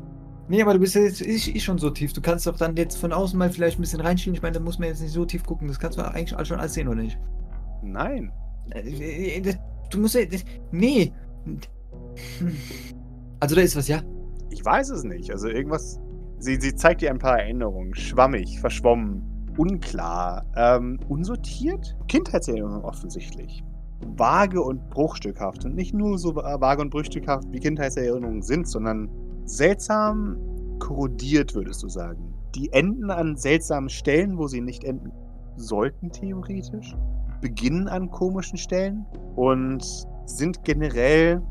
Nee, 0.50 0.62
aber 0.62 0.74
du 0.74 0.80
bist 0.80 0.96
ja 0.96 1.02
jetzt 1.02 1.22
ich, 1.22 1.56
ich 1.56 1.64
schon 1.64 1.78
so 1.78 1.90
tief. 1.90 2.14
Du 2.14 2.22
kannst 2.22 2.48
doch 2.48 2.58
dann 2.58 2.76
jetzt 2.78 2.98
von 2.98 3.12
außen 3.12 3.38
mal 3.38 3.50
vielleicht 3.50 3.78
ein 3.78 3.82
bisschen 3.82 4.00
reinschieben. 4.00 4.36
Ich 4.36 4.42
meine, 4.42 4.54
da 4.54 4.60
muss 4.60 4.80
man 4.80 4.88
jetzt 4.88 5.02
nicht 5.02 5.12
so 5.12 5.26
tief 5.26 5.44
gucken. 5.44 5.68
Das 5.68 5.80
kannst 5.80 5.98
du 5.98 6.04
eigentlich 6.04 6.30
schon 6.48 6.60
alles 6.60 6.74
sehen, 6.74 6.88
oder 6.88 7.02
nicht? 7.02 7.20
Nein. 7.84 8.32
Äh, 8.72 9.40
äh, 9.40 9.56
Du 9.90 10.00
musst 10.00 10.16
ja. 10.16 10.22
Nee. 10.72 11.14
Also 13.40 13.56
da 13.56 13.62
ist 13.62 13.76
was, 13.76 13.88
ja? 13.88 14.02
Ich 14.50 14.64
weiß 14.64 14.90
es 14.90 15.04
nicht. 15.04 15.32
Also 15.32 15.48
irgendwas. 15.48 16.00
Sie, 16.40 16.60
sie 16.60 16.76
zeigt 16.76 17.02
dir 17.02 17.10
ein 17.10 17.20
paar 17.20 17.40
Erinnerungen. 17.40 17.96
Schwammig, 17.96 18.60
verschwommen, 18.60 19.24
unklar, 19.58 20.46
ähm, 20.56 21.00
unsortiert. 21.08 21.96
Kindheitserinnerungen 22.08 22.84
offensichtlich. 22.84 23.64
Vage 24.16 24.62
und 24.62 24.90
bruchstückhaft. 24.90 25.66
Und 25.66 25.76
nicht 25.76 25.94
nur 25.94 26.18
so 26.18 26.36
va- 26.36 26.60
vage 26.60 26.82
und 26.82 26.90
bruchstückhaft, 26.90 27.52
wie 27.52 27.60
Kindheitserinnerungen 27.60 28.42
sind, 28.42 28.68
sondern 28.68 29.10
seltsam 29.46 30.38
korrodiert, 30.80 31.56
würdest 31.56 31.84
du 31.84 31.90
sagen. 31.90 32.34
Die 32.56 32.72
enden 32.72 33.12
an 33.12 33.36
seltsamen 33.36 33.90
Stellen, 33.90 34.38
wo 34.38 34.48
sie 34.48 34.62
nicht 34.62 34.84
enden 34.84 35.12
sollten, 35.56 36.12
theoretisch. 36.12 36.96
Beginnen 37.42 37.88
an 37.88 38.10
komischen 38.10 38.58
Stellen 38.58 39.06
und 39.36 39.84
sind 40.26 40.64
generell 40.64 41.42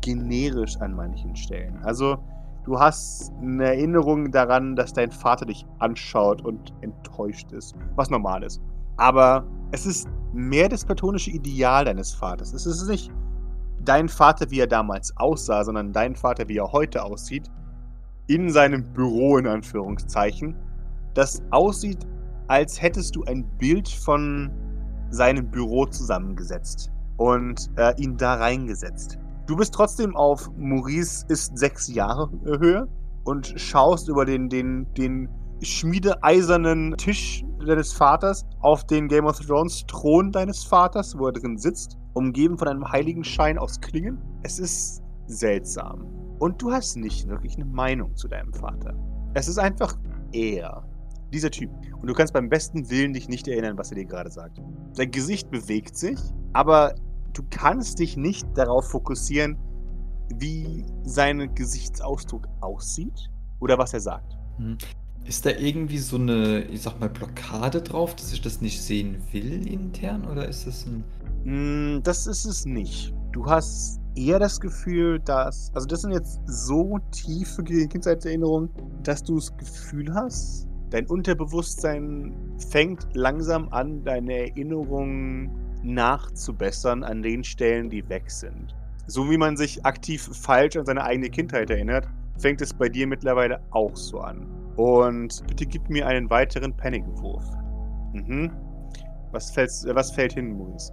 generisch 0.00 0.76
an 0.78 0.94
manchen 0.94 1.34
Stellen. 1.36 1.76
Also, 1.82 2.16
du 2.64 2.78
hast 2.78 3.32
eine 3.40 3.64
Erinnerung 3.64 4.30
daran, 4.30 4.76
dass 4.76 4.92
dein 4.92 5.10
Vater 5.10 5.46
dich 5.46 5.66
anschaut 5.78 6.42
und 6.42 6.72
enttäuscht 6.82 7.52
ist, 7.52 7.74
was 7.96 8.10
normal 8.10 8.42
ist. 8.42 8.60
Aber 9.00 9.46
es 9.72 9.86
ist 9.86 10.06
mehr 10.34 10.68
das 10.68 10.84
platonische 10.84 11.30
Ideal 11.30 11.86
deines 11.86 12.12
Vaters. 12.12 12.52
Es 12.52 12.66
ist 12.66 12.86
nicht 12.86 13.10
dein 13.82 14.10
Vater, 14.10 14.50
wie 14.50 14.60
er 14.60 14.66
damals 14.66 15.16
aussah, 15.16 15.64
sondern 15.64 15.94
dein 15.94 16.14
Vater, 16.14 16.46
wie 16.48 16.58
er 16.58 16.70
heute 16.70 17.02
aussieht, 17.02 17.50
in 18.26 18.50
seinem 18.50 18.84
Büro 18.92 19.38
in 19.38 19.46
Anführungszeichen, 19.46 20.54
das 21.14 21.42
aussieht, 21.50 22.06
als 22.48 22.82
hättest 22.82 23.16
du 23.16 23.24
ein 23.24 23.44
Bild 23.56 23.88
von 23.88 24.50
seinem 25.08 25.50
Büro 25.50 25.86
zusammengesetzt 25.86 26.92
und 27.16 27.70
äh, 27.76 27.94
ihn 27.96 28.18
da 28.18 28.34
reingesetzt. 28.34 29.18
Du 29.46 29.56
bist 29.56 29.72
trotzdem 29.72 30.14
auf 30.14 30.50
Maurice 30.58 31.24
ist 31.28 31.56
sechs 31.56 31.88
Jahre 31.88 32.30
Höhe 32.44 32.86
und 33.24 33.54
schaust 33.56 34.10
über 34.10 34.26
den, 34.26 34.50
den, 34.50 34.92
den 34.92 35.30
schmiedeeisernen 35.62 36.98
Tisch 36.98 37.44
deines 37.66 37.92
Vaters 37.92 38.46
auf 38.60 38.84
den 38.84 39.08
Game 39.08 39.26
of 39.26 39.38
Thrones 39.38 39.84
Thron 39.86 40.32
deines 40.32 40.64
Vaters, 40.64 41.18
wo 41.18 41.26
er 41.26 41.32
drin 41.32 41.58
sitzt, 41.58 41.98
umgeben 42.14 42.58
von 42.58 42.68
einem 42.68 42.90
heiligen 42.90 43.24
Schein 43.24 43.58
aus 43.58 43.80
Klingen. 43.80 44.18
Es 44.42 44.58
ist 44.58 45.02
seltsam. 45.26 46.04
Und 46.38 46.60
du 46.62 46.72
hast 46.72 46.96
nicht 46.96 47.28
wirklich 47.28 47.56
eine 47.56 47.66
Meinung 47.66 48.16
zu 48.16 48.28
deinem 48.28 48.52
Vater. 48.52 48.94
Es 49.34 49.46
ist 49.48 49.58
einfach 49.58 49.96
er. 50.32 50.84
Dieser 51.32 51.50
Typ. 51.50 51.70
Und 52.00 52.06
du 52.08 52.14
kannst 52.14 52.32
beim 52.32 52.48
besten 52.48 52.90
Willen 52.90 53.12
dich 53.12 53.28
nicht 53.28 53.46
erinnern, 53.46 53.78
was 53.78 53.90
er 53.90 53.96
dir 53.96 54.06
gerade 54.06 54.30
sagt. 54.30 54.60
Sein 54.92 55.10
Gesicht 55.10 55.50
bewegt 55.50 55.96
sich, 55.96 56.18
aber 56.52 56.94
du 57.34 57.42
kannst 57.50 57.98
dich 58.00 58.16
nicht 58.16 58.46
darauf 58.56 58.88
fokussieren, 58.90 59.56
wie 60.36 60.84
sein 61.04 61.54
Gesichtsausdruck 61.54 62.48
aussieht 62.60 63.30
oder 63.60 63.78
was 63.78 63.94
er 63.94 64.00
sagt. 64.00 64.36
Hm. 65.30 65.36
Ist 65.36 65.46
da 65.46 65.50
irgendwie 65.50 65.98
so 65.98 66.16
eine, 66.16 66.64
ich 66.64 66.82
sag 66.82 66.98
mal, 66.98 67.08
Blockade 67.08 67.80
drauf, 67.82 68.16
dass 68.16 68.32
ich 68.32 68.40
das 68.40 68.60
nicht 68.60 68.82
sehen 68.82 69.22
will 69.32 69.66
intern? 69.66 70.26
Oder 70.26 70.48
ist 70.48 70.66
das 70.66 70.86
ein. 70.86 71.04
Mm, 71.44 72.02
Das 72.02 72.26
ist 72.26 72.44
es 72.44 72.66
nicht. 72.66 73.14
Du 73.32 73.46
hast 73.46 74.00
eher 74.16 74.38
das 74.40 74.60
Gefühl, 74.60 75.20
dass. 75.20 75.70
Also, 75.74 75.86
das 75.86 76.02
sind 76.02 76.12
jetzt 76.12 76.40
so 76.46 76.98
tiefe 77.12 77.62
Ge- 77.62 77.86
Kindheitserinnerungen, 77.86 78.68
dass 79.04 79.22
du 79.22 79.36
das 79.36 79.56
Gefühl 79.56 80.12
hast, 80.12 80.66
dein 80.90 81.06
Unterbewusstsein 81.06 82.34
fängt 82.70 83.06
langsam 83.14 83.68
an, 83.70 84.02
deine 84.04 84.50
Erinnerungen 84.50 85.50
nachzubessern 85.84 87.04
an 87.04 87.22
den 87.22 87.44
Stellen, 87.44 87.88
die 87.88 88.06
weg 88.08 88.30
sind. 88.30 88.74
So 89.06 89.30
wie 89.30 89.38
man 89.38 89.56
sich 89.56 89.86
aktiv 89.86 90.28
falsch 90.32 90.76
an 90.76 90.86
seine 90.86 91.04
eigene 91.04 91.30
Kindheit 91.30 91.70
erinnert, 91.70 92.08
fängt 92.36 92.60
es 92.60 92.74
bei 92.74 92.88
dir 92.88 93.06
mittlerweile 93.06 93.60
auch 93.70 93.96
so 93.96 94.18
an. 94.20 94.59
Und 94.80 95.46
bitte 95.46 95.66
gib 95.66 95.90
mir 95.90 96.06
einen 96.06 96.30
weiteren 96.30 96.74
Panic-Wurf. 96.74 97.44
Mhm. 98.14 98.50
Was, 99.30 99.50
fällt's, 99.50 99.84
äh, 99.84 99.94
was 99.94 100.10
fällt 100.10 100.32
hin, 100.32 100.56
Maurice? 100.56 100.90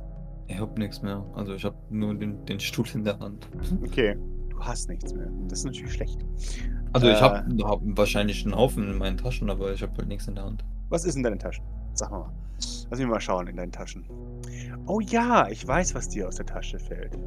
Ich 0.47 0.60
hab 0.60 0.78
nichts 0.78 1.02
mehr. 1.02 1.23
Also 1.36 1.54
ich 1.54 1.63
hab 1.63 1.73
nur 1.89 2.13
den, 2.13 2.43
den 2.45 2.60
Stuhl 2.60 2.86
in 2.93 3.06
der 3.06 3.17
Hand. 3.19 3.47
Okay, 3.86 4.17
du 4.50 4.60
hast 4.60 4.89
nichts 4.89 5.13
mehr. 5.13 5.30
Das 5.47 5.60
ist 5.60 5.65
natürlich 5.65 5.93
schlecht. 5.93 6.19
Also 6.93 7.08
ich 7.08 7.17
Äh. 7.17 7.21
hab, 7.21 7.45
hab 7.63 7.80
wahrscheinlich 7.97 8.43
einen 8.45 8.56
Haufen 8.56 8.89
in 8.91 8.97
meinen 8.97 9.17
Taschen, 9.17 9.50
aber 9.50 9.71
ich 9.71 9.82
hab 9.82 9.97
halt 9.97 10.08
nichts 10.10 10.28
in 10.28 10.36
der 10.36 10.43
Hand. 10.43 10.65
Was 10.89 11.06
ist 11.06 11.15
in 11.15 11.23
deinen 11.23 11.39
Taschen? 11.39 11.63
Sag 11.93 12.12
mal. 12.12 12.30
Lass 12.89 13.00
mich 13.00 13.08
mal 13.08 13.21
schauen 13.21 13.47
in 13.47 13.56
deinen 13.56 13.71
Taschen. 13.71 14.06
Oh 14.86 15.00
ja, 15.00 15.47
ich 15.47 15.65
weiß, 15.65 15.95
was 15.95 16.10
dir 16.10 16.28
aus 16.28 16.36
der 16.36 16.45
Tasche 16.45 16.78
fällt. 16.80 17.17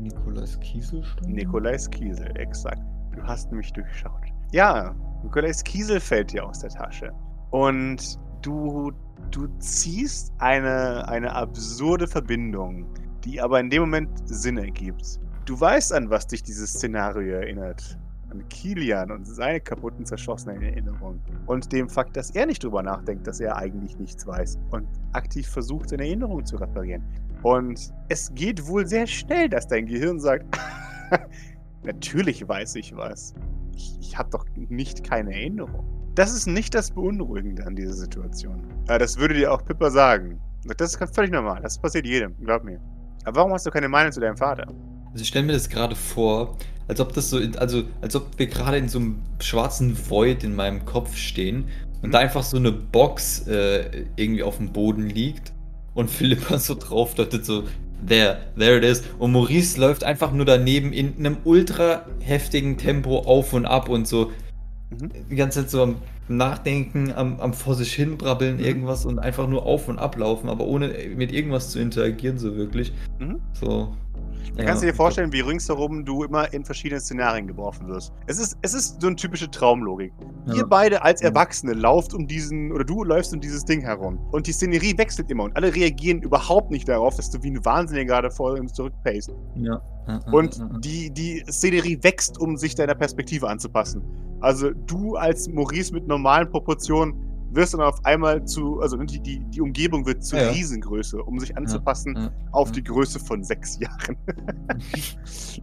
Nikolaus 0.00 0.58
Kieselstein? 0.60 1.32
Nikolais 1.32 1.88
Kiesel, 1.90 2.30
exakt. 2.36 2.80
Du 3.14 3.22
hast 3.22 3.50
nämlich 3.50 3.72
durchschaut. 3.72 4.20
Ja, 4.52 4.94
Nikolais 5.24 5.64
Kiesel 5.64 6.00
fällt 6.00 6.32
dir 6.32 6.46
aus 6.46 6.60
der 6.60 6.70
Tasche. 6.70 7.10
Und 7.50 8.18
du, 8.42 8.92
du 9.30 9.48
ziehst 9.58 10.32
eine, 10.38 11.08
eine 11.08 11.34
absurde 11.34 12.06
Verbindung, 12.06 12.86
die 13.24 13.40
aber 13.40 13.58
in 13.58 13.70
dem 13.70 13.82
Moment 13.82 14.10
Sinn 14.26 14.58
ergibt. 14.58 15.18
Du 15.46 15.58
weißt, 15.58 15.92
an 15.94 16.10
was 16.10 16.26
dich 16.26 16.42
dieses 16.42 16.74
Szenario 16.74 17.36
erinnert. 17.36 17.98
An 18.30 18.46
Kilian 18.48 19.10
und 19.10 19.24
seine 19.24 19.60
kaputten, 19.60 20.04
zerschossenen 20.04 20.62
Erinnerungen. 20.62 21.20
Und 21.46 21.72
dem 21.72 21.88
Fakt, 21.88 22.16
dass 22.16 22.30
er 22.30 22.44
nicht 22.44 22.62
drüber 22.62 22.82
nachdenkt, 22.82 23.26
dass 23.26 23.40
er 23.40 23.56
eigentlich 23.56 23.98
nichts 23.98 24.26
weiß. 24.26 24.58
Und 24.72 24.86
aktiv 25.14 25.48
versucht, 25.48 25.88
seine 25.88 26.06
Erinnerungen 26.06 26.44
zu 26.44 26.56
reparieren. 26.56 27.02
Und 27.42 27.94
es 28.08 28.32
geht 28.34 28.66
wohl 28.66 28.86
sehr 28.86 29.06
schnell, 29.06 29.48
dass 29.48 29.66
dein 29.68 29.86
Gehirn 29.86 30.20
sagt, 30.20 30.44
natürlich 31.82 32.46
weiß 32.46 32.76
ich 32.76 32.94
was. 32.94 33.34
Ich, 33.76 33.96
ich 34.00 34.18
habe 34.18 34.30
doch 34.30 34.46
nicht 34.54 35.04
keine 35.04 35.32
Erinnerung. 35.34 35.84
Das 36.14 36.32
ist 36.32 36.46
nicht 36.46 36.74
das 36.74 36.92
Beunruhigende 36.92 37.66
an 37.66 37.74
dieser 37.74 37.94
Situation. 37.94 38.62
Äh, 38.88 38.98
das 38.98 39.18
würde 39.18 39.34
dir 39.34 39.52
auch 39.52 39.64
Pippa 39.64 39.90
sagen. 39.90 40.40
Das 40.76 40.94
ist 40.94 41.14
völlig 41.14 41.32
normal. 41.32 41.60
Das 41.62 41.78
passiert 41.78 42.06
jedem, 42.06 42.34
glaub 42.44 42.64
mir. 42.64 42.80
Aber 43.24 43.36
warum 43.36 43.52
hast 43.52 43.66
du 43.66 43.70
keine 43.70 43.88
Meinung 43.88 44.12
zu 44.12 44.20
deinem 44.20 44.36
Vater? 44.36 44.66
Also 45.12 45.22
ich 45.22 45.28
stelle 45.28 45.46
mir 45.46 45.52
das 45.52 45.68
gerade 45.68 45.94
vor, 45.94 46.56
als 46.88 47.00
ob 47.00 47.12
das 47.12 47.30
so, 47.30 47.38
in, 47.38 47.56
also 47.58 47.84
als 48.00 48.16
ob 48.16 48.38
wir 48.38 48.46
gerade 48.46 48.78
in 48.78 48.88
so 48.88 48.98
einem 48.98 49.22
schwarzen 49.40 49.96
Void 50.10 50.44
in 50.44 50.54
meinem 50.54 50.84
Kopf 50.84 51.16
stehen 51.16 51.68
und 52.02 52.08
Mhm. 52.08 52.12
da 52.12 52.18
einfach 52.18 52.42
so 52.42 52.56
eine 52.56 52.72
Box 52.72 53.46
äh, 53.46 54.04
irgendwie 54.16 54.42
auf 54.42 54.58
dem 54.58 54.72
Boden 54.72 55.08
liegt 55.08 55.52
und 55.94 56.10
Philippa 56.10 56.58
so 56.58 56.74
drauf 56.74 57.14
deutet 57.14 57.44
so, 57.44 57.64
there, 58.06 58.38
there 58.56 58.76
it 58.78 58.84
is. 58.84 59.02
Und 59.18 59.32
Maurice 59.32 59.78
läuft 59.80 60.04
einfach 60.04 60.32
nur 60.32 60.44
daneben 60.44 60.92
in 60.92 61.14
einem 61.18 61.36
ultra 61.44 62.04
heftigen 62.20 62.76
Tempo 62.78 63.18
auf 63.20 63.52
und 63.52 63.66
ab 63.66 63.88
und 63.88 64.06
so 64.06 64.30
Mhm. 64.90 65.10
die 65.30 65.36
ganze 65.36 65.60
Zeit 65.62 65.70
so 65.70 65.82
am 65.82 65.96
Nachdenken, 66.28 67.12
am, 67.12 67.40
am 67.40 67.52
vor 67.52 67.74
sich 67.74 67.92
hin 67.94 68.16
brabbeln, 68.16 68.56
Mhm. 68.58 68.64
irgendwas 68.64 69.04
und 69.06 69.18
einfach 69.18 69.48
nur 69.48 69.66
auf 69.66 69.88
und 69.88 69.98
ablaufen, 69.98 70.48
aber 70.48 70.64
ohne 70.66 70.88
mit 71.16 71.32
irgendwas 71.32 71.70
zu 71.70 71.80
interagieren, 71.80 72.38
so 72.38 72.56
wirklich. 72.56 72.92
Mhm. 73.18 73.40
So. 73.52 73.94
Da 74.56 74.64
kannst 74.64 74.82
du 74.82 74.86
dir 74.86 74.94
vorstellen, 74.94 75.32
wie 75.32 75.40
ringsherum 75.40 76.04
du 76.04 76.24
immer 76.24 76.52
in 76.52 76.64
verschiedene 76.64 77.00
Szenarien 77.00 77.46
geworfen 77.46 77.88
wirst. 77.88 78.12
Es 78.26 78.38
ist, 78.38 78.56
es 78.62 78.74
ist 78.74 79.00
so 79.00 79.06
eine 79.06 79.16
typische 79.16 79.50
Traumlogik. 79.50 80.12
Ja. 80.46 80.54
Ihr 80.54 80.66
beide 80.66 81.02
als 81.02 81.20
Ja. 81.20 81.28
Erwachsene 81.28 81.72
lauft 81.72 82.14
um 82.14 82.26
diesen, 82.26 82.72
oder 82.72 82.84
du 82.84 83.04
läufst 83.04 83.32
um 83.34 83.40
dieses 83.40 83.64
Ding 83.64 83.80
herum. 83.80 84.18
Und 84.32 84.46
die 84.46 84.52
Szenerie 84.52 84.96
wechselt 84.98 85.30
immer 85.30 85.44
und 85.44 85.56
alle 85.56 85.74
reagieren 85.74 86.22
überhaupt 86.22 86.70
nicht 86.70 86.88
darauf, 86.88 87.16
dass 87.16 87.30
du 87.30 87.42
wie 87.42 87.50
ein 87.50 87.64
Wahnsinniger 87.64 88.14
gerade 88.14 88.30
vor 88.30 88.52
uns 88.52 88.72
zurückpaced. 88.72 89.34
Ja. 89.56 89.80
Ja, 90.06 90.20
ja, 90.26 90.32
Und 90.32 90.58
ja, 90.58 90.68
ja. 90.70 90.78
die, 90.80 91.10
die 91.10 91.44
Szenerie 91.50 91.98
wächst, 92.02 92.38
um 92.38 92.56
sich 92.56 92.74
deiner 92.74 92.94
Perspektive 92.94 93.48
anzupassen. 93.48 94.02
Also 94.40 94.70
du 94.70 95.16
als 95.16 95.48
Maurice 95.48 95.94
mit 95.94 96.06
normalen 96.06 96.50
Proportionen 96.50 97.14
wirst 97.54 97.74
dann 97.74 97.80
auf 97.80 98.04
einmal 98.04 98.44
zu, 98.44 98.80
also 98.80 98.96
die, 98.96 99.20
die, 99.20 99.40
die 99.50 99.60
Umgebung 99.60 100.06
wird 100.06 100.24
zu 100.24 100.36
Ja. 100.36 100.50
Riesengröße, 100.50 101.22
um 101.22 101.38
sich 101.38 101.56
anzupassen 101.56 102.16
ja, 102.16 102.30
auf 102.52 102.72
die 102.72 102.82
Größe 102.82 103.18
von 103.18 103.42
sechs 103.44 103.78
Jahren. 103.80 104.16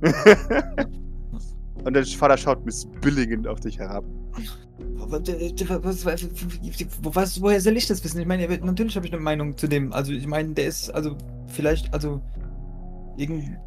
Und 1.84 1.94
dein 1.96 2.06
Vater 2.06 2.38
schaut 2.38 2.64
missbilligend 2.66 3.48
auf 3.48 3.60
dich 3.60 3.80
herab. 3.80 4.04
Was, 7.02 7.42
woher 7.42 7.62
soll 7.62 7.78
ich 7.78 7.88
das 7.88 8.04
wissen? 8.04 8.22
Ich 8.22 8.28
meine, 8.28 8.48
natürlich 8.60 8.96
habe 8.96 9.06
ich 9.06 9.14
eine 9.14 9.22
Meinung 9.22 9.58
zu 9.58 9.68
dem. 9.68 9.92
Also, 9.94 10.12
ich 10.12 10.28
meine, 10.28 10.54
der 10.54 10.66
ist, 10.66 10.90
also, 10.92 11.18
vielleicht, 11.48 11.94
also, 11.94 12.22
irgend. 13.18 13.58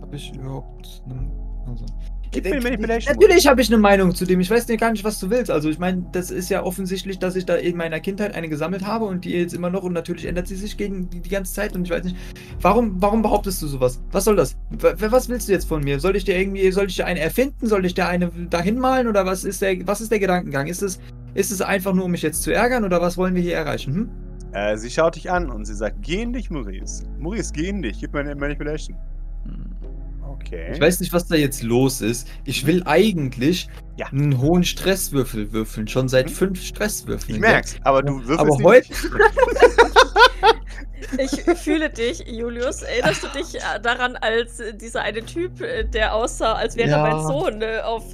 Habe 0.00 0.16
ich 0.16 0.34
überhaupt. 0.34 1.02
Eine, 1.06 1.30
also. 1.66 1.84
Gib 2.30 2.44
mir 2.44 2.60
Manipulation. 2.60 3.14
Natürlich 3.14 3.46
habe 3.46 3.60
ich 3.60 3.68
eine 3.68 3.78
Meinung 3.78 4.14
zu 4.14 4.24
dem. 4.24 4.40
Ich 4.40 4.50
weiß 4.50 4.68
nicht 4.68 4.80
gar 4.80 4.90
nicht, 4.90 5.04
was 5.04 5.18
du 5.20 5.30
willst. 5.30 5.50
Also, 5.50 5.68
ich 5.68 5.78
meine, 5.78 6.06
das 6.12 6.30
ist 6.30 6.48
ja 6.48 6.62
offensichtlich, 6.62 7.18
dass 7.18 7.36
ich 7.36 7.46
da 7.46 7.54
in 7.54 7.76
meiner 7.76 8.00
Kindheit 8.00 8.34
eine 8.34 8.48
gesammelt 8.48 8.86
habe 8.86 9.04
und 9.04 9.24
die 9.24 9.32
jetzt 9.32 9.54
immer 9.54 9.70
noch 9.70 9.82
und 9.82 9.92
natürlich 9.92 10.26
ändert 10.26 10.48
sie 10.48 10.56
sich 10.56 10.76
gegen 10.76 11.08
die, 11.10 11.20
die 11.20 11.28
ganze 11.28 11.54
Zeit 11.54 11.74
und 11.74 11.84
ich 11.84 11.90
weiß 11.90 12.04
nicht. 12.04 12.16
Warum, 12.60 13.00
warum 13.00 13.22
behauptest 13.22 13.62
du 13.62 13.66
sowas? 13.66 14.00
Was 14.12 14.24
soll 14.24 14.36
das? 14.36 14.56
W 14.70 14.94
was 14.98 15.28
willst 15.28 15.48
du 15.48 15.52
jetzt 15.52 15.68
von 15.68 15.82
mir? 15.82 16.00
Soll 16.00 16.16
ich 16.16 16.24
dir 16.24 16.38
irgendwie, 16.38 16.70
soll 16.72 16.86
ich 16.86 16.96
dir 16.96 17.06
eine 17.06 17.20
erfinden? 17.20 17.66
Soll 17.66 17.84
ich 17.84 17.94
dir 17.94 18.06
eine 18.06 18.30
dahin 18.50 18.78
malen? 18.78 19.06
Oder 19.06 19.26
was 19.26 19.44
ist 19.44 19.62
der, 19.62 19.86
was 19.86 20.00
ist 20.00 20.10
der 20.10 20.18
Gedankengang? 20.18 20.66
Ist 20.66 20.82
es, 20.82 21.00
ist 21.34 21.50
es 21.50 21.62
einfach 21.62 21.92
nur, 21.92 22.04
um 22.06 22.10
mich 22.10 22.22
jetzt 22.22 22.42
zu 22.42 22.52
ärgern 22.52 22.84
oder 22.84 23.00
was 23.00 23.16
wollen 23.16 23.34
wir 23.34 23.42
hier 23.42 23.54
erreichen? 23.54 23.94
Hm? 23.94 24.10
Äh, 24.52 24.76
sie 24.78 24.90
schaut 24.90 25.16
dich 25.16 25.30
an 25.30 25.50
und 25.50 25.66
sie 25.66 25.74
sagt, 25.74 25.96
geh 26.00 26.22
in 26.22 26.32
dich, 26.32 26.50
Maurice. 26.50 27.04
Maurice, 27.18 27.52
geh 27.52 27.68
in 27.68 27.82
dich. 27.82 28.00
Gib 28.00 28.14
mir 28.14 28.20
eine 28.20 28.34
Manipulation. 28.34 28.96
Okay. 30.46 30.72
Ich 30.74 30.80
weiß 30.80 31.00
nicht, 31.00 31.12
was 31.12 31.26
da 31.26 31.34
jetzt 31.34 31.62
los 31.62 32.00
ist. 32.00 32.28
Ich 32.44 32.66
will 32.66 32.82
eigentlich 32.86 33.68
Ja. 33.96 34.06
einen 34.06 34.40
hohen 34.40 34.62
Stresswürfel 34.64 35.52
würfeln. 35.52 35.88
Schon 35.88 36.08
seit 36.08 36.26
Mhm. 36.30 36.34
fünf 36.34 36.62
Stresswürfeln. 36.62 37.34
Ich 37.36 37.40
merk's, 37.40 37.76
aber 37.82 38.02
du 38.02 38.14
würfelst 38.26 38.40
Aber 38.40 38.62
heute- 38.64 38.88
nicht. 38.88 39.02
Ich 41.18 41.30
fühle 41.58 41.88
dich, 41.90 42.24
Julius. 42.26 42.82
Erinnerst 42.82 43.22
du 43.22 43.28
dich 43.28 43.54
äh, 43.56 43.80
daran, 43.80 44.16
als 44.16 44.60
äh, 44.60 44.74
dieser 44.74 45.02
eine 45.02 45.24
Typ, 45.24 45.60
äh, 45.60 45.84
der 45.84 46.14
aussah, 46.14 46.54
als 46.54 46.76
wäre 46.76 46.90
er 46.90 46.96
Ja. 46.96 47.02
mein 47.02 47.22
Sohn, 47.26 47.62
auf 47.84 48.12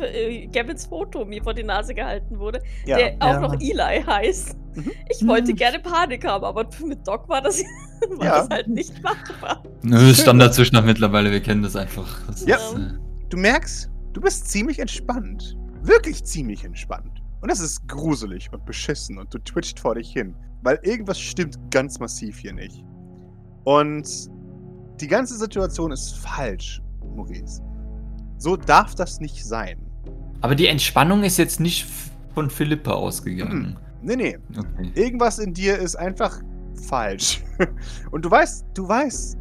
Gavins 0.52 0.86
Foto 0.86 1.24
mir 1.24 1.42
vor 1.42 1.54
die 1.54 1.62
Nase 1.62 1.94
gehalten 1.94 2.38
wurde, 2.38 2.60
Ja. 2.84 2.96
der 2.98 3.14
auch 3.20 3.32
Ja. 3.34 3.40
noch 3.40 3.54
Eli 3.60 4.02
heißt? 4.06 4.56
Mhm. 4.74 4.90
Ich 5.10 5.26
wollte 5.26 5.48
Hm. 5.50 5.56
gerne 5.56 5.78
Panik 5.80 6.26
haben, 6.26 6.44
aber 6.44 6.68
mit 6.86 7.06
Doc 7.06 7.28
war 7.28 7.42
das, 7.42 7.62
war 8.16 8.24
Ja. 8.24 8.38
das 8.40 8.48
halt 8.48 8.68
nicht 8.68 9.02
machbar. 9.02 9.62
Nö, 9.82 10.14
Standardzustand 10.14 10.86
mittlerweile, 10.86 11.30
wir 11.30 11.40
kennen 11.40 11.62
das 11.62 11.76
einfach. 11.76 12.26
Das 12.26 12.46
Ja. 12.46 12.56
ist, 12.56 12.74
äh, 12.74 12.98
Du 13.28 13.38
merkst, 13.38 13.90
du 14.12 14.20
bist 14.20 14.50
ziemlich 14.50 14.78
entspannt. 14.78 15.56
Wirklich 15.82 16.22
ziemlich 16.24 16.64
entspannt. 16.64 17.22
Und 17.40 17.50
das 17.50 17.60
ist 17.60 17.88
gruselig 17.88 18.52
und 18.52 18.64
beschissen 18.66 19.18
und 19.18 19.32
du 19.32 19.38
twitcht 19.38 19.80
vor 19.80 19.94
dich 19.94 20.12
hin. 20.12 20.34
Weil 20.62 20.78
irgendwas 20.82 21.18
stimmt 21.18 21.58
ganz 21.70 21.98
massiv 21.98 22.38
hier 22.38 22.52
nicht. 22.52 22.84
Und 23.64 24.06
die 25.00 25.08
ganze 25.08 25.36
Situation 25.36 25.90
ist 25.92 26.12
falsch, 26.18 26.82
Maurice. 27.16 27.62
So 28.38 28.56
darf 28.56 28.94
das 28.94 29.18
nicht 29.20 29.44
sein. 29.44 29.78
Aber 30.40 30.54
die 30.54 30.66
Entspannung 30.66 31.24
ist 31.24 31.36
jetzt 31.38 31.58
nicht 31.58 31.86
von 32.34 32.50
Philippa 32.50 32.92
ausgegangen. 32.92 33.76
Nee, 34.02 34.16
nee. 34.16 34.38
Okay. 34.56 34.92
Irgendwas 34.94 35.38
in 35.38 35.54
dir 35.54 35.78
ist 35.78 35.96
einfach 35.96 36.40
falsch. 36.86 37.42
Und 38.10 38.24
du 38.24 38.30
weißt, 38.30 38.66
du 38.74 38.88
weißt 38.88 39.38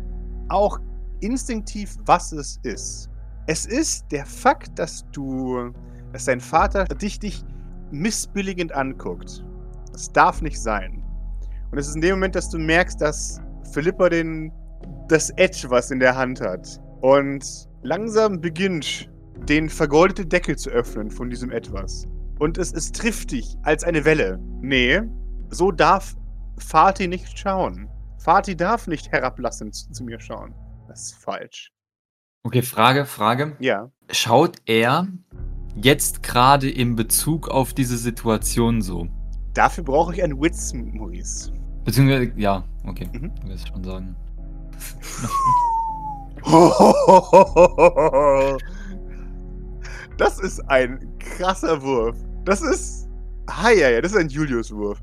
auch 0.49 0.79
instinktiv, 1.21 1.97
was 2.05 2.31
es 2.31 2.59
ist. 2.63 3.09
Es 3.47 3.65
ist 3.65 4.05
der 4.11 4.25
Fakt, 4.25 4.77
dass 4.77 5.05
du, 5.11 5.71
dass 6.13 6.25
dein 6.25 6.39
Vater 6.39 6.85
dich, 6.85 7.19
dich 7.19 7.43
missbilligend 7.91 8.71
anguckt. 8.73 9.43
Das 9.91 10.11
darf 10.11 10.41
nicht 10.41 10.61
sein. 10.61 11.03
Und 11.71 11.77
es 11.77 11.87
ist 11.87 11.95
in 11.95 12.01
dem 12.01 12.15
Moment, 12.15 12.35
dass 12.35 12.49
du 12.49 12.57
merkst, 12.59 13.01
dass 13.01 13.41
Philippa 13.71 14.09
den, 14.09 14.51
das 15.07 15.31
Edge, 15.37 15.65
was 15.69 15.91
in 15.91 15.99
der 15.99 16.15
Hand 16.15 16.41
hat. 16.41 16.81
Und 17.01 17.67
langsam 17.81 18.39
beginnt, 18.39 19.09
den 19.47 19.69
vergoldeten 19.69 20.29
Deckel 20.29 20.55
zu 20.55 20.69
öffnen 20.69 21.09
von 21.09 21.29
diesem 21.29 21.51
Etwas. 21.51 22.07
Und 22.41 22.57
es, 22.57 22.73
es 22.73 22.91
trifft 22.91 23.33
dich 23.33 23.55
als 23.61 23.83
eine 23.83 24.03
Welle. 24.03 24.39
Nee, 24.61 24.99
so 25.51 25.71
darf 25.71 26.15
Fatih 26.57 27.07
nicht 27.07 27.37
schauen. 27.37 27.87
Fatih 28.17 28.55
darf 28.55 28.87
nicht 28.87 29.11
herablassend 29.11 29.75
zu, 29.75 29.91
zu 29.91 30.03
mir 30.03 30.19
schauen. 30.19 30.55
Das 30.87 31.03
ist 31.03 31.13
falsch. 31.23 31.71
okay, 32.43 32.63
Frage, 32.63 33.05
Frage. 33.05 33.55
Ja. 33.59 33.91
Schaut 34.09 34.57
er 34.65 35.07
jetzt 35.75 36.23
gerade 36.23 36.67
in 36.67 36.95
Bezug 36.95 37.47
auf 37.47 37.75
diese 37.75 37.95
Situation 37.95 38.81
so? 38.81 39.07
Dafür 39.53 39.83
brauche 39.83 40.15
ich 40.15 40.23
einen 40.23 40.41
Witz, 40.41 40.73
Maurice. 40.73 41.53
Beziehungsweise, 41.85 42.31
ja, 42.37 42.63
okay, 42.87 43.07
Mhm. 43.13 43.31
ich 43.43 43.49
weiß 43.51 43.67
schon 43.67 43.83
sagen. 43.83 44.15
Das 50.17 50.39
ist 50.39 50.59
ein 50.69 50.99
krasser 51.19 51.81
Wurf. 51.81 52.15
Das 52.45 52.61
ist. 52.61 53.07
Ah, 53.47 53.69
ja, 53.71 53.89
ja, 53.89 54.01
das 54.01 54.11
ist 54.13 54.17
ein 54.17 54.29
Julius-Wurf. 54.29 55.01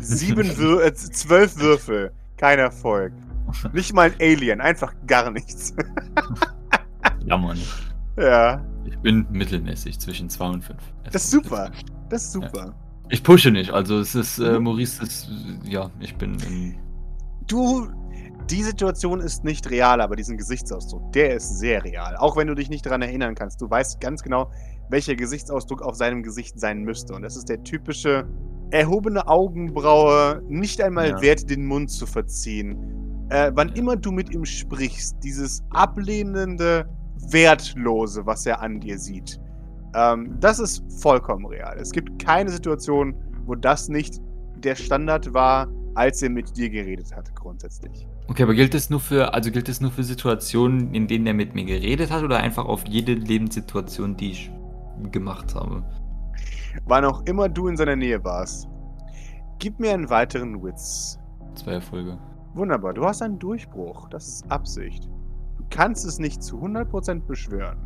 Sieben 0.00 0.48
Wür 0.56 0.84
äh, 0.84 0.94
zwölf 0.94 1.56
Würfel. 1.58 2.12
Kein 2.36 2.58
Erfolg. 2.58 3.12
Nicht 3.72 3.92
mal 3.92 4.10
ein 4.10 4.14
Alien, 4.20 4.60
einfach 4.60 4.94
gar 5.06 5.30
nichts. 5.30 5.74
Ja, 7.26 7.36
Mann. 7.36 7.58
ja, 8.16 8.64
Ich 8.84 8.98
bin 8.98 9.26
mittelmäßig 9.30 9.98
zwischen 10.00 10.28
2 10.30 10.46
und 10.48 10.62
5. 10.64 10.78
das 11.12 11.24
ist 11.24 11.30
super. 11.30 11.70
Das 12.08 12.24
ist 12.24 12.32
super. 12.32 12.74
Ich 13.08 13.22
pushe 13.22 13.50
nicht, 13.50 13.70
also 13.72 13.98
es 13.98 14.14
ist, 14.14 14.38
äh, 14.38 14.58
Mhm. 14.58 14.64
Maurice 14.64 15.02
ist, 15.02 15.28
ja, 15.64 15.90
ich 16.00 16.14
bin 16.16 16.34
in, 16.40 16.78
Du, 17.46 17.88
die 18.48 18.62
Situation 18.62 19.20
ist 19.20 19.44
nicht 19.44 19.68
real, 19.70 20.00
aber 20.00 20.16
diesen 20.16 20.36
Gesichtsausdruck, 20.38 21.12
der 21.12 21.34
ist 21.36 21.58
sehr 21.58 21.84
real. 21.84 22.16
Auch 22.16 22.36
wenn 22.36 22.46
du 22.46 22.54
dich 22.54 22.70
nicht 22.70 22.86
daran 22.86 23.02
erinnern 23.02 23.34
kannst. 23.34 23.60
Du 23.60 23.68
weißt 23.68 24.00
ganz 24.00 24.22
genau, 24.22 24.50
welcher 24.90 25.14
Gesichtsausdruck 25.14 25.82
auf 25.82 25.94
seinem 25.94 26.22
Gesicht 26.22 26.58
sein 26.58 26.82
müsste. 26.82 27.14
Und 27.14 27.22
das 27.22 27.36
ist 27.36 27.48
der 27.48 27.62
typische 27.62 28.26
erhobene 28.70 29.26
Augenbraue, 29.26 30.42
nicht 30.48 30.80
einmal 30.80 31.10
Ja. 31.10 31.20
wert, 31.22 31.48
den 31.50 31.64
Mund 31.66 31.90
zu 31.90 32.06
verziehen. 32.06 32.76
Äh, 33.30 33.52
wann 33.54 33.70
immer 33.70 33.96
du 33.96 34.10
mit 34.12 34.30
ihm 34.34 34.44
sprichst, 34.44 35.16
dieses 35.22 35.62
ablehnende, 35.70 36.88
wertlose, 37.30 38.24
was 38.26 38.46
er 38.46 38.60
an 38.60 38.80
dir 38.80 38.98
sieht. 38.98 39.38
Ähm, 39.94 40.36
das 40.40 40.58
ist 40.58 40.82
vollkommen 41.00 41.46
real. 41.46 41.76
Es 41.78 41.90
gibt 41.90 42.18
keine 42.24 42.50
Situation, 42.50 43.14
wo 43.46 43.54
das 43.54 43.88
nicht 43.88 44.20
der 44.58 44.74
Standard 44.74 45.32
war, 45.34 45.68
als 45.94 46.22
er 46.22 46.30
mit 46.30 46.56
dir 46.56 46.70
geredet 46.70 47.14
hat, 47.14 47.34
grundsätzlich. 47.34 48.06
Okay, 48.28 48.44
aber 48.44 48.54
gilt 48.54 48.74
es 48.74 48.90
nur 48.90 49.00
für, 49.00 49.34
also 49.34 49.50
gilt 49.50 49.68
es 49.68 49.80
nur 49.80 49.90
für 49.90 50.04
Situationen, 50.04 50.94
in 50.94 51.08
denen 51.08 51.26
er 51.26 51.34
mit 51.34 51.54
mir 51.54 51.64
geredet 51.64 52.10
hat 52.12 52.22
oder 52.22 52.38
einfach 52.38 52.64
auf 52.66 52.86
jede 52.86 53.14
Lebenssituation, 53.14 54.16
die 54.16 54.30
ich 54.30 54.50
gemacht 55.10 55.54
habe? 55.54 55.82
Wann 56.84 57.04
auch 57.04 57.22
immer 57.24 57.48
du 57.48 57.68
in 57.68 57.76
seiner 57.76 57.96
Nähe 57.96 58.22
warst. 58.24 58.68
Gib 59.58 59.78
mir 59.78 59.92
einen 59.92 60.08
weiteren 60.08 60.62
Witz. 60.62 61.18
Zwei 61.54 61.72
Erfolge. 61.72 62.18
Wunderbar, 62.54 62.94
du 62.94 63.04
hast 63.04 63.22
einen 63.22 63.38
Durchbruch. 63.38 64.08
Das 64.08 64.26
ist 64.26 64.50
Absicht. 64.50 65.04
Du 65.58 65.64
kannst 65.70 66.04
es 66.04 66.18
nicht 66.18 66.42
zu 66.42 66.58
100% 66.58 67.26
beschwören, 67.26 67.78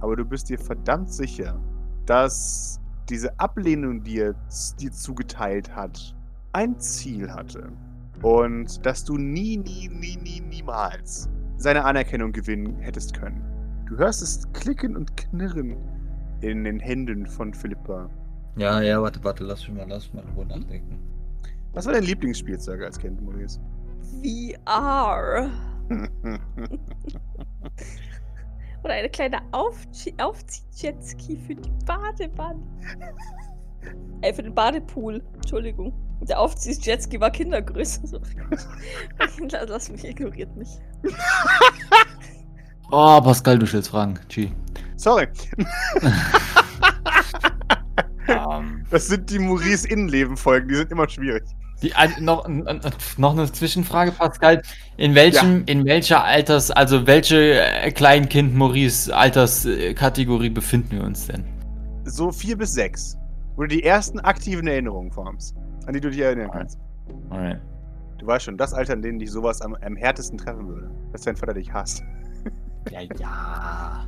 aber 0.00 0.16
du 0.16 0.24
bist 0.24 0.48
dir 0.48 0.58
verdammt 0.58 1.12
sicher, 1.12 1.60
dass 2.06 2.80
diese 3.08 3.38
Ablehnung, 3.38 4.02
die 4.02 4.20
er 4.20 4.34
dir 4.80 4.92
zugeteilt 4.92 5.74
hat, 5.74 6.14
ein 6.52 6.78
Ziel 6.78 7.32
hatte. 7.32 7.72
Und 8.22 8.84
dass 8.86 9.04
du 9.04 9.16
nie, 9.16 9.56
nie, 9.56 9.88
nie, 9.88 10.16
nie, 10.16 10.40
niemals 10.40 11.28
seine 11.56 11.84
Anerkennung 11.84 12.32
gewinnen 12.32 12.78
hättest 12.80 13.14
können. 13.14 13.42
Du 13.88 13.96
hörst 13.96 14.22
es 14.22 14.50
klicken 14.52 14.96
und 14.96 15.16
knirren 15.16 15.76
in 16.42 16.64
den 16.64 16.80
Händen 16.80 17.26
von 17.26 17.54
Philippa. 17.54 18.10
Ja, 18.56 18.80
ja, 18.82 19.00
warte, 19.00 19.22
warte, 19.24 19.44
lass 19.44 19.66
mich 19.66 19.76
mal, 19.76 19.86
lass 19.88 20.12
mich 20.12 20.14
mal 20.14 20.28
in 20.28 20.34
Ruhe 20.36 20.46
nachdenken. 20.46 20.98
Was 21.72 21.86
war 21.86 21.92
dein 21.94 22.02
Lieblingsspielzeug 22.04 22.82
als 22.82 22.98
Kind, 22.98 23.22
Maurice? 23.22 23.58
VR. 24.22 25.50
Oder 28.84 28.94
eine 28.94 29.08
kleine 29.08 29.40
Aufzie- 29.52 30.14
Aufzieh-Jetski 30.20 31.36
für 31.46 31.54
die 31.54 31.70
Badewanne. 31.86 32.60
Äh, 34.22 34.32
für 34.34 34.42
den 34.42 34.54
Badepool. 34.54 35.22
Entschuldigung. 35.34 35.92
Der 36.22 36.38
Aufzieh-Jetski 36.40 37.20
war 37.20 37.30
Kindergröße. 37.30 38.20
Lass- 39.18 39.38
Lass 39.68 39.90
mich, 39.90 40.04
ignoriert 40.04 40.54
mich. 40.56 40.68
Oh, 42.90 43.20
Pascal, 43.20 43.58
du 43.58 43.66
stellst 43.66 43.88
Fragen. 43.90 44.18
G. 44.28 44.50
Sorry, 44.96 45.26
Ähm, 48.28 48.84
das 48.90 49.08
sind 49.08 49.28
die 49.30 49.38
Maurice 49.38 49.86
Innenleben-Folgen, 49.88 50.68
die 50.68 50.76
sind 50.76 50.92
immer 50.92 51.08
schwierig. 51.08 51.42
die, 51.82 51.92
ein- 51.94 52.14
noch, 52.24 52.46
noch 53.18 53.32
eine 53.32 53.50
Zwischenfrage, 53.50 54.12
Pascal. 54.12 54.62
In 54.96 55.14
welchem, 55.16 55.64
in 55.66 55.84
welcher 55.84 56.22
Alters, 56.22 56.70
also 56.70 57.06
welche 57.06 57.60
äh, 57.60 57.90
Kleinkind 57.90 58.54
Maurice 58.54 59.14
Alterskategorie 59.14 60.50
befinden 60.50 60.92
wir 60.98 61.04
uns 61.04 61.26
denn? 61.26 61.44
So 62.04 62.30
vier 62.30 62.56
bis 62.56 62.72
sechs. 62.74 63.16
Wo 63.56 63.62
du 63.62 63.68
die 63.68 63.82
ersten 63.82 64.20
aktiven 64.20 64.66
Erinnerungen 64.66 65.10
formst, 65.10 65.56
an 65.86 65.92
die 65.94 66.00
du 66.00 66.08
dich 66.10 66.20
erinnern 66.20 66.50
kannst. 66.52 66.78
Alright. 67.30 67.60
Du 68.18 68.26
weißt 68.26 68.44
schon, 68.44 68.56
das 68.56 68.72
Alter, 68.72 68.94
in 68.94 69.02
dem 69.02 69.18
dich 69.18 69.30
sowas 69.32 69.60
am, 69.62 69.74
am 69.74 69.96
härtesten 69.96 70.38
treffen 70.38 70.68
würde. 70.68 70.90
Dass 71.12 71.22
dein 71.22 71.36
Vater 71.36 71.54
dich 71.54 71.70
hasst. 71.72 72.02
Ja, 72.90 73.00
ja. 73.18 74.06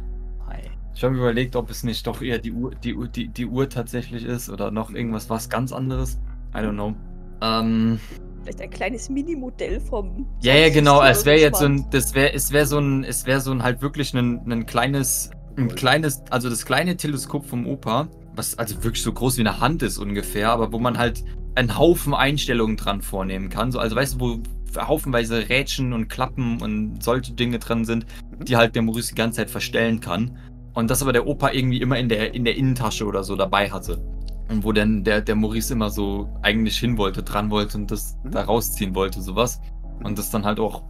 Ich 0.96 1.02
habe 1.02 1.16
überlegt, 1.16 1.57
ob 1.57 1.70
es 1.70 1.83
nicht 1.83 2.07
doch 2.07 2.22
eher 2.22 2.38
die 2.38 2.52
Uhr, 2.52 2.72
die, 2.72 2.94
Uhr- 2.94 3.09
die, 3.09 3.26
die 3.28 3.46
Uhr 3.46 3.68
tatsächlich 3.68 4.24
ist 4.24 4.48
oder 4.48 4.70
noch 4.70 4.90
irgendwas 4.90 5.28
was 5.28 5.48
ganz 5.50 5.72
anderes. 5.72 6.20
I 6.54 6.59
don't 6.59 6.74
know. 6.74 6.94
Ähm, 7.42 7.98
Vielleicht 8.42 8.61
ein 8.61 8.70
kleines 8.70 9.09
Minimodell 9.09 9.80
vom. 9.80 10.26
ja, 10.42 10.54
ja, 10.54 10.68
genau. 10.68 11.02
Es 11.02 11.24
wäre 11.24 11.40
jetzt 11.40 11.59
so 11.59 11.64
ein, 11.64 11.87
das 11.90 12.14
wäre, 12.14 12.33
es 12.33 12.52
wäre 12.52 12.66
so 12.66 12.78
ein, 12.78 13.02
es 13.02 13.26
wäre 13.26 13.40
so 13.40 13.50
ein 13.50 13.62
halt 13.64 13.83
wirklich 13.83 14.14
ein, 14.14 14.40
ein 14.50 14.66
kleines, 14.66 15.30
ein 15.57 15.68
kleines, 15.74 16.22
also 16.30 16.48
das 16.48 16.64
kleine 16.64 16.96
Teleskop 16.96 17.44
vom 17.44 17.66
Opa, 17.66 18.07
was 18.37 18.57
also 18.57 18.76
wirklich 18.85 19.02
so 19.02 19.12
groß 19.12 19.37
wie 19.38 19.40
eine 19.40 19.59
Hand 19.61 19.83
ist 19.83 19.98
ungefähr, 19.98 20.50
aber 20.50 20.72
wo 20.72 20.78
man 20.78 20.96
halt 20.96 21.24
einen 21.57 21.76
Haufen 21.76 22.14
Einstellungen 22.14 22.76
dran 22.76 23.02
vornehmen 23.02 23.48
kann. 23.48 23.72
So, 23.72 23.80
also 23.80 23.96
weißt 23.96 24.14
du, 24.14 24.20
wo 24.20 24.38
haufenweise 24.76 25.48
Rädchen 25.48 25.92
und 25.92 26.08
Klappen 26.08 26.60
und 26.60 27.02
solche 27.02 27.32
Dinge 27.32 27.58
drin 27.58 27.84
sind, 27.84 28.06
die 28.42 28.56
halt 28.56 28.74
der 28.74 28.82
Maurice 28.82 29.10
die 29.10 29.14
ganze 29.14 29.38
Zeit 29.38 29.50
verstellen 29.50 30.00
kann. 30.00 30.37
Und 30.74 30.90
das 30.90 31.02
aber 31.02 31.12
der 31.12 31.26
Opa 31.26 31.50
irgendwie 31.52 31.80
immer 31.80 31.98
in 31.98 32.08
der, 32.08 32.34
in 32.34 32.44
der 32.44 32.56
Innentasche 32.56 33.06
oder 33.06 33.22
so 33.22 33.37
dabei 33.37 33.70
hatte. 33.70 34.02
Und 34.48 34.64
wo 34.64 34.72
dann 34.72 35.04
der, 35.04 35.20
der 35.20 35.37
Maurice 35.37 35.72
immer 35.72 35.88
so 35.90 36.28
eigentlich 36.42 36.76
hin 36.78 36.98
wollte, 36.98 37.22
dran 37.22 37.50
wollte 37.50 37.78
und 37.78 37.90
das 37.90 38.18
da 38.24 38.42
rausziehen 38.42 38.94
wollte, 38.94 39.22
sowas. 39.22 39.60
Und 40.02 40.18
das 40.18 40.30
dann 40.30 40.44
halt 40.44 40.58
auch 40.58 40.82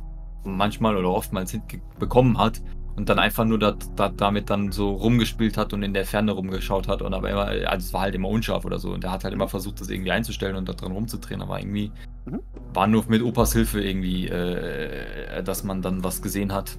manchmal 0.44 0.96
oder 0.96 1.10
oftmals 1.10 1.52
hinge- 1.52 1.80
bekommen 1.98 2.38
hat 2.38 2.60
und 2.96 3.08
dann 3.08 3.18
einfach 3.18 3.44
nur 3.44 3.58
da, 3.58 3.76
da, 3.96 4.08
damit 4.08 4.50
dann 4.50 4.72
so 4.72 4.92
rumgespielt 4.92 5.56
hat 5.56 5.72
und 5.72 5.82
in 5.82 5.94
der 5.94 6.04
Ferne 6.04 6.32
rumgeschaut 6.32 6.88
hat 6.88 7.02
und 7.02 7.14
aber 7.14 7.30
immer, 7.30 7.46
also 7.46 7.86
es 7.86 7.92
war 7.92 8.02
halt 8.02 8.14
immer 8.14 8.28
unscharf 8.28 8.64
oder 8.64 8.78
so 8.78 8.92
und 8.92 9.02
der 9.04 9.10
hat 9.12 9.24
halt 9.24 9.34
immer 9.34 9.48
versucht, 9.48 9.80
das 9.80 9.88
irgendwie 9.90 10.12
einzustellen 10.12 10.56
und 10.56 10.68
da 10.68 10.72
dran 10.72 10.92
rumzudrehen, 10.92 11.42
aber 11.42 11.58
irgendwie 11.58 11.90
Mhm. 12.26 12.40
war 12.72 12.86
nur 12.86 13.04
mit 13.08 13.22
Opas 13.22 13.52
Hilfe 13.52 13.82
irgendwie, 13.82 14.28
äh, 14.28 15.42
dass 15.42 15.64
man 15.64 15.82
dann 15.82 16.02
was 16.02 16.22
gesehen 16.22 16.52
hat. 16.52 16.78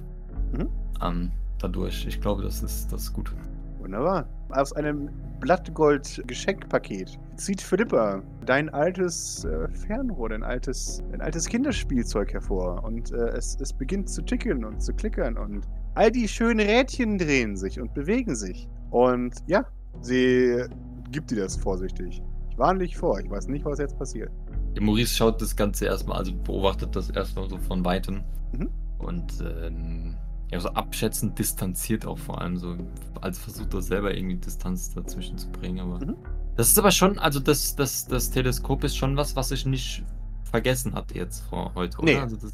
Mhm. 0.52 0.68
Ähm, 1.02 1.30
dadurch. 1.58 2.06
Ich 2.06 2.20
glaube, 2.20 2.42
das 2.42 2.62
ist, 2.62 2.92
das 2.92 3.02
ist 3.02 3.12
gut. 3.12 3.32
Wunderbar. 3.78 4.26
Aus 4.50 4.72
einem 4.72 5.10
Blattgold-Geschenkpaket 5.40 7.18
zieht 7.36 7.60
Philippa 7.60 8.22
dein 8.44 8.68
altes 8.70 9.44
äh, 9.44 9.68
Fernrohr, 9.68 10.30
dein 10.30 10.42
altes, 10.42 11.02
dein 11.10 11.20
altes 11.20 11.46
Kinderspielzeug 11.46 12.32
hervor. 12.32 12.82
Und 12.82 13.12
äh, 13.12 13.28
es, 13.28 13.56
es 13.60 13.72
beginnt 13.72 14.08
zu 14.08 14.22
ticken 14.22 14.64
und 14.64 14.82
zu 14.82 14.92
klickern. 14.94 15.36
Und 15.36 15.66
all 15.96 16.10
die 16.12 16.28
schönen 16.28 16.60
Rädchen 16.60 17.18
drehen 17.18 17.56
sich 17.56 17.80
und 17.80 17.92
bewegen 17.94 18.36
sich. 18.36 18.68
Und 18.90 19.34
ja, 19.46 19.64
sie 20.00 20.64
gibt 21.10 21.30
dir 21.30 21.38
das 21.42 21.56
vorsichtig. 21.56 22.22
Ich 22.50 22.58
warne 22.58 22.80
dich 22.80 22.96
vor, 22.96 23.18
ich 23.18 23.28
weiß 23.28 23.48
nicht, 23.48 23.64
was 23.64 23.78
jetzt 23.78 23.98
passiert. 23.98 24.30
Der 24.74 24.82
Maurice 24.82 25.14
schaut 25.14 25.40
das 25.40 25.56
Ganze 25.56 25.86
erstmal, 25.86 26.18
also 26.18 26.32
beobachtet 26.34 26.94
das 26.94 27.10
erstmal 27.10 27.48
so 27.48 27.58
von 27.58 27.84
Weitem. 27.84 28.22
Mhm. 28.52 28.68
Und 28.98 29.32
ähm, 29.40 30.14
ja, 30.52 30.60
so 30.60 30.68
abschätzend 30.68 31.38
distanziert 31.38 32.06
auch 32.06 32.18
vor 32.18 32.40
allem 32.40 32.56
so, 32.56 32.76
als 33.20 33.38
versucht 33.38 33.72
er 33.74 33.82
selber 33.82 34.14
irgendwie 34.14 34.36
Distanz 34.36 34.94
dazwischen 34.94 35.38
zu 35.38 35.48
bringen. 35.50 35.80
Aber 35.80 35.98
Mhm. 36.04 36.16
das 36.56 36.68
ist 36.68 36.78
aber 36.78 36.90
schon, 36.90 37.18
also 37.18 37.40
das, 37.40 37.74
das, 37.74 38.06
das 38.06 38.30
Teleskop 38.30 38.84
ist 38.84 38.96
schon 38.96 39.16
was, 39.16 39.34
was 39.34 39.50
ich 39.50 39.64
nicht 39.66 40.04
vergessen 40.44 40.94
hatte 40.94 41.14
jetzt 41.14 41.40
vor 41.48 41.72
heute, 41.74 41.98
oder? 41.98 42.12
Nee. 42.12 42.18
Also 42.18 42.36
das 42.36 42.52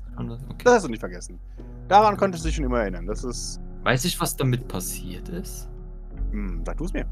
okay. 0.49 0.65
Das 0.65 0.75
hast 0.75 0.85
du 0.85 0.89
nicht 0.89 1.01
vergessen. 1.01 1.39
Daran 1.89 2.17
konntest 2.17 2.45
du 2.45 2.49
dich 2.49 2.57
schon 2.57 2.65
immer 2.65 2.81
erinnern. 2.81 3.07
Das 3.07 3.25
ist. 3.25 3.61
Weiß 3.83 4.05
ich, 4.05 4.21
was 4.21 4.37
damit 4.37 4.69
passiert 4.69 5.29
ist? 5.29 5.69
Hm, 6.31 6.63
sag 6.65 6.77
du 6.79 6.85
es 6.85 6.93
mir. 6.93 7.05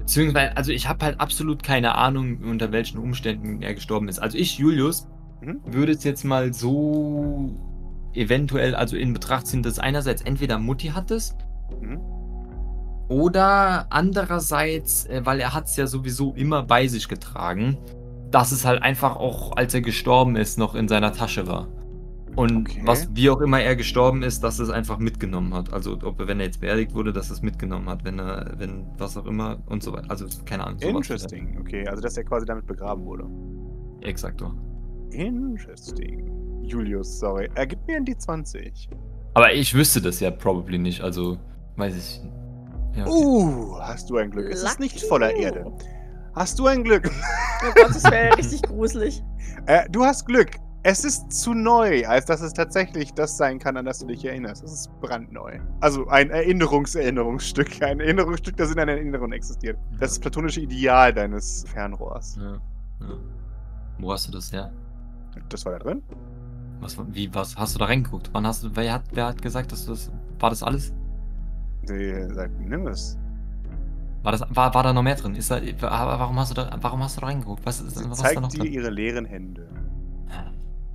Beziehungsweise, 0.00 0.56
also 0.56 0.72
ich 0.72 0.88
habe 0.88 1.04
halt 1.04 1.20
absolut 1.20 1.62
keine 1.62 1.94
Ahnung, 1.94 2.38
unter 2.42 2.72
welchen 2.72 2.98
Umständen 2.98 3.62
er 3.62 3.74
gestorben 3.74 4.08
ist. 4.08 4.18
Also 4.20 4.36
ich, 4.38 4.58
Julius, 4.58 5.06
Mhm. 5.40 5.60
würde 5.64 5.92
es 5.92 6.04
jetzt 6.04 6.24
mal 6.24 6.52
so 6.52 7.54
eventuell, 8.12 8.74
also 8.74 8.96
in 8.96 9.12
Betracht 9.14 9.46
ziehen, 9.46 9.62
dass 9.62 9.78
einerseits 9.78 10.20
entweder 10.22 10.58
Mutti 10.58 10.88
hat 10.88 11.10
es 11.10 11.34
Mhm. 11.80 11.98
oder 13.08 13.86
andererseits, 13.90 15.06
äh, 15.06 15.22
weil 15.24 15.40
er 15.40 15.54
hat 15.54 15.66
es 15.66 15.76
ja 15.76 15.86
sowieso 15.86 16.34
immer 16.34 16.62
bei 16.62 16.86
sich 16.88 17.08
getragen, 17.08 17.78
dass 18.30 18.52
es 18.52 18.64
halt 18.64 18.82
einfach 18.82 19.16
auch, 19.16 19.56
als 19.56 19.74
er 19.74 19.80
gestorben 19.80 20.36
ist, 20.36 20.58
noch 20.58 20.74
in 20.74 20.88
seiner 20.88 21.12
Tasche 21.12 21.46
war. 21.46 21.68
Und 22.36 22.68
Okay. 22.68 22.82
was, 22.84 23.08
wie 23.14 23.28
auch 23.28 23.40
immer 23.40 23.60
er 23.60 23.74
gestorben 23.76 24.22
ist, 24.22 24.42
dass 24.44 24.58
es 24.60 24.70
einfach 24.70 24.98
mitgenommen 24.98 25.52
hat. 25.52 25.72
Also, 25.72 25.98
ob 26.02 26.20
er, 26.20 26.28
wenn 26.28 26.38
er 26.40 26.46
jetzt 26.46 26.60
beerdigt 26.60 26.94
wurde, 26.94 27.12
dass 27.12 27.30
es 27.30 27.42
mitgenommen 27.42 27.88
hat, 27.88 28.04
wenn 28.04 28.18
er, 28.20 28.54
wenn, 28.56 28.86
was 28.98 29.16
auch 29.16 29.26
immer 29.26 29.58
und 29.66 29.82
so 29.82 29.92
weiter. 29.92 30.08
Also, 30.10 30.26
keine 30.44 30.64
Ahnung. 30.64 30.78
sowas. 30.78 30.94
Interesting. 30.94 31.58
Okay, 31.60 31.86
also 31.88 32.00
dass 32.00 32.16
er 32.16 32.24
quasi 32.24 32.46
damit 32.46 32.66
begraben 32.66 33.04
wurde. 33.04 33.26
Exakt. 34.02 34.40
ja. 34.40 34.52
Interesting. 35.10 36.30
Julius, 36.62 37.18
sorry. 37.18 37.48
Er 37.56 37.66
gibt 37.66 37.86
mir 37.88 37.96
in 37.96 38.04
die 38.04 38.16
20. 38.16 38.88
Aber 39.34 39.52
ich 39.52 39.74
wüsste 39.74 40.00
das 40.00 40.20
ja 40.20 40.30
probably 40.30 40.78
nicht, 40.78 41.00
also, 41.02 41.36
weiß 41.76 41.96
ich. 41.96 42.20
Ja, 42.96 43.06
okay. 43.06 43.12
Uh, 43.12 43.76
hast 43.80 44.08
du 44.10 44.16
ein 44.16 44.30
Glück. 44.30 44.48
Es 44.50 44.62
ist 44.62 44.80
nicht 44.80 45.00
voller 45.02 45.34
you. 45.36 45.42
Erde. 45.42 45.72
Hast 46.34 46.58
du 46.58 46.66
ein 46.66 46.84
Glück? 46.84 47.10
Oh 47.62 47.72
Gott, 47.74 47.90
das 47.90 48.04
wäre 48.10 48.36
richtig 48.38 48.62
gruselig. 48.62 49.22
Äh, 49.66 49.88
du 49.90 50.04
hast 50.04 50.26
Glück. 50.26 50.50
Es 50.82 51.04
ist 51.04 51.30
zu 51.30 51.52
neu, 51.52 52.06
als 52.06 52.24
dass 52.24 52.40
es 52.40 52.54
tatsächlich 52.54 53.12
das 53.12 53.36
sein 53.36 53.58
kann, 53.58 53.76
an 53.76 53.84
das 53.84 53.98
du 53.98 54.06
dich 54.06 54.24
erinnerst. 54.24 54.64
Es 54.64 54.72
ist 54.72 55.00
brandneu. 55.00 55.58
Also 55.80 56.08
ein 56.08 56.30
Erinnerungserinnerungsstück. 56.30 57.82
Ein 57.82 58.00
Erinnerungsstück, 58.00 58.56
das 58.56 58.70
in 58.70 58.76
deiner 58.76 58.92
Erinnerung 58.92 59.32
existiert. 59.32 59.76
Das 59.98 60.18
platonische 60.18 60.62
Ideal 60.62 61.12
deines 61.12 61.64
Fernrohrs. 61.68 62.36
Ja, 62.40 62.52
ja. 62.52 63.18
Wo 63.98 64.10
hast 64.12 64.28
du 64.28 64.32
das 64.32 64.50
her? 64.52 64.72
Das 65.50 65.66
war 65.66 65.72
da 65.72 65.78
drin? 65.80 66.02
Was, 66.80 66.96
wie, 67.12 67.32
was 67.34 67.56
hast 67.56 67.74
du 67.74 67.78
da 67.78 67.84
reingeguckt? 67.84 68.30
Wann 68.32 68.46
hast 68.46 68.64
du, 68.64 68.70
wer 68.74 68.94
hat, 68.94 69.02
wer 69.12 69.26
hat 69.26 69.42
gesagt, 69.42 69.72
dass 69.72 69.84
du 69.84 69.90
das, 69.92 70.10
war 70.38 70.48
das 70.48 70.62
alles? 70.62 70.94
Die 71.82 72.26
sagt, 72.32 72.58
nimm 72.58 72.86
es. 72.86 73.18
War 74.22 74.32
das, 74.32 74.42
war, 74.48 74.72
war 74.72 74.82
da 74.82 74.92
noch 74.94 75.02
mehr 75.02 75.16
drin? 75.16 75.34
Ist 75.34 75.50
da, 75.50 75.60
warum 75.80 76.38
hast 76.38 76.50
du 76.50 76.54
da, 76.54 76.70
warum 76.80 77.02
hast 77.02 77.18
du 77.18 77.20
da 77.20 77.26
reingeguckt? 77.26 77.64
Was 77.66 77.84
was 77.84 77.88
ist 77.88 78.02
da 78.02 78.08
noch 78.08 78.16
zeigt 78.16 78.52
dir 78.54 78.58
drin? 78.60 78.72
ihre 78.72 78.90
leeren 78.90 79.24
Hände. 79.26 79.68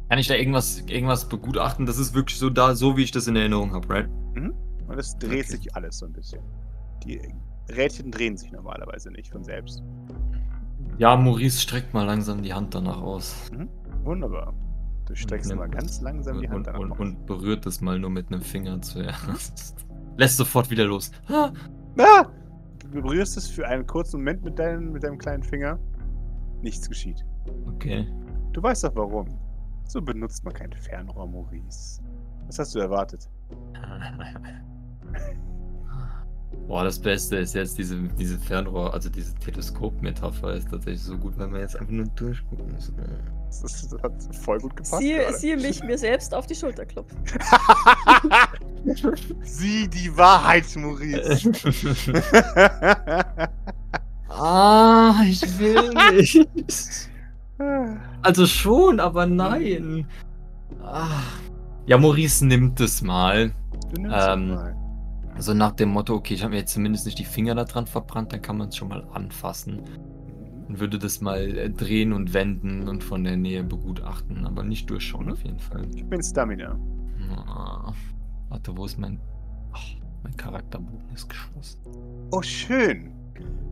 Kann 0.09 0.19
ich 0.19 0.27
da 0.27 0.35
irgendwas, 0.35 0.81
irgendwas 0.87 1.27
begutachten? 1.27 1.85
Das 1.85 1.97
ist 1.97 2.13
wirklich 2.13 2.37
so 2.37 2.49
da, 2.49 2.75
so 2.75 2.95
wie 2.97 3.03
ich 3.03 3.11
das 3.11 3.27
in 3.27 3.35
Erinnerung 3.35 3.73
habe, 3.73 3.89
right? 3.89 4.09
Und 4.35 4.99
es 4.99 5.17
dreht 5.17 5.45
Okay. 5.45 5.57
sich 5.57 5.75
alles 5.75 5.97
so 5.97 6.05
ein 6.05 6.13
bisschen. 6.13 6.41
Die 7.03 7.19
Rädchen 7.69 8.11
drehen 8.11 8.37
sich 8.37 8.51
normalerweise 8.51 9.09
nicht 9.11 9.31
von 9.31 9.43
selbst. 9.43 9.81
Ja, 10.99 11.15
Maurice 11.17 11.59
streckt 11.59 11.93
mal 11.93 12.03
langsam 12.05 12.43
die 12.43 12.53
Hand 12.53 12.75
danach 12.75 13.01
aus. 13.01 13.49
Wunderbar. 14.03 14.53
Du 15.07 15.15
streckst 15.15 15.53
mal 15.55 15.67
ganz 15.69 16.01
langsam 16.01 16.39
die 16.39 16.47
Hand 16.47 16.57
und, 16.59 16.67
danach 16.67 16.79
und, 16.79 16.91
aus. 16.91 16.99
und 16.99 17.25
berührt 17.25 17.65
es 17.65 17.81
mal 17.81 17.97
nur 17.99 18.09
mit 18.11 18.31
einem 18.31 18.41
Finger 18.41 18.81
zuerst. 18.81 19.75
Lässt 20.17 20.37
sofort 20.37 20.69
wieder 20.69 20.85
los. 20.85 21.11
Ah, 21.27 21.51
Ah! 21.97 22.25
Du 22.79 23.01
berührst 23.01 23.37
es 23.37 23.47
für 23.47 23.67
einen 23.67 23.87
kurzen 23.87 24.17
Moment 24.17 24.43
mit, 24.43 24.59
deinem 24.59 24.91
mit 24.91 25.03
deinem 25.03 25.17
kleinen 25.17 25.43
Finger. 25.43 25.79
Nichts 26.61 26.87
geschieht. 26.87 27.25
okay. 27.67 28.07
Du 28.53 28.61
weißt 28.61 28.83
doch 28.85 28.95
warum. 28.95 29.27
So 29.87 30.01
benutzt 30.01 30.43
man 30.43 30.53
kein 30.53 30.73
Fernrohr, 30.73 31.27
Maurice. 31.27 32.01
Was 32.47 32.59
hast 32.59 32.75
du 32.75 32.79
erwartet? 32.79 33.29
Boah, 36.67 36.83
das 36.83 36.99
Beste 36.99 37.37
ist 37.37 37.53
jetzt 37.53 37.77
diese, 37.77 37.95
diese 38.17 38.39
Fernrohr, 38.39 38.91
also 38.93 39.09
diese 39.09 39.35
Teleskop-Metapher 39.35 40.55
ist 40.55 40.69
tatsächlich 40.69 41.03
so 41.03 41.15
gut, 41.17 41.37
weil 41.37 41.47
man 41.47 41.61
jetzt 41.61 41.75
einfach 41.75 41.91
nur 41.91 42.07
durchgucken 42.07 42.71
muss. 42.71 42.91
Das, 43.47 43.63
ist, 43.63 43.93
das 43.93 44.01
hat 44.01 44.13
voll 44.35 44.59
gut 44.59 44.75
gepasst. 44.75 44.97
Siehe, 44.97 45.31
siehe 45.33 45.57
mich 45.57 45.83
mir 45.83 45.97
selbst 45.97 46.33
auf 46.33 46.47
die 46.47 46.55
Schulter 46.55 46.85
klopfen. 46.85 47.19
Sieh 49.43 49.87
die 49.87 50.15
Wahrheit, 50.17 50.65
Maurice. 50.75 51.51
ah, 54.29 55.15
ich 55.27 55.59
will 55.59 55.89
nicht. 56.11 57.09
Also 58.21 58.45
schon, 58.45 58.99
aber 58.99 59.25
nein. 59.25 60.07
Ah. 60.83 61.21
Ja, 61.85 61.97
Maurice 61.97 62.45
nimmt 62.45 62.79
es 62.79 63.01
mal. 63.01 63.51
du 63.93 64.01
nimmst 64.01 64.17
Ähm, 64.27 64.49
es 64.49 64.55
mal. 64.55 64.75
Also 65.35 65.53
nach 65.53 65.71
dem 65.71 65.89
Motto, 65.89 66.15
okay, 66.15 66.33
ich 66.33 66.43
habe 66.43 66.51
mir 66.53 66.59
jetzt 66.59 66.73
zumindest 66.73 67.05
nicht 67.05 67.19
die 67.19 67.25
Finger 67.25 67.55
da 67.55 67.65
dran 67.65 67.87
verbrannt, 67.87 68.31
dann 68.33 68.41
kann 68.41 68.57
man 68.57 68.69
es 68.69 68.77
schon 68.77 68.87
mal 68.87 69.05
anfassen. 69.13 69.81
Und 70.67 70.79
würde 70.79 70.97
das 70.97 71.21
mal 71.21 71.39
äh, 71.57 71.69
drehen 71.69 72.13
und 72.13 72.33
wenden 72.33 72.87
und 72.87 73.03
von 73.03 73.23
der 73.23 73.37
Nähe 73.37 73.63
begutachten, 73.63 74.47
aber 74.47 74.63
nicht 74.63 74.89
durchschauen 74.89 75.31
auf 75.31 75.43
jeden 75.43 75.59
Fall. 75.59 75.85
Ich 75.93 76.05
bin 76.05 76.23
Stamina. 76.23 76.77
Ah, 77.47 77.91
warte, 78.49 78.75
wo 78.75 78.85
ist 78.85 78.97
mein. 78.97 79.19
Ach, 79.73 79.83
mein 80.23 80.35
Charakterbogen 80.37 81.09
ist 81.13 81.29
geschlossen. 81.29 81.79
Oh, 82.31 82.41
schön. 82.41 83.11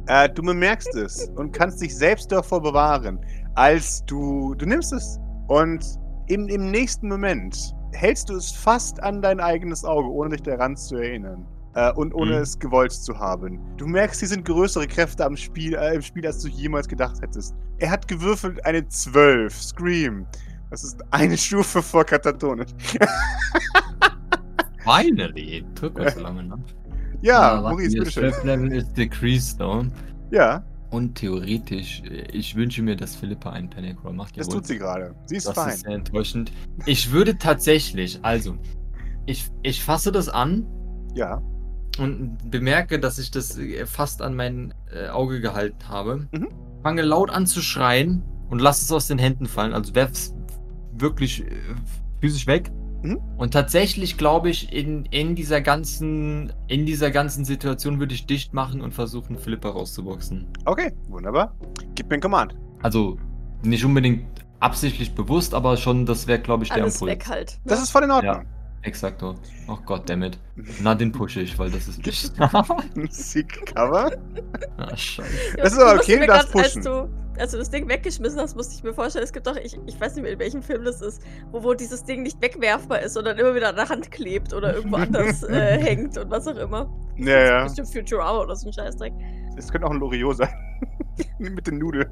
Äh, 0.08 0.30
du 0.30 0.42
bemerkst 0.44 0.94
es 0.96 1.30
und 1.36 1.54
kannst 1.54 1.82
dich 1.82 1.96
selbst 1.96 2.32
davor 2.32 2.62
bewahren, 2.62 3.18
als 3.56 4.04
du. 4.06 4.56
Du 4.56 4.66
nimmst 4.66 4.94
es 4.94 5.20
und 5.48 5.86
im, 6.28 6.48
im 6.48 6.72
nächsten 6.72 7.08
Moment 7.10 7.74
hältst 7.92 8.30
du 8.30 8.36
es 8.36 8.52
fast 8.52 9.02
an 9.04 9.22
dein 9.22 9.40
eigenes 9.40 9.84
Auge, 9.86 10.10
ohne 10.10 10.30
dich 10.32 10.42
daran 10.44 10.76
zu 10.76 10.96
erinnern. 10.98 11.46
Äh, 11.76 11.92
und 11.94 12.14
ohne 12.14 12.36
Mhm. 12.36 12.42
es 12.44 12.60
gewollt 12.60 12.92
zu 12.92 13.18
haben. 13.18 13.60
Du 13.78 13.88
merkst, 13.88 14.20
hier 14.20 14.30
sind 14.30 14.46
größere 14.46 14.86
Kräfte 14.88 15.26
am 15.26 15.36
Spiel, 15.36 15.74
äh, 15.74 15.96
im 15.96 16.02
Spiel, 16.04 16.26
als 16.26 16.40
du 16.40 16.48
jemals 16.48 16.88
gedacht 16.88 17.20
hättest. 17.22 17.56
Er 17.80 17.90
hat 17.90 18.08
gewürfelt 18.08 18.64
eine 18.66 18.88
12. 18.88 19.60
Scream. 19.60 20.28
Das 20.70 20.84
ist 20.84 21.04
eine 21.12 21.36
Stufe 21.38 21.82
vor 21.82 22.04
Katatonisch. 22.06 22.70
Finally! 24.84 25.64
Took 25.76 25.98
us 26.00 26.16
long 26.16 26.40
enough. 26.40 26.60
Ja, 27.22 27.62
Maurice, 27.62 27.96
bitteschön. 27.98 28.34
Level 28.44 28.72
ist 28.74 28.94
decreased 28.98 29.58
though. 29.58 29.86
Ja, 30.32 30.62
Und 30.94 31.16
theoretisch, 31.16 32.04
äh, 32.04 32.28
ich 32.32 32.56
wünsche 32.56 32.82
mir, 32.84 32.96
dass 32.96 33.16
Philippa 33.16 33.50
einen 33.50 33.70
Panic 33.70 34.04
Roll 34.04 34.14
macht. 34.14 34.38
das 34.38 34.48
jawohl. 34.48 34.60
tut 34.60 34.68
sie 34.68 34.78
gerade. 34.78 35.16
Sie 35.26 35.38
ist 35.38 35.48
Das 35.48 35.56
fein. 35.56 35.70
ist 35.74 35.82
sehr 35.82 35.96
enttäuschend. 35.96 36.52
Ich 36.86 37.12
würde 37.12 37.38
tatsächlich, 37.38 38.20
also, 38.22 38.56
ich, 39.26 39.50
ich 39.64 39.84
fasse 39.84 40.12
das 40.12 40.30
an 40.30 40.66
Ja. 41.16 41.42
und 41.98 42.38
bemerke, 42.52 43.00
dass 43.00 43.18
ich 43.18 43.32
das 43.32 43.58
äh, 43.58 43.86
fast 43.86 44.22
an 44.22 44.36
mein 44.36 44.74
äh, 44.94 45.08
Auge 45.10 45.42
gehalten 45.42 45.88
habe. 45.90 46.28
Mhm. 46.32 46.50
Fange 46.84 47.02
laut 47.02 47.30
an 47.32 47.48
zu 47.48 47.62
schreien 47.62 48.22
und 48.50 48.60
lasse 48.60 48.84
es 48.84 48.92
aus 48.92 49.08
den 49.08 49.18
Händen 49.18 49.48
fallen. 49.48 49.74
Also 49.74 49.96
werf's 49.96 50.36
wirklich 50.98 51.42
äh, 51.42 51.50
physisch 52.22 52.46
weg. 52.46 52.72
Mhm. 53.04 53.20
Und 53.38 53.52
tatsächlich 53.52 54.18
glaube 54.18 54.50
ich, 54.50 54.74
in, 54.74 55.06
in 55.06 55.36
dieser 55.36 55.62
ganzen, 55.62 56.52
in 56.68 56.86
dieser 56.86 57.12
ganzen 57.12 57.46
Situation 57.46 58.00
würde 58.00 58.14
ich 58.16 58.26
dicht 58.26 58.54
machen 58.54 58.82
und 58.82 58.94
versuchen, 58.94 59.38
Philippa 59.38 59.70
rauszuboxen. 59.70 60.48
Okay, 60.66 60.92
wunderbar. 61.10 61.56
Gib 61.96 62.10
mir 62.10 62.16
ein 62.16 62.22
Command. 62.22 62.56
Also 62.82 63.18
nicht 63.64 63.84
unbedingt 63.86 64.26
absichtlich 64.60 65.14
bewusst, 65.14 65.54
aber 65.54 65.78
schon, 65.78 66.06
das 66.06 66.28
wäre, 66.28 66.40
glaube 66.40 66.64
ich, 66.64 66.70
der 66.70 66.84
Alles 66.84 66.96
Impuls. 66.96 67.12
weg 67.12 67.26
halt. 67.28 67.60
Das 67.66 67.82
ist 67.82 67.92
voll 67.92 68.04
in 68.04 68.12
Ordnung. 68.12 68.46
Exakto. 68.82 69.36
Oh 69.70 69.78
Gott, 69.86 70.10
damit. 70.10 70.38
Na, 70.82 70.94
den 70.94 71.12
pushe 71.14 71.40
ich, 71.42 71.58
weil 71.58 71.72
das 71.72 71.88
ist 71.88 72.06
nicht. 72.06 72.34
Seek 73.14 73.74
Cover. 73.74 74.12
ah, 74.78 74.96
scheiße. 74.98 75.30
Ja, 75.58 75.64
Das 75.64 75.74
ist 75.74 75.80
aber 75.80 75.96
okay, 76.00 76.20
du 76.20 76.28
darfst 76.28 76.52
pushen. 76.52 76.78
Als 76.78 76.86
du, 76.86 77.10
als 77.38 77.52
du 77.52 77.58
das 77.58 77.70
Ding 77.70 77.88
weggeschmissen 77.90 78.40
hast, 78.40 78.56
musste 78.56 78.76
ich 78.76 78.84
mir 78.84 78.94
vorstellen, 78.94 79.24
es 79.24 79.34
gibt 79.34 79.48
doch, 79.48 79.56
ich, 79.56 79.78
ich 79.86 80.00
weiß 80.00 80.16
nicht 80.16 80.24
mehr, 80.24 80.34
in 80.34 80.40
welchem 80.40 80.62
Film 80.62 80.84
das 80.84 81.02
ist, 81.02 81.22
wo, 81.52 81.64
wo 81.64 81.74
dieses 81.74 82.04
Ding 82.04 82.24
nicht 82.24 82.42
wegwerfbar 82.42 83.02
ist, 83.02 83.14
sondern 83.14 83.38
immer 83.38 83.56
wieder 83.56 83.70
an 83.70 83.76
der 83.76 83.90
Hand 83.90 84.12
klebt 84.12 84.54
oder 84.54 84.76
irgendwo 84.76 84.98
anders 84.98 85.44
äh, 85.50 85.78
hängt 85.78 86.18
und 86.18 86.30
was 86.30 86.48
auch 86.48 86.58
immer. 86.58 86.90
Ja, 87.18 87.46
ja. 87.46 87.64
Bestimmt 87.64 87.90
Futurama 87.90 88.42
oder 88.42 88.56
so 88.56 88.68
ein 88.68 88.74
Scheißdreck. 88.74 89.14
Es 89.58 89.72
könnte 89.72 89.88
auch 89.88 89.92
ein 89.92 90.00
Loriot 90.00 90.38
sein. 90.38 90.50
Mit 91.38 91.68
den 91.68 91.78
Nudeln. 91.78 92.10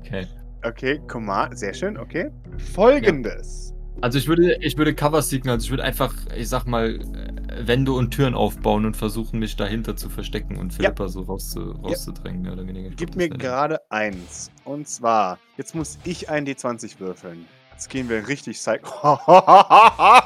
Okay. 0.00 0.26
Okay, 0.64 1.00
Command. 1.08 1.58
Sehr 1.58 1.74
schön, 1.74 1.98
okay. 1.98 2.30
Folgendes. 2.74 3.74
Also 4.00 4.18
ich 4.18 4.26
würde, 4.26 4.56
ich 4.60 4.76
würde 4.76 4.94
Cover 4.94 5.22
seeken, 5.22 5.50
also 5.50 5.64
ich 5.64 5.70
würde 5.70 5.84
einfach, 5.84 6.14
ich 6.36 6.48
sag 6.48 6.66
mal, 6.66 6.98
äh, 7.00 7.66
Wände 7.66 7.92
und 7.92 8.10
Türen 8.10 8.34
aufbauen 8.34 8.84
und 8.84 8.96
versuchen, 8.96 9.38
mich 9.38 9.56
dahinter 9.56 9.96
zu 9.96 10.08
verstecken 10.08 10.56
und 10.56 10.72
Philippa 10.72 11.08
so 11.08 11.22
rauszu, 11.22 11.72
rauszudrängen, 11.72 12.42
mehr 12.42 12.52
oder 12.54 12.66
weniger. 12.66 12.90
Gib 12.90 13.14
mir 13.14 13.28
gerade 13.28 13.80
eins. 13.90 14.50
Und 14.64 14.88
zwar, 14.88 15.38
jetzt 15.56 15.74
muss 15.74 15.98
ich 16.04 16.28
ein 16.28 16.46
D20 16.46 16.98
würfeln. 16.98 17.46
Jetzt 17.72 17.88
gehen 17.90 18.08
wir 18.08 18.26
richtig 18.26 18.56
psycho. 18.56 19.18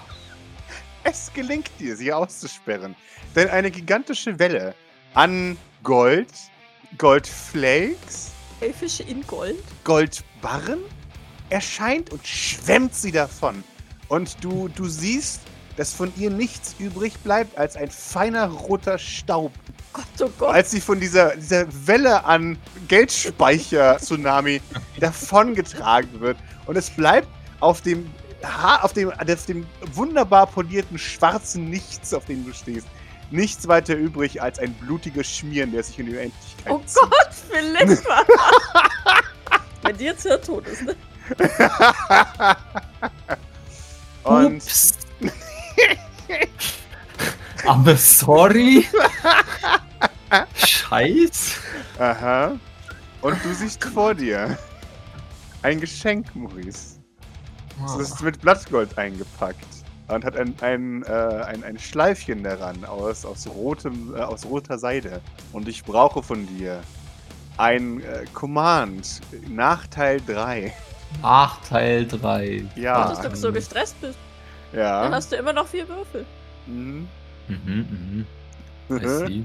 es 1.05 1.31
gelingt 1.35 1.71
dir, 1.79 1.97
sie 1.97 2.13
auszusperren. 2.13 2.95
Denn 3.35 3.49
eine 3.49 3.71
gigantische 3.71 4.39
Welle 4.39 4.75
an 5.15 5.57
Gold, 5.83 6.33
Goldflakes, 6.99 8.33
Ey, 8.61 8.73
Fische 8.73 9.03
in 9.03 9.21
Gold. 9.27 9.63
Goldbarren 9.85 10.81
erscheint 11.51 12.11
und 12.11 12.27
schwemmt 12.27 12.95
sie 12.95 13.13
davon. 13.13 13.63
Und 14.09 14.43
du, 14.43 14.69
du 14.69 14.87
siehst, 14.87 15.41
dass 15.77 15.93
von 15.93 16.13
ihr 16.17 16.31
nichts 16.31 16.75
übrig 16.79 17.19
bleibt 17.19 17.57
als 17.59 17.77
ein 17.77 17.91
feiner 17.91 18.49
roter 18.49 18.99
Staub. 18.99 19.53
Gott, 19.93 20.05
oh 20.21 20.31
Gott. 20.39 20.55
Als 20.55 20.71
sie 20.71 20.81
von 20.81 21.01
dieser, 21.01 21.37
dieser 21.37 21.67
Welle 21.87 22.25
an 22.25 22.59
Geldspeicher-Tsunami 22.89 24.61
davongetragen 25.01 26.21
wird. 26.21 26.39
Und 26.67 26.77
es 26.77 26.91
bleibt 26.91 27.29
auf 27.61 27.81
dem, 27.83 28.11
ha 28.43 28.81
auf, 28.83 28.93
dem, 28.93 29.11
auf 29.11 29.47
dem 29.47 29.67
wunderbar 29.93 30.47
polierten 30.47 30.99
schwarzen 30.99 31.71
Nichts, 31.71 32.13
auf 32.15 32.25
dem 32.25 32.45
du 32.45 32.53
stehst, 32.53 32.87
nichts 33.31 33.67
weiter 33.69 33.95
übrig 33.95 34.41
als 34.41 34.59
ein 34.59 34.73
blutiges 34.75 35.27
Schmieren, 35.27 35.73
der 35.73 35.83
sich 35.83 35.99
in 35.99 36.07
die 36.07 36.13
Unendlichkeit 36.13 36.73
oh 36.73 36.81
zieht. 36.87 37.03
Gott, 37.03 37.35
Philippa. 37.51 38.23
Wenn 39.83 39.97
die 39.97 40.05
jetzt 40.05 40.25
ja 40.25 40.37
tot 40.39 40.67
ist, 40.67 40.83
ne? 40.83 40.97
Und. 44.25 44.63
Aber 47.67 47.97
sorry. 47.97 48.87
Scheiß. 50.55 51.59
Aha. 51.99 52.59
Und 53.23 53.45
du 53.45 53.55
siehst 53.55 53.83
vor 53.85 54.15
dir 54.15 54.57
ein 55.63 55.81
Geschenk, 55.81 56.35
Maurice. 56.37 56.97
Das 57.81 58.11
ist 58.11 58.23
mit 58.23 58.41
Blattgold 58.41 58.97
eingepackt 58.97 59.67
und 60.09 60.25
hat 60.25 60.37
ein, 60.37 60.55
ein, 60.61 61.03
äh, 61.03 61.11
ein, 61.11 61.65
ein 61.65 61.79
Schleifchen 61.79 62.43
daran 62.43 62.85
aus, 62.85 63.25
aus, 63.25 63.47
rotem, 63.47 64.15
äh, 64.15 64.21
aus 64.21 64.45
roter 64.47 64.79
Seide. 64.79 65.21
Und 65.53 65.69
ich 65.69 65.85
brauche 65.85 66.23
von 66.23 66.47
dir 66.47 66.81
ein 67.59 68.01
äh, 68.01 68.25
Command 68.33 69.21
nach 69.49 69.87
Teil 69.89 70.21
3. 70.27 70.73
Ach, 71.23 71.59
Teil 71.69 72.07
3. 72.07 72.65
Ja. 72.77 73.09
Dass 73.09 73.21
du 73.21 73.37
so 73.37 73.53
gestresst 73.53 74.01
bist. 74.01 74.19
Dann 74.73 74.81
Ja. 74.81 75.11
hast 75.11 75.33
du 75.33 75.37
immer 75.37 75.53
noch 75.53 75.67
vier 75.67 75.89
Würfel. 75.89 76.27
Mhm. 76.67 77.09
Mhm, 77.49 78.27
mhm. 78.89 78.97
I 78.97 79.07
see. 79.07 79.45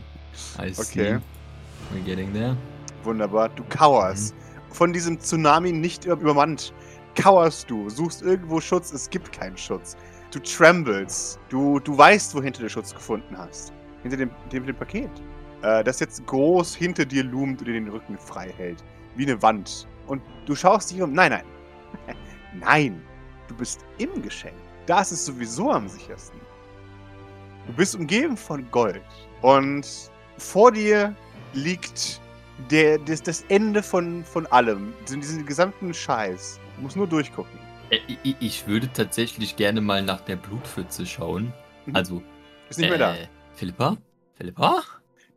I 0.63 0.73
see. 0.73 0.81
Okay. 0.81 1.19
We're 1.93 2.03
getting 2.05 2.33
there. 2.33 2.55
Wunderbar. 3.03 3.49
Du 3.49 3.63
kauerst. 3.69 4.35
Von 4.71 4.93
diesem 4.93 5.19
Tsunami 5.19 5.71
nicht 5.71 6.05
über- 6.05 6.19
übermannt. 6.21 6.73
Kauerst 7.15 7.69
du, 7.69 7.89
suchst 7.89 8.21
irgendwo 8.21 8.61
Schutz, 8.61 8.93
es 8.93 9.09
gibt 9.09 9.31
keinen 9.33 9.57
Schutz. 9.57 9.97
Du 10.31 10.39
trembles. 10.39 11.37
Du, 11.49 11.79
du 11.79 11.97
weißt, 11.97 12.33
wo 12.35 12.41
hinter 12.41 12.61
du 12.61 12.69
Schutz 12.69 12.93
gefunden 12.93 13.37
hast. 13.37 13.73
Hinter 14.03 14.17
dem, 14.17 14.31
dem, 14.51 14.65
dem 14.65 14.75
Paket. 14.75 15.09
Äh, 15.61 15.83
das 15.83 15.99
jetzt 15.99 16.25
groß 16.25 16.73
hinter 16.75 17.05
dir 17.05 17.23
loomt 17.25 17.59
und 17.59 17.67
dir 17.67 17.73
den 17.73 17.89
Rücken 17.89 18.17
frei 18.17 18.53
hält. 18.57 18.81
Wie 19.15 19.25
eine 19.25 19.41
Wand. 19.41 19.87
Und 20.11 20.21
du 20.45 20.55
schaust 20.55 20.91
dich 20.91 21.01
um. 21.01 21.13
Nein, 21.13 21.31
nein. 21.31 21.45
nein. 22.59 23.01
Du 23.47 23.55
bist 23.55 23.85
im 23.97 24.21
Geschenk. 24.21 24.57
Da 24.85 24.99
ist 24.99 25.13
es 25.13 25.25
sowieso 25.25 25.71
am 25.71 25.87
sichersten. 25.87 26.37
Du 27.65 27.71
bist 27.71 27.95
umgeben 27.95 28.35
von 28.35 28.69
Gold. 28.71 29.01
Und 29.41 29.87
vor 30.37 30.73
dir 30.73 31.15
liegt 31.53 32.19
der, 32.69 32.97
das, 32.97 33.23
das 33.23 33.45
Ende 33.47 33.81
von, 33.81 34.25
von 34.25 34.45
allem. 34.47 34.93
Diesen, 35.07 35.45
gesamten 35.45 35.93
Scheiß. 35.93 36.59
Du 36.75 36.81
musst 36.81 36.97
nur 36.97 37.07
durchgucken. 37.07 37.57
Äh, 37.89 37.99
Ich, 38.41 38.67
würde 38.67 38.91
tatsächlich 38.91 39.55
gerne 39.55 39.79
mal 39.79 40.03
nach 40.03 40.19
der 40.19 40.35
Blutpfütze 40.35 41.05
schauen. 41.05 41.53
Mhm. 41.85 41.95
Also, 41.95 42.21
Ist 42.69 42.79
nicht 42.79 42.89
mehr 42.89 42.99
da. 42.99 43.15
äh, 43.15 43.29
Philippa? 43.53 43.95
Philippa? 44.33 44.83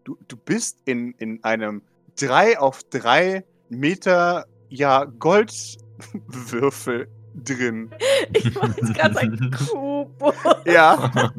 Du, 0.03 0.18
du 0.27 0.37
bist 0.37 0.79
in, 0.85 1.12
in 1.18 1.45
einem 1.45 1.83
3 2.16 2.59
auf 2.59 2.83
3 2.91 3.45
Meter 3.68 4.47
ja, 4.69 5.05
Goldwürfel 5.05 7.09
drin. 7.35 7.91
Ich 8.33 8.45
jetzt 8.45 8.95
gerade 8.95 9.19
ein 9.19 9.51
Kubo. 9.51 10.33
Ja, 10.65 11.12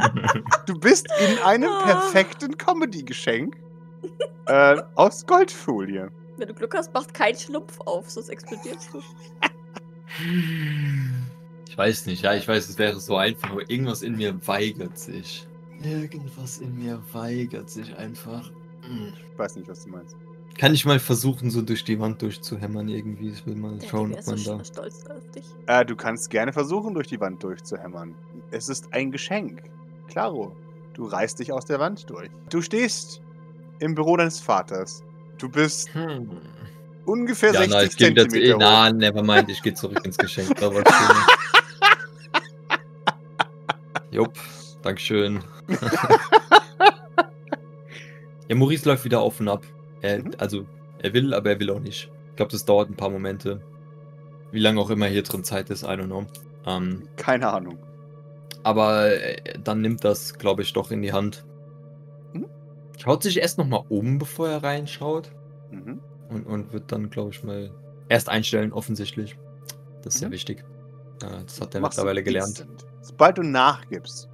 du 0.66 0.80
bist 0.80 1.08
in 1.20 1.40
einem 1.40 1.70
perfekten 1.84 2.58
Comedy-Geschenk 2.58 3.58
äh, 4.46 4.82
aus 4.94 5.26
Goldfolie. 5.26 6.12
Wenn 6.38 6.48
du 6.48 6.54
Glück 6.54 6.76
hast, 6.76 6.94
macht 6.94 7.14
kein 7.14 7.36
Schlupf 7.36 7.80
auf, 7.82 8.10
sonst 8.10 8.30
explodierst 8.30 8.90
du. 8.94 9.02
Ich 11.68 11.78
weiß 11.78 12.06
nicht, 12.06 12.24
ja, 12.24 12.34
ich 12.34 12.48
weiß, 12.48 12.70
es 12.70 12.78
wäre 12.78 12.98
so 13.02 13.18
einfach, 13.18 13.52
aber 13.52 13.70
irgendwas 13.70 14.02
in 14.02 14.16
mir 14.16 14.48
weigert 14.48 14.98
sich. 14.98 15.46
Irgendwas 15.84 16.60
in 16.60 16.78
mir 16.78 17.02
weigert 17.12 17.70
sich 17.70 17.94
einfach. 17.98 18.50
Hm. 18.84 19.12
Ich 19.34 19.38
weiß 19.38 19.58
nicht, 19.58 19.68
was 19.68 19.84
du 19.84 19.90
meinst. 19.90 20.16
Kann 20.58 20.74
ich 20.74 20.86
mal 20.86 21.00
versuchen, 21.00 21.52
so 21.52 21.62
durch 21.62 21.84
die 21.84 22.00
Wand 22.00 22.22
durchzuhämmern 22.22 22.88
irgendwie? 22.88 23.30
Ich 23.30 23.46
will 23.46 23.56
mal 23.56 23.78
schauen, 23.90 24.14
ob 24.14 24.26
wäre 24.26 24.38
so 24.38 24.52
man 24.52 24.60
da. 24.60 24.66
stolz 24.66 25.06
auf 25.08 25.30
dich. 25.32 25.44
Äh, 25.68 25.86
du 25.86 25.96
kannst 25.98 26.30
gerne 26.30 26.54
versuchen, 26.54 26.94
durch 26.94 27.08
die 27.08 27.20
Wand 27.20 27.44
durchzuhämmern. 27.44 28.16
Es 28.52 28.70
ist 28.70 28.88
ein 28.94 29.12
Geschenk. 29.12 29.64
Klaro, 30.08 30.56
du 30.94 31.06
reißt 31.06 31.40
dich 31.40 31.52
aus 31.52 31.66
der 31.66 31.80
Wand 31.80 32.10
durch. 32.10 32.30
Du 32.50 32.62
stehst 32.62 33.22
im 33.80 33.96
Büro 33.96 34.16
deines 34.16 34.40
Vaters. 34.40 35.04
Du 35.38 35.50
bist 35.50 35.94
Hm. 35.94 36.30
ungefähr 37.06 37.52
Ja, 37.54 37.60
60 37.60 37.74
na, 37.76 37.84
ich 37.84 37.98
gehe 37.98 38.10
wieder 38.12 38.24
zu. 38.24 38.30
Zentimeter 38.30 38.56
hoch. 38.56 38.60
Na, 38.62 38.92
nevermind, 38.94 39.50
ich 39.50 39.62
gehe 39.62 39.74
zurück 39.74 40.00
ins 40.06 40.18
Geschenk. 40.18 40.58
Schön. 40.58 40.84
Jupp, 44.12 44.34
Dankeschön. 44.82 45.44
ja, 48.48 48.56
Maurice 48.56 48.88
läuft 48.88 49.04
wieder 49.04 49.20
auf 49.20 49.42
und 49.42 49.50
ab. 49.50 49.66
Er, 50.02 50.20
Mhm. 50.20 50.32
Also, 50.38 50.66
er 51.00 51.14
will, 51.14 51.34
aber 51.34 51.52
er 51.52 51.60
will 51.60 51.70
auch 51.70 51.80
nicht. 51.80 52.12
Ich 52.30 52.36
glaube, 52.36 52.52
das 52.52 52.66
dauert 52.66 52.90
ein 52.90 52.96
paar 52.96 53.10
Momente. 53.10 53.62
Wie 54.52 54.60
lange 54.60 54.80
auch 54.80 54.90
immer 54.90 55.08
hier 55.08 55.24
drin 55.24 55.44
Zeit 55.44 55.70
ist, 55.70 55.84
I 55.84 55.88
don't 55.88 56.06
know. 56.06 56.26
Ähm, 56.66 57.04
Keine 57.18 57.52
Ahnung. 57.52 57.78
aber 58.64 59.12
äh, 59.22 59.60
dann 59.64 59.82
nimmt 59.82 60.04
das, 60.04 60.38
glaube 60.38 60.62
ich, 60.64 60.74
doch 60.74 60.92
in 60.92 61.02
die 61.02 61.14
Hand. 61.14 61.46
Mhm. 62.34 62.46
Schaut 62.98 63.24
sich 63.24 63.40
erst 63.40 63.58
nochmal 63.58 63.84
um, 63.90 64.18
bevor 64.18 64.48
er 64.50 64.64
reinschaut. 64.64 65.32
Mhm. 65.72 66.00
Und, 66.30 66.46
und 66.48 66.74
wird 66.74 66.92
dann, 66.92 67.10
glaube 67.10 67.30
ich, 67.32 67.44
mal 67.44 67.72
erst 68.10 68.30
einstellen, 68.30 68.74
offensichtlich. 68.74 69.38
Das 70.04 70.16
ist 70.16 70.20
sehr 70.22 70.30
Mhm. 70.30 70.34
wichtig. 70.34 70.64
Ja, 71.22 71.42
das 71.44 71.62
hat 71.62 71.76
er 71.76 71.82
Machst 71.82 71.98
mittlerweile 71.98 72.24
gelernt. 72.24 72.48
instant. 72.60 72.86
Sobald 73.02 73.38
du 73.38 73.44
nachgibst, 73.44 74.28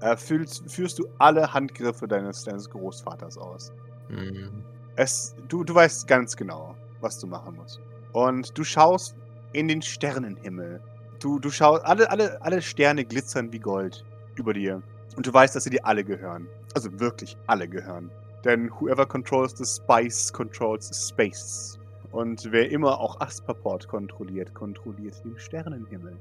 äh, 0.00 0.16
fühlst, 0.16 0.68
führst 0.70 0.98
du 0.98 1.06
alle 1.18 1.52
Handgriffe 1.52 2.08
deines, 2.08 2.44
deines 2.44 2.68
Großvaters 2.70 3.36
aus. 3.38 3.72
Mhm. 4.08 4.64
Es, 4.96 5.34
du, 5.48 5.64
du 5.64 5.74
weißt 5.74 6.06
ganz 6.06 6.36
genau, 6.36 6.76
was 7.00 7.18
du 7.18 7.26
machen 7.26 7.56
musst. 7.56 7.80
Und 8.12 8.56
du 8.56 8.62
schaust 8.62 9.16
in 9.52 9.68
den 9.68 9.82
Sternenhimmel. 9.82 10.80
Du, 11.18 11.38
du 11.38 11.50
schaust, 11.50 11.84
alle, 11.84 12.10
alle, 12.10 12.40
alle 12.42 12.62
Sterne 12.62 13.04
glitzern 13.04 13.52
wie 13.52 13.58
Gold 13.58 14.04
über 14.36 14.52
dir. 14.52 14.82
Und 15.16 15.26
du 15.26 15.32
weißt, 15.32 15.56
dass 15.56 15.64
sie 15.64 15.70
dir 15.70 15.84
alle 15.84 16.04
gehören. 16.04 16.46
Also 16.74 17.00
wirklich 17.00 17.36
alle 17.46 17.68
gehören. 17.68 18.10
Denn 18.44 18.70
whoever 18.78 19.06
controls 19.06 19.56
the 19.56 19.64
spice 19.64 20.32
controls 20.32 20.88
the 20.88 20.94
space. 20.94 21.78
Und 22.12 22.52
wer 22.52 22.70
immer 22.70 23.00
auch 23.00 23.20
Aspaport 23.20 23.88
kontrolliert, 23.88 24.54
kontrolliert 24.54 25.24
den 25.24 25.36
Sternenhimmel. 25.36 26.16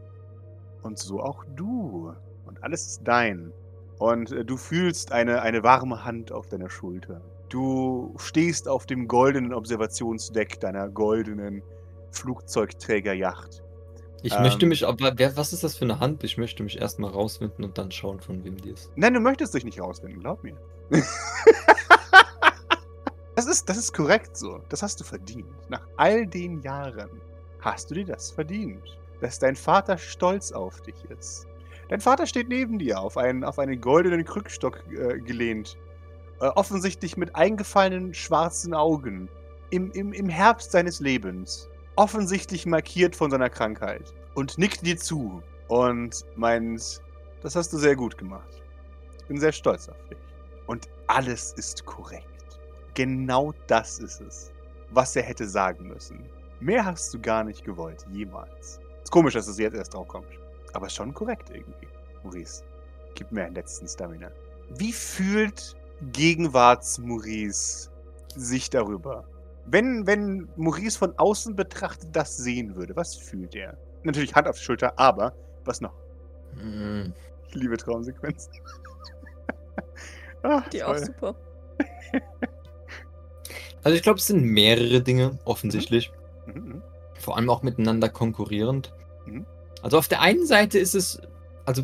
Und 0.81 0.97
so 0.97 1.21
auch 1.21 1.43
du. 1.55 2.13
Und 2.45 2.63
alles 2.63 2.87
ist 2.87 3.01
dein. 3.03 3.51
Und 3.99 4.31
äh, 4.31 4.43
du 4.43 4.57
fühlst 4.57 5.11
eine, 5.11 5.41
eine 5.43 5.63
warme 5.63 6.03
Hand 6.03 6.31
auf 6.31 6.47
deiner 6.47 6.69
Schulter. 6.69 7.21
Du 7.53 8.15
stehst 8.17 8.67
auf 8.67 8.87
dem 8.87 9.07
goldenen 9.07 9.53
Observationsdeck 9.53 10.59
deiner 10.59 10.89
goldenen 10.89 11.61
Flugzeugträgerjacht. 12.09 13.61
Ich 14.23 14.33
Ähm. 14.33 14.41
möchte 14.41 14.65
mich, 14.65 14.87
aber 14.87 15.13
wer, 15.17 15.37
was 15.37 15.53
ist 15.53 15.63
das 15.63 15.75
für 15.77 15.85
eine 15.85 15.99
Hand? 15.99 16.23
Ich 16.23 16.39
möchte 16.39 16.63
mich 16.63 16.81
erstmal 16.81 17.11
rausfinden 17.11 17.63
und 17.63 17.77
dann 17.77 17.91
schauen, 17.91 18.19
von 18.19 18.43
wem 18.43 18.57
die 18.57 18.71
ist. 18.71 18.91
Nein, 18.95 19.13
du 19.13 19.19
möchtest 19.19 19.53
dich 19.53 19.63
nicht 19.65 19.79
rausfinden, 19.79 20.19
glaub 20.19 20.43
mir. 20.43 20.57
das, 23.35 23.45
ist, 23.45 23.69
das 23.69 23.77
ist 23.77 23.93
korrekt 23.93 24.35
so. 24.35 24.59
Das 24.69 24.81
hast 24.81 24.99
du 24.99 25.03
verdient. 25.03 25.45
Nach 25.69 25.85
all 25.97 26.25
den 26.25 26.59
Jahren 26.63 27.21
hast 27.59 27.91
du 27.91 27.93
dir 27.93 28.05
das 28.05 28.31
verdient. 28.31 28.97
Dass 29.21 29.37
dein 29.37 29.55
Vater 29.55 29.99
stolz 29.99 30.51
auf 30.51 30.81
dich 30.81 30.95
ist. 31.15 31.45
Dein 31.89 32.01
Vater 32.01 32.25
steht 32.25 32.49
neben 32.49 32.79
dir, 32.79 32.99
auf 32.99 33.15
einen, 33.15 33.43
auf 33.43 33.59
einen 33.59 33.79
goldenen 33.79 34.25
Krückstock 34.25 34.83
äh, 34.91 35.19
gelehnt. 35.19 35.77
Äh, 36.43 36.47
offensichtlich 36.55 37.15
mit 37.15 37.33
eingefallenen 37.37 38.13
schwarzen 38.13 38.73
Augen. 38.73 39.29
Im, 39.69 39.91
im, 39.91 40.11
Im 40.11 40.27
Herbst 40.27 40.71
seines 40.71 40.99
Lebens. 40.99 41.69
Offensichtlich 41.95 42.65
markiert 42.65 43.15
von 43.15 43.31
seiner 43.31 43.49
Krankheit. 43.49 44.13
Und 44.35 44.57
nickt 44.57 44.85
dir 44.85 44.97
zu. 44.97 45.41
Und 45.69 46.25
meint, 46.35 47.01
das 47.41 47.55
hast 47.55 47.71
du 47.71 47.77
sehr 47.77 47.95
gut 47.95 48.17
gemacht. 48.17 48.61
Ich 49.19 49.25
bin 49.27 49.39
sehr 49.39 49.53
stolz 49.53 49.87
auf 49.87 49.95
dich. 50.09 50.17
Und 50.67 50.89
alles 51.07 51.53
ist 51.53 51.85
korrekt. 51.85 52.59
Genau 52.93 53.53
das 53.67 53.99
ist 53.99 54.19
es, 54.19 54.51
was 54.91 55.15
er 55.15 55.23
hätte 55.23 55.47
sagen 55.47 55.87
müssen. 55.87 56.25
Mehr 56.59 56.83
hast 56.83 57.13
du 57.13 57.21
gar 57.21 57.45
nicht 57.45 57.63
gewollt, 57.63 58.05
jemals. 58.11 58.81
Ist 59.01 59.11
komisch, 59.11 59.35
dass 59.35 59.47
es 59.47 59.57
jetzt 59.59 59.75
erst 59.75 59.93
drauf 59.93 60.09
kommt. 60.09 60.27
Aber 60.73 60.89
schon 60.89 61.13
korrekt 61.13 61.51
irgendwie. 61.51 61.87
Maurice, 62.21 62.65
gib 63.15 63.31
mir 63.31 63.45
einen 63.45 63.55
letzten 63.55 63.87
Stamina. 63.87 64.29
Wie 64.71 64.91
fühlt 64.91 65.77
Gegenwarts-Maurice 66.11 67.89
sich 68.35 68.69
darüber? 68.69 69.25
Wenn, 69.65 70.05
wenn 70.05 70.49
Maurice 70.55 70.97
von 70.97 71.17
außen 71.17 71.55
betrachtet 71.55 72.09
das 72.13 72.35
sehen 72.37 72.75
würde, 72.75 72.95
was 72.95 73.15
fühlt 73.15 73.55
er? 73.55 73.77
Natürlich 74.03 74.35
Hand 74.35 74.47
auf 74.47 74.57
die 74.57 74.63
Schulter, 74.63 74.97
aber 74.99 75.33
was 75.65 75.79
noch? 75.79 75.93
Mhm. 76.61 77.13
Ich 77.47 77.55
liebe 77.55 77.77
Traumsequenzen. 77.77 78.51
ah, 80.43 80.61
Die 80.71 80.83
auch 80.83 80.95
toll. 80.95 81.05
super. 81.05 81.35
Also 83.83 83.97
ich 83.97 84.01
glaube, 84.01 84.19
es 84.19 84.27
sind 84.27 84.43
mehrere 84.43 85.01
Dinge, 85.01 85.37
offensichtlich. 85.43 86.11
Mhm, 86.45 86.53
mhm. 86.53 86.81
Vor 87.19 87.35
allem 87.35 87.49
auch 87.49 87.63
miteinander 87.63 88.09
konkurrierend. 88.09 88.93
Mhm. 89.25 89.45
Also 89.81 89.97
auf 89.97 90.07
der 90.07 90.21
einen 90.21 90.45
Seite 90.45 90.79
ist 90.79 90.95
es, 90.95 91.19
also 91.65 91.83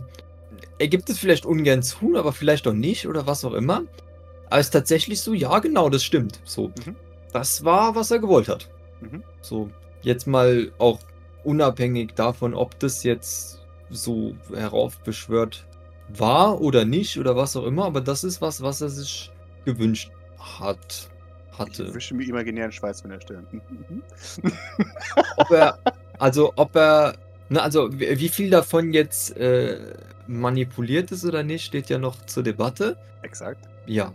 er 0.77 0.87
gibt 0.87 1.09
es 1.09 1.19
vielleicht 1.19 1.45
ungern 1.45 1.83
zu, 1.83 2.15
aber 2.15 2.31
vielleicht 2.31 2.67
auch 2.67 2.73
nicht 2.73 3.07
oder 3.07 3.27
was 3.27 3.43
auch 3.43 3.53
immer. 3.53 3.83
Aber 4.49 4.59
ist 4.59 4.71
tatsächlich 4.71 5.21
so, 5.21 5.33
ja 5.33 5.59
genau, 5.59 5.89
das 5.89 6.03
stimmt. 6.03 6.39
So, 6.43 6.69
Mhm. 6.85 6.95
das 7.33 7.63
war, 7.63 7.95
was 7.95 8.11
er 8.11 8.19
gewollt 8.19 8.47
hat. 8.47 8.69
Mhm. 9.01 9.23
So, 9.41 9.69
jetzt 10.01 10.27
mal 10.27 10.71
auch 10.79 10.99
unabhängig 11.43 12.13
davon, 12.15 12.53
ob 12.53 12.77
das 12.79 13.03
jetzt 13.03 13.61
so 13.89 14.35
heraufbeschwört 14.53 15.65
war 16.09 16.59
oder 16.61 16.85
nicht 16.85 17.17
oder 17.19 17.35
was 17.35 17.55
auch 17.55 17.65
immer, 17.65 17.85
aber 17.85 18.01
das 18.01 18.23
ist 18.23 18.41
was, 18.41 18.61
was 18.61 18.81
er 18.81 18.89
sich 18.89 19.31
gewünscht 19.65 20.11
hat. 20.39 21.09
Ich 21.51 21.59
Hatte. 21.59 21.93
wische 21.93 22.15
mir 22.15 22.23
imaginären 22.27 22.71
Schweiß 22.71 23.01
von 23.01 23.11
der 23.11 23.19
Stirn. 23.21 23.45
Mhm. 23.51 24.01
ob 25.37 25.51
er, 25.51 25.77
also 26.17 26.53
ob 26.55 26.75
er, 26.75 27.15
ne, 27.49 27.61
also 27.61 27.89
wie 27.99 28.19
wie 28.19 28.29
viel 28.29 28.49
davon 28.49 28.93
jetzt 28.93 29.35
äh, 29.37 29.77
manipuliert 30.27 31.11
ist 31.11 31.25
oder 31.25 31.43
nicht, 31.43 31.65
steht 31.65 31.89
ja 31.89 31.97
noch 31.97 32.25
zur 32.25 32.43
Debatte. 32.43 32.97
Exakt. 33.23 33.67
Ja. 33.85 34.13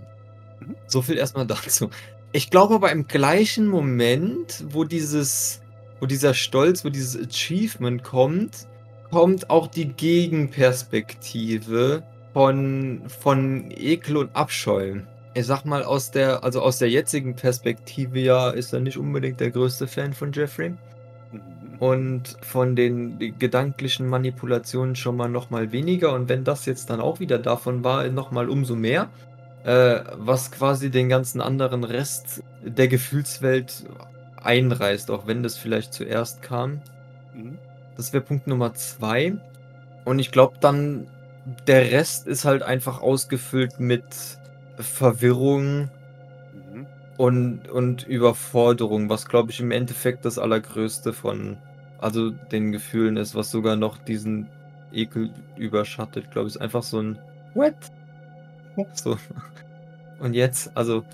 Mhm. 0.60 0.76
So 0.86 1.02
viel 1.02 1.16
erstmal 1.16 1.46
dazu. 1.46 1.90
Ich 2.32 2.50
glaube 2.50 2.74
aber 2.74 2.90
im 2.90 3.06
gleichen 3.06 3.68
Moment, 3.68 4.64
wo 4.68 4.82
dieses, 4.84 5.60
wo 6.00 6.06
dieser 6.06 6.34
Stolz, 6.34 6.84
wo 6.84 6.88
dieses 6.88 7.16
Achievement 7.16 8.02
kommt, 8.02 8.66
kommt 9.10 9.50
auch 9.50 9.68
die 9.68 9.86
Gegenperspektive 9.86 12.02
von, 12.32 13.02
von 13.06 13.70
Ekel 13.70 14.16
und 14.16 14.34
Abscheu. 14.34 15.02
Ich 15.34 15.46
sag 15.46 15.64
mal, 15.64 15.84
aus 15.84 16.10
der, 16.10 16.42
also 16.42 16.60
aus 16.60 16.78
der 16.78 16.90
jetzigen 16.90 17.36
Perspektive 17.36 18.18
ja, 18.18 18.50
ist 18.50 18.72
er 18.72 18.80
nicht 18.80 18.98
unbedingt 18.98 19.38
der 19.38 19.52
größte 19.52 19.86
Fan 19.86 20.12
von 20.12 20.32
Jeffrey. 20.32 20.70
Mhm. 20.70 20.78
Und 21.78 22.36
von 22.40 22.74
den 22.74 23.38
gedanklichen 23.38 24.08
Manipulationen 24.08 24.96
schon 24.96 25.16
mal 25.16 25.28
noch 25.28 25.50
mal 25.50 25.70
weniger. 25.70 26.12
Und 26.12 26.28
wenn 26.28 26.42
das 26.42 26.66
jetzt 26.66 26.90
dann 26.90 27.00
auch 27.00 27.20
wieder 27.20 27.38
davon 27.38 27.84
war, 27.84 28.08
noch 28.08 28.32
mal 28.32 28.48
umso 28.48 28.74
mehr. 28.74 29.08
Äh, 29.64 30.04
was 30.14 30.52
quasi 30.52 30.90
den 30.90 31.08
ganzen 31.10 31.40
anderen 31.40 31.84
Rest 31.84 32.44
der 32.62 32.88
Gefühlswelt 32.88 33.86
einreißt, 34.36 35.10
auch 35.10 35.26
wenn 35.26 35.42
das 35.42 35.56
vielleicht 35.58 35.94
zuerst 35.94 36.42
kam. 36.42 36.82
Mhm. 37.34 37.60
Das 37.96 38.12
wäre 38.12 38.24
Punkt 38.24 38.46
Nummer 38.46 38.74
zwei. 38.74 39.40
Und 40.04 40.18
ich 40.18 40.32
glaube 40.32 40.58
dann, 40.60 41.08
der 41.66 41.92
Rest 41.92 42.26
ist 42.28 42.44
halt 42.46 42.62
einfach 42.62 43.00
ausgefüllt 43.02 43.80
mit 43.80 44.04
Verwirrung, 44.78 45.90
Mhm. 46.52 46.88
und, 47.16 47.68
und 47.68 48.04
Überforderung, 48.04 49.08
was 49.08 49.26
glaube 49.26 49.50
ich 49.52 49.60
im 49.60 49.70
Endeffekt 49.72 50.24
das 50.24 50.38
Allergrößte 50.38 51.12
von, 51.12 51.62
also 51.98 52.30
den 52.30 52.72
Gefühlen 52.72 53.16
ist, 53.16 53.34
was 53.34 53.50
sogar 53.50 53.76
noch 53.76 53.98
diesen 53.98 54.52
Ekel 54.92 55.32
überschattet, 55.56 56.30
glaube 56.30 56.48
ich, 56.48 56.56
ist 56.56 56.60
einfach 56.60 56.82
so 56.82 57.00
ein 57.00 57.18
What? 57.54 57.74
So. 58.94 59.18
Und 60.20 60.34
jetzt, 60.34 60.70
also. 60.74 60.98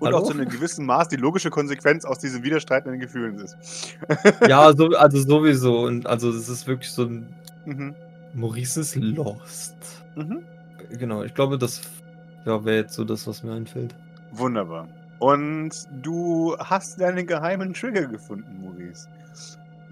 Und 0.00 0.06
Hallo? 0.06 0.18
auch 0.18 0.24
zu 0.24 0.32
einem 0.32 0.48
gewissen 0.48 0.86
Maß 0.86 1.08
die 1.08 1.16
logische 1.16 1.50
Konsequenz 1.50 2.04
aus 2.04 2.18
diesen 2.18 2.42
widerstreitenden 2.42 3.00
Gefühlen 3.00 3.38
ist. 3.38 3.56
Ja, 4.48 4.74
so, 4.74 4.88
also 4.88 5.18
sowieso. 5.18 5.84
Und 5.84 6.06
also 6.06 6.30
es 6.30 6.48
ist 6.48 6.66
wirklich 6.66 6.90
so 6.90 7.04
ein. 7.04 7.28
Mhm. 7.64 7.94
Maurice 8.34 8.80
ist 8.80 8.96
lost. 8.96 9.76
Mhm. 10.16 10.42
Genau, 10.98 11.22
ich 11.22 11.34
glaube, 11.34 11.58
das 11.58 11.82
ja, 12.44 12.64
wäre 12.64 12.78
jetzt 12.78 12.94
so 12.94 13.04
das, 13.04 13.26
was 13.26 13.42
mir 13.42 13.52
einfällt. 13.52 13.94
Wunderbar. 14.32 14.88
Und 15.20 15.70
du 16.02 16.56
hast 16.58 17.00
deinen 17.00 17.26
geheimen 17.26 17.72
Trigger 17.72 18.06
gefunden, 18.06 18.60
Maurice. 18.60 19.08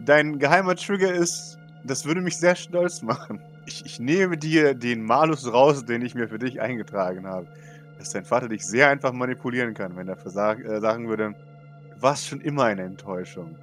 Dein 0.05 0.38
geheimer 0.38 0.74
Trigger 0.74 1.12
ist, 1.12 1.59
das 1.84 2.05
würde 2.05 2.20
mich 2.20 2.36
sehr 2.36 2.57
stolz 2.57 3.03
machen. 3.03 3.40
Ich, 3.64 3.84
ich 3.84 4.00
nehme 4.00 4.36
dir 4.36 4.74
den 4.74 5.02
Malus 5.02 5.52
raus, 5.52 5.84
den 5.84 6.02
ich 6.02 6.14
mir 6.14 6.28
für 6.28 6.38
dich 6.38 6.60
eingetragen 6.60 7.26
habe. 7.26 7.46
Dass 7.98 8.10
dein 8.10 8.24
Vater 8.24 8.48
dich 8.48 8.66
sehr 8.66 8.88
einfach 8.88 9.12
manipulieren 9.12 9.74
kann, 9.74 9.96
wenn 9.96 10.08
er 10.08 10.16
äh, 10.26 10.80
sagen 10.80 11.08
würde, 11.08 11.34
du 11.94 12.02
warst 12.02 12.26
schon 12.26 12.40
immer 12.40 12.64
eine 12.64 12.82
Enttäuschung. 12.82 13.56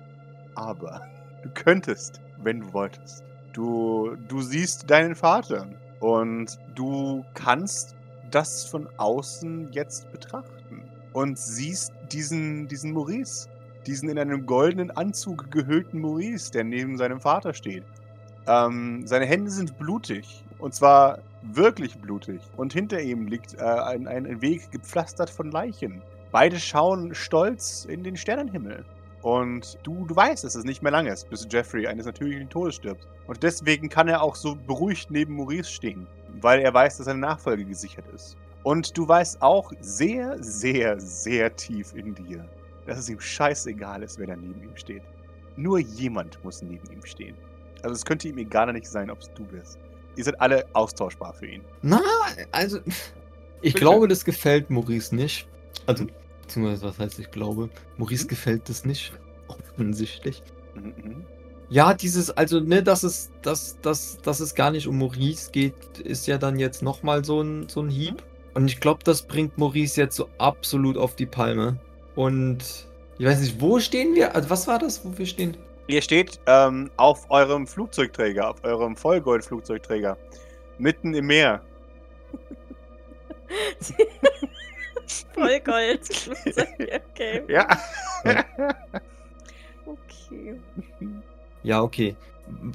Aber 0.56 1.02
du 1.44 1.50
könntest, 1.50 2.22
wenn 2.38 2.62
du 2.62 2.74
wolltest. 2.74 3.24
Du, 3.54 4.16
du 4.28 4.42
siehst 4.42 4.90
deinen 4.90 5.16
Vater 5.16 5.68
und 6.00 6.58
du 6.76 7.26
kannst 7.34 7.96
das 8.32 8.66
von 8.66 8.88
außen 8.98 9.72
jetzt 9.72 10.12
betrachten 10.12 10.84
und 11.14 11.38
siehst 11.38 11.94
diesen, 12.12 12.68
diesen 12.68 12.94
Maurice, 12.94 13.50
diesen 13.86 14.10
in 14.10 14.20
einem 14.20 14.46
goldenen 14.46 14.92
Anzug 14.92 15.52
gehüllten 15.52 16.00
Maurice, 16.00 16.52
der 16.52 16.64
neben 16.64 16.98
seinem 16.98 17.20
Vater 17.20 17.54
steht. 17.54 17.84
Ähm, 18.50 19.06
seine 19.06 19.28
Hände 19.28 19.52
sind 19.52 19.78
blutig 19.78 20.44
und 20.58 20.74
zwar 20.74 21.20
wirklich 21.44 22.00
blutig 22.00 22.42
und 22.58 22.74
hinter 22.74 23.00
ihm 23.00 23.28
liegt 23.28 23.54
äh, 23.54 23.62
ein, 23.62 24.08
ein 24.08 24.42
Weg 24.42 24.72
gepflastert 24.72 25.30
von 25.30 25.52
Leichen. 25.52 26.02
Beide 26.32 26.60
schauen 26.60 27.14
stolz 27.14 27.86
in 27.86 28.04
den 28.04 28.18
Sternenhimmel. 28.18 28.84
Und 29.22 29.78
du, 29.84 30.06
du 30.06 30.16
weißt, 30.16 30.44
dass 30.44 30.56
es 30.56 30.64
nicht 30.64 30.82
mehr 30.82 30.92
lange 30.92 31.12
ist, 31.12 31.30
bis 31.30 31.48
Jeffrey 31.48 31.86
eines 31.86 32.08
natürlichen 32.08 32.50
Todes 32.50 32.76
stirbt. 32.76 33.08
Und 33.28 33.44
deswegen 33.44 33.88
kann 33.88 34.08
er 34.08 34.24
auch 34.24 34.36
so 34.36 34.56
beruhigt 34.56 35.12
neben 35.12 35.36
Maurice 35.36 35.70
stehen, 35.70 36.08
weil 36.42 36.62
er 36.62 36.74
weiß, 36.74 36.98
dass 36.98 37.06
seine 37.06 37.20
Nachfolge 37.20 37.66
gesichert 37.66 38.06
ist. 38.16 38.36
Und 38.64 38.98
du 38.98 39.08
weißt 39.08 39.44
auch 39.44 39.72
sehr, 39.82 40.42
sehr, 40.42 41.00
sehr 41.00 41.56
tief 41.56 41.94
in 41.94 42.16
dir, 42.16 42.46
dass 42.88 42.98
es 42.98 43.10
ihm 43.10 43.20
scheißegal 43.20 44.02
ist, 44.02 44.18
wer 44.18 44.28
da 44.28 44.36
neben 44.36 44.64
ihm 44.64 44.76
steht. 44.76 45.04
Nur 45.56 45.78
jemand 45.80 46.44
muss 46.44 46.64
neben 46.64 46.90
ihm 46.92 47.06
stehen. 47.06 47.36
Also 47.84 47.96
es 47.96 48.06
könnte 48.06 48.28
ihm 48.28 48.38
egal 48.38 48.72
nicht 48.74 48.88
sein, 48.88 49.10
ob 49.10 49.20
es 49.20 49.32
du 49.34 49.44
bist. 49.46 49.78
Ihr 50.16 50.24
seid 50.24 50.40
alle 50.42 50.66
austauschbar 50.74 51.34
für 51.34 51.48
ihn. 51.48 51.62
Na, 51.82 52.02
also. 52.52 52.80
Ich 53.62 53.74
Bitte. 53.74 53.80
glaube, 53.86 54.08
das 54.08 54.24
gefällt 54.26 54.70
Maurice 54.70 55.16
nicht. 55.16 55.48
Also, 55.86 56.06
Mhm. 56.06 56.10
beziehungsweise, 56.42 56.86
was 56.86 57.00
heißt 57.00 57.20
ich 57.20 57.32
glaube? 57.32 57.70
Maurice 57.98 58.24
Mhm. 58.26 58.30
gefällt 58.30 58.70
das 58.70 58.86
nicht. 58.86 59.14
Offensichtlich. 59.48 60.42
Mhm, 60.76 60.94
mhm. 61.04 61.26
Ja, 61.70 61.94
dieses, 61.94 62.32
also, 62.32 62.60
ne, 62.60 62.82
dass 62.82 63.04
es, 63.04 63.30
dass, 63.44 63.78
dass, 63.82 64.18
dass 64.24 64.40
es 64.40 64.56
gar 64.56 64.72
nicht 64.72 64.88
um 64.88 64.98
Maurice 64.98 65.52
geht, 65.52 66.00
ist 66.00 66.26
ja 66.26 66.38
dann 66.38 66.58
jetzt 66.58 66.82
nochmal 66.82 67.24
so 67.24 67.42
ein, 67.42 67.70
so 67.70 67.82
ein 67.82 67.90
Hieb. 67.90 68.24
Und 68.56 68.68
ich 68.68 68.80
glaube, 68.80 69.04
das 69.04 69.22
bringt 69.22 69.58
Maurice 69.58 70.02
jetzt 70.02 70.16
so 70.16 70.30
absolut 70.40 70.98
auf 70.98 71.16
die 71.16 71.28
Palme. 71.28 71.80
Und 72.16 72.88
ich 73.20 73.26
weiß 73.26 73.40
nicht, 73.42 73.62
wo 73.62 73.80
stehen 73.80 74.16
wir? 74.16 74.34
Also, 74.36 74.50
was 74.50 74.68
war 74.68 74.80
das, 74.80 75.06
wo 75.06 75.16
wir 75.18 75.26
stehen? 75.28 75.56
Ihr 75.90 76.02
steht 76.04 76.40
ähm, 76.46 76.92
auf 76.98 77.26
eurem 77.32 77.66
Flugzeugträger, 77.66 78.48
auf 78.52 78.64
eurem 78.64 78.96
Vollgold-Flugzeugträger. 78.96 80.18
Mitten 80.78 81.16
im 81.16 81.26
Meer. 81.26 81.62
Voll 85.34 85.60
Gold. 85.62 86.30
okay. 87.12 87.44
Ja. 87.48 87.68
Okay. 89.86 90.60
Ja, 91.64 91.82
okay. 91.82 92.16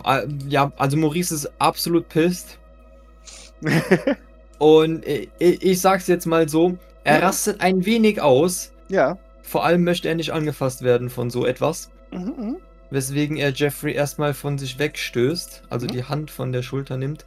Äh, 0.04 0.26
Ja, 0.48 0.72
also 0.76 0.96
Maurice 0.96 1.34
ist 1.34 1.52
absolut 1.60 2.08
pisst. 2.08 2.58
Und 4.58 5.06
ich, 5.06 5.28
ich 5.38 5.80
sag's 5.80 6.08
jetzt 6.08 6.26
mal 6.26 6.48
so, 6.48 6.76
er 7.04 7.20
Ja. 7.20 7.26
rastet 7.26 7.60
ein 7.60 7.84
wenig 7.86 8.20
aus. 8.20 8.72
ja. 8.88 9.16
Vor 9.42 9.62
allem 9.64 9.84
möchte 9.84 10.08
er 10.08 10.14
nicht 10.16 10.30
angefasst 10.32 10.82
werden 10.82 11.10
von 11.10 11.28
so 11.30 11.44
etwas. 11.46 11.90
Mhm, 12.10 12.34
mhm. 12.36 12.56
Weswegen 12.94 13.36
er 13.36 13.50
Jeffrey 13.50 13.92
erstmal 13.92 14.34
von 14.34 14.56
sich 14.56 14.78
wegstößt, 14.78 15.64
also 15.68 15.86
Mhm. 15.86 15.90
die 15.90 16.04
Hand 16.04 16.30
von 16.30 16.52
der 16.52 16.62
Schulter 16.62 16.96
nimmt 16.96 17.26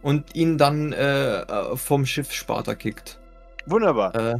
und 0.00 0.34
ihn 0.34 0.56
dann 0.56 0.92
äh, 0.94 1.42
äh, 1.42 1.76
vom 1.76 2.06
Schiff 2.06 2.32
Sparta 2.32 2.74
kickt. 2.74 3.18
Wunderbar. 3.66 4.14
Äh, 4.14 4.34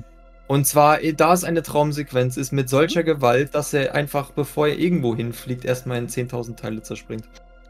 und 0.49 0.67
zwar, 0.67 1.03
eh, 1.03 1.13
da 1.13 1.35
es 1.35 1.45
eine 1.45 1.63
Traumsequenz 1.63 2.37
ist, 2.39 2.53
mit 2.53 2.67
Mhm. 2.67 2.71
solcher 2.71 3.03
Gewalt, 3.05 3.55
dass 3.55 3.75
er 3.75 3.95
einfach, 3.95 4.31
bevor 4.31 4.67
er 4.69 4.79
irgendwo 4.79 5.15
hinfliegt, 5.15 5.65
erstmal 5.67 5.99
in 5.99 6.09
10.000 6.09 6.59
Teile 6.59 6.81
zerspringt. 6.83 7.25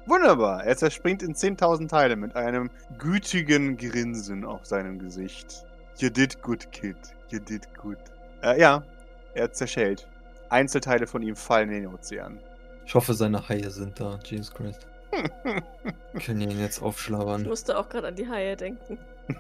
Wunderbar. 0.07 0.65
Er 0.65 0.77
zerspringt 0.77 1.23
in 1.23 1.35
10.000 1.35 1.91
Teile 1.91 2.15
mit 2.17 2.35
einem 2.37 2.71
gütigen 2.99 3.77
Grinsen 3.77 4.45
auf 4.45 4.65
seinem 4.65 4.99
Gesicht. 5.01 5.65
You 5.99 6.09
did 6.09 6.41
good, 6.41 6.71
kid. 6.73 6.97
You 7.31 7.39
did 7.41 7.63
good. 7.75 7.99
Äh, 8.43 8.61
ja, 8.61 8.83
er 9.35 9.53
zerschellt. 9.53 10.07
Einzelteile 10.51 11.07
von 11.07 11.23
ihm 11.23 11.35
fallen 11.37 11.71
in 11.71 11.83
den 11.83 11.95
Ozean. 11.95 12.39
Ich 12.93 12.95
hoffe, 12.95 13.15
seine 13.15 13.49
Haie 13.49 13.71
sind 13.71 13.99
da. 13.99 14.19
Jesus 14.23 14.53
Christ. 14.53 14.87
Können 16.27 16.43
ihn 16.43 16.61
jetzt 16.61 16.77
Ich 16.77 16.83
aufschlabbern. 16.83 17.45
musste 17.45 17.79
auch 17.79 17.89
gerade 17.89 18.09
an 18.09 18.17
die 18.17 18.29
Haie 18.29 18.55
denken. 18.55 18.99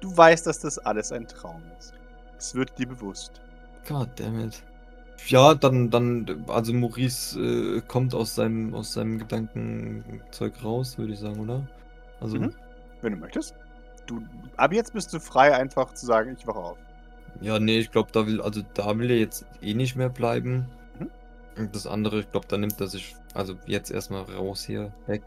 du 0.00 0.16
weißt, 0.16 0.46
dass 0.46 0.60
das 0.60 0.78
alles 0.78 1.10
ein 1.10 1.26
Traum 1.26 1.60
ist. 1.76 1.92
Es 2.38 2.54
wird 2.54 2.78
dir 2.78 2.86
bewusst. 2.86 3.40
God 3.88 4.08
damn 4.14 4.38
it. 4.46 4.62
Ja, 5.26 5.56
dann, 5.56 5.90
dann, 5.90 6.44
also 6.46 6.72
Maurice 6.72 7.36
äh, 7.40 7.80
kommt 7.88 8.14
aus 8.14 8.36
seinem, 8.36 8.72
aus 8.72 8.92
seinem 8.92 9.18
Gedankenzeug 9.18 10.62
raus, 10.62 10.96
würde 10.98 11.14
ich 11.14 11.18
sagen, 11.18 11.40
oder? 11.40 11.66
Also, 12.20 12.36
Mhm. 12.38 12.54
Wenn 13.02 13.14
du 13.14 13.18
möchtest. 13.18 13.56
Du, 14.06 14.22
ab 14.56 14.72
jetzt 14.72 14.92
bist 14.92 15.12
du 15.12 15.18
frei, 15.18 15.52
einfach 15.52 15.92
zu 15.94 16.06
sagen, 16.06 16.36
ich 16.38 16.46
wache 16.46 16.60
auf. 16.60 16.78
ja, 17.40 17.58
nee, 17.58 17.80
ich 17.80 17.90
glaube, 17.90 18.12
da 18.12 18.24
will, 18.24 18.40
also 18.40 18.62
da 18.74 18.96
will 18.96 19.10
er 19.10 19.18
jetzt 19.18 19.44
eh 19.62 19.74
nicht 19.74 19.96
mehr 19.96 20.10
bleiben. 20.10 20.66
Und 21.56 21.74
das 21.74 21.86
andere, 21.86 22.20
ich 22.20 22.30
glaube, 22.30 22.46
da 22.48 22.58
nimmt 22.58 22.80
er 22.80 22.86
sich, 22.86 23.16
also 23.34 23.54
jetzt 23.66 23.90
erstmal 23.90 24.22
raus 24.22 24.64
hier, 24.64 24.92
weg. 25.06 25.22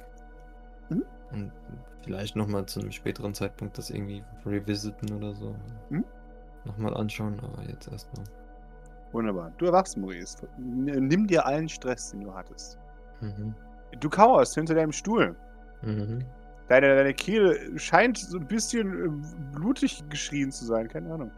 Mhm. 0.89 1.03
Und 1.31 1.51
vielleicht 2.03 2.35
nochmal 2.35 2.65
zu 2.65 2.79
einem 2.79 2.91
späteren 2.91 3.33
Zeitpunkt 3.33 3.77
das 3.77 3.89
irgendwie 3.89 4.23
revisiten 4.45 5.11
oder 5.13 5.33
so. 5.33 5.55
Mhm. 5.89 6.05
Nochmal 6.65 6.95
anschauen, 6.95 7.39
aber 7.39 7.63
jetzt 7.63 7.91
erstmal. 7.91 8.25
Wunderbar. 9.11 9.51
Du 9.57 9.65
erwachst, 9.65 9.97
Maurice. 9.97 10.47
Nimm 10.57 11.25
dir 11.25 11.45
allen 11.45 11.67
Stress, 11.67 12.11
den 12.11 12.21
du 12.21 12.33
hattest. 12.33 12.77
Mhm. 13.21 13.55
Du 13.99 14.09
kauerst 14.09 14.53
hinter 14.53 14.75
deinem 14.75 14.91
Stuhl. 14.91 15.35
Mhm. 15.81 16.23
Deine, 16.67 16.95
deine 16.95 17.13
Kehle 17.15 17.79
scheint 17.79 18.19
so 18.19 18.37
ein 18.37 18.45
bisschen 18.45 19.05
äh, 19.05 19.55
blutig 19.55 20.03
geschrien 20.09 20.51
zu 20.51 20.65
sein, 20.65 20.87
keine 20.87 21.11
Ahnung. 21.11 21.31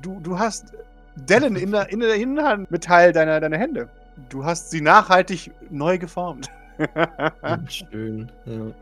Du, 0.00 0.18
du 0.20 0.36
hast 0.36 0.72
Dellen 1.14 1.54
in 1.54 1.70
der, 1.70 1.90
in 1.90 2.00
der 2.00 2.14
Innenhand 2.16 2.70
mit 2.70 2.82
Teil 2.82 3.12
deiner, 3.12 3.38
deiner 3.38 3.58
Hände. 3.58 3.88
Du 4.28 4.44
hast 4.44 4.70
sie 4.70 4.80
nachhaltig 4.80 5.50
neu 5.70 5.98
geformt. 5.98 6.48
Schön, 7.68 8.30
ja. 8.44 8.52
Ähm, 8.52 8.74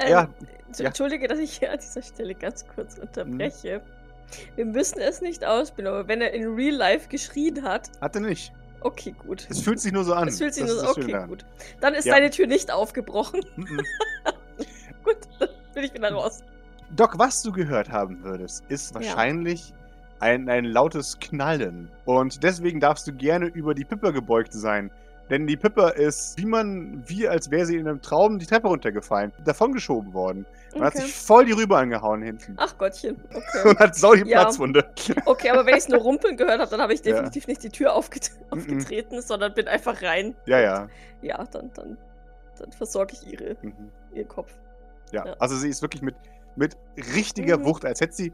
Ja, 0.00 0.08
ja. 0.08 0.22
Mhm. 0.78 0.86
Entschuldige, 0.86 1.28
dass 1.28 1.38
ich 1.38 1.58
hier 1.58 1.70
an 1.72 1.78
dieser 1.78 2.02
Stelle 2.02 2.34
ganz 2.34 2.64
kurz 2.74 2.98
unterbreche. 2.98 3.82
Wir 4.56 4.64
müssen 4.64 5.00
es 5.00 5.20
nicht 5.20 5.44
ausspielen, 5.44 5.92
aber 5.92 6.08
wenn 6.08 6.22
er 6.22 6.32
in 6.32 6.54
Real 6.54 6.74
Life 6.74 7.08
geschrien 7.08 7.62
hat, 7.62 7.90
Hat 8.00 8.14
er 8.14 8.22
nicht. 8.22 8.52
okay, 8.80 9.14
gut. 9.26 9.46
Es 9.50 9.60
fühlt 9.60 9.78
sich 9.80 9.92
nur 9.92 10.04
so 10.04 10.14
an. 10.14 10.28
Es 10.28 10.38
fühlt 10.38 10.54
sich 10.54 10.64
Das 10.64 10.72
nur 10.82 10.86
so, 10.86 10.94
Schöne 10.94 11.18
okay, 11.18 11.28
gut. 11.28 11.44
Dann 11.80 11.92
ist 11.94 12.06
Ja. 12.06 12.14
deine 12.14 12.30
Tür 12.30 12.46
nicht 12.46 12.70
aufgebrochen. 12.70 13.40
Mhm. 13.56 13.80
gut, 15.04 15.16
dann 15.38 15.48
bin 15.74 15.84
ich 15.84 15.92
wieder 15.92 16.10
raus. 16.12 16.42
Doc, 16.96 17.18
was 17.18 17.42
du 17.42 17.52
gehört 17.52 17.90
haben 17.90 18.22
würdest, 18.22 18.64
ist 18.68 18.94
wahrscheinlich 18.94 19.74
ein, 20.22 20.48
ein 20.48 20.64
lautes 20.64 21.18
Knallen. 21.20 21.90
Und 22.04 22.42
deswegen 22.42 22.80
darfst 22.80 23.06
du 23.06 23.12
gerne 23.12 23.46
über 23.46 23.74
die 23.74 23.84
Pipper 23.84 24.12
gebeugt 24.12 24.52
sein. 24.52 24.90
Denn 25.30 25.46
die 25.46 25.56
Pipper 25.56 25.96
ist, 25.96 26.36
wie 26.38 26.44
man, 26.46 27.02
wie 27.06 27.26
als 27.28 27.50
wäre 27.50 27.64
sie 27.66 27.76
in 27.76 27.88
einem 27.88 28.02
Traum 28.02 28.38
die 28.38 28.46
Treppe 28.46 28.68
runtergefallen, 28.68 29.32
davongeschoben 29.44 30.12
worden. 30.12 30.44
Man 30.74 30.84
hat 30.84 30.94
Okay. 30.94 31.04
sich 31.04 31.14
voll 31.14 31.44
die 31.46 31.52
Rübe 31.52 31.76
angehauen 31.76 32.22
hinten. 32.22 32.54
Ach 32.58 32.76
Gottchen, 32.76 33.16
okay. 33.32 33.68
Und 33.68 33.78
hat 33.78 33.94
sau 33.94 34.14
die 34.14 34.28
Ja. 34.28 34.42
Platzwunde. 34.42 34.84
Okay, 35.24 35.50
aber 35.50 35.64
wenn 35.64 35.74
ich 35.74 35.80
es 35.84 35.88
nur 35.88 36.00
rumpeln 36.00 36.36
gehört 36.36 36.60
habe, 36.60 36.70
dann 36.70 36.80
habe 36.80 36.92
ich 36.92 37.00
Ja. 37.04 37.12
definitiv 37.12 37.46
nicht 37.46 37.62
die 37.62 37.70
Tür 37.70 37.94
aufget 37.94 38.30
aufgetreten, 38.50 39.22
sondern 39.22 39.54
bin 39.54 39.68
einfach 39.68 40.02
rein. 40.02 40.34
Ja, 40.46 40.60
ja. 40.60 40.88
Ja, 41.22 41.44
dann, 41.50 41.70
dann, 41.74 41.96
dann 42.58 42.72
versorge 42.72 43.14
ich 43.14 43.32
ihre, 43.32 43.56
Mhm. 43.62 43.72
ihren 44.14 44.28
Kopf. 44.28 44.52
Ja, 45.12 45.24
Ja. 45.26 45.36
also 45.38 45.56
sie 45.56 45.68
ist 45.68 45.82
wirklich 45.82 46.02
mit, 46.02 46.16
mit 46.56 46.76
richtiger 47.14 47.58
Mhm. 47.58 47.64
Wucht, 47.64 47.84
als 47.86 48.00
hätte 48.00 48.12
sie 48.14 48.32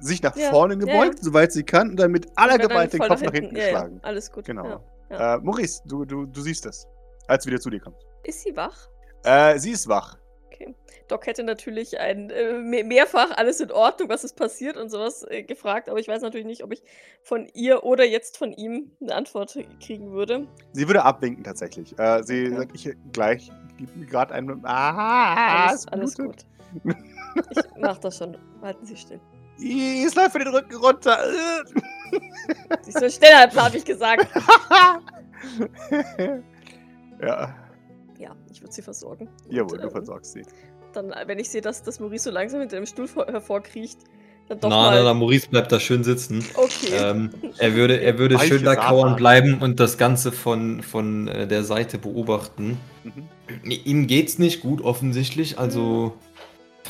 sich 0.00 0.22
nach 0.22 0.36
Ja, 0.36 0.50
vorne 0.50 0.76
gebeugt, 0.76 1.18
ja. 1.18 1.24
soweit 1.24 1.52
sie 1.52 1.62
kann, 1.62 1.90
und 1.90 1.96
dann 1.96 2.10
mit 2.10 2.26
aller 2.36 2.58
Gewalt 2.58 2.92
den 2.92 3.00
Kopf 3.00 3.22
nach 3.22 3.32
hinten 3.32 3.54
Ja, 3.56 3.62
ja, 3.62 3.70
geschlagen. 3.70 4.00
alles 4.02 4.30
gut. 4.32 4.44
Genau. 4.44 4.84
Äh, 5.10 5.38
Maurice, 5.38 5.82
du, 5.86 6.04
du, 6.04 6.26
du 6.26 6.40
siehst 6.40 6.64
das, 6.66 6.86
als 7.26 7.46
wieder 7.46 7.60
zu 7.60 7.70
dir 7.70 7.80
kommt. 7.80 7.96
Ist 8.24 8.42
sie 8.42 8.56
wach? 8.56 8.88
Äh, 9.24 9.58
sie 9.58 9.72
ist 9.72 9.88
wach. 9.88 10.16
Okay. 10.46 10.74
Doc 11.08 11.26
hätte 11.26 11.42
natürlich 11.42 11.98
ein 11.98 12.30
äh, 12.30 12.52
me- 12.58 12.84
mehrfach 12.84 13.30
alles 13.36 13.60
in 13.60 13.72
Ordnung, 13.72 14.08
was 14.08 14.24
ist 14.24 14.36
passiert 14.36 14.76
und 14.76 14.90
sowas 14.90 15.24
äh, 15.28 15.42
gefragt, 15.42 15.88
aber 15.88 15.98
ich 15.98 16.06
weiß 16.06 16.22
natürlich 16.22 16.46
nicht, 16.46 16.62
ob 16.62 16.72
ich 16.72 16.82
von 17.22 17.48
ihr 17.54 17.82
oder 17.82 18.04
jetzt 18.04 18.36
von 18.36 18.52
ihm 18.52 18.92
eine 19.00 19.14
Antwort 19.14 19.58
kriegen 19.84 20.12
würde. 20.12 20.46
Sie 20.72 20.86
würde 20.86 21.02
abwinken 21.02 21.42
tatsächlich. 21.44 21.98
Äh, 21.98 22.22
sie 22.22 22.46
Okay. 22.46 22.56
sagt, 22.56 22.72
ich 22.74 22.96
gleich 23.12 23.50
gib 23.78 23.96
mir 23.96 24.06
gerade 24.06 24.34
einen. 24.34 24.64
Ah, 24.64 25.66
alles 25.66 25.80
es 25.80 25.88
alles 25.88 26.16
gut. 26.16 26.46
Ich 27.50 27.62
mach 27.78 27.98
das 27.98 28.18
schon. 28.18 28.36
Halten 28.62 28.84
Sie 28.84 28.96
still. 28.96 29.20
Es 29.62 30.14
läuft 30.14 30.34
mir 30.34 30.44
den 30.44 30.54
Rücken 30.54 30.76
runter. 30.76 31.18
Sie 32.82 32.88
ist 32.90 32.98
so 33.00 33.08
schneller, 33.08 33.50
habe 33.54 33.76
ich 33.76 33.84
gesagt. 33.84 34.26
ja, 37.20 37.54
Ja, 38.18 38.36
ich 38.50 38.60
würde 38.60 38.72
sie 38.72 38.82
versorgen. 38.82 39.28
jawohl, 39.48 39.72
Und, 39.74 39.82
du 39.82 39.86
ähm, 39.86 39.90
versorgst 39.92 40.32
sie. 40.32 40.42
Dann, 40.92 41.12
äh, 41.12 41.24
wenn 41.26 41.38
ich 41.38 41.48
sehe, 41.50 41.60
dass 41.60 41.82
das 41.82 42.00
Maurice 42.00 42.24
so 42.24 42.30
langsam 42.30 42.60
hinter 42.60 42.76
dem 42.76 42.86
Stuhl 42.86 43.06
vor- 43.06 43.26
hervorkriecht, 43.26 43.98
dann 44.48 44.58
doch 44.60 44.68
Na, 44.70 44.76
mal. 44.76 44.96
na, 44.96 45.04
na, 45.04 45.14
Maurice 45.14 45.48
bleibt 45.48 45.70
da 45.70 45.78
schön 45.78 46.02
sitzen. 46.02 46.44
Okay. 46.54 46.92
Ähm, 46.96 47.30
er 47.58 47.74
würde, 47.74 48.00
er 48.00 48.18
würde 48.18 48.38
schön 48.40 48.64
da 48.64 48.74
kauern 48.74 49.14
bleiben 49.14 49.58
und 49.62 49.78
das 49.78 49.96
Ganze 49.96 50.32
von, 50.32 50.82
von 50.82 51.28
äh, 51.28 51.46
der 51.46 51.62
Seite 51.62 51.98
beobachten. 51.98 52.76
Mhm. 53.04 53.28
Ihm 53.70 54.06
geht's 54.08 54.38
nicht 54.38 54.60
gut, 54.60 54.80
offensichtlich. 54.82 55.58
Also 55.58 56.14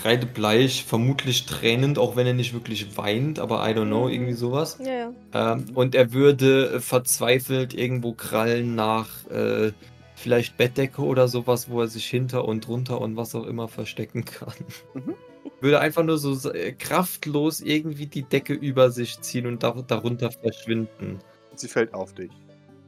kreidebleich, 0.00 0.84
vermutlich 0.84 1.46
tränend, 1.46 1.98
auch 1.98 2.16
wenn 2.16 2.26
er 2.26 2.34
nicht 2.34 2.52
wirklich 2.54 2.96
weint, 2.96 3.38
aber 3.38 3.68
I 3.68 3.72
don't 3.74 3.86
know, 3.86 4.06
Mhm. 4.06 4.12
irgendwie 4.12 4.32
sowas. 4.34 4.78
ja, 4.84 4.92
ja. 4.92 5.12
Ähm, 5.52 5.66
und 5.74 5.94
er 5.94 6.12
würde 6.12 6.74
äh, 6.74 6.80
verzweifelt 6.80 7.74
irgendwo 7.74 8.12
krallen 8.12 8.74
nach 8.74 9.08
äh, 9.30 9.72
vielleicht 10.16 10.56
Bettdecke 10.56 11.02
oder 11.02 11.28
sowas, 11.28 11.70
wo 11.70 11.80
er 11.82 11.88
sich 11.88 12.06
hinter 12.06 12.44
und 12.46 12.66
drunter 12.66 13.00
und 13.00 13.16
was 13.16 13.34
auch 13.34 13.46
immer 13.46 13.68
verstecken 13.68 14.24
kann. 14.24 14.54
Mhm. 14.94 15.14
Würde 15.62 15.80
einfach 15.80 16.02
nur 16.04 16.16
so 16.16 16.50
äh, 16.52 16.72
kraftlos 16.72 17.60
irgendwie 17.60 18.06
die 18.06 18.22
Decke 18.22 18.54
über 18.54 18.90
sich 18.90 19.20
ziehen 19.20 19.46
und 19.46 19.62
da, 19.62 19.72
darunter 19.86 20.30
verschwinden. 20.30 21.18
Sie 21.54 21.68
fällt 21.68 21.92
auf 21.92 22.14
dich 22.14 22.30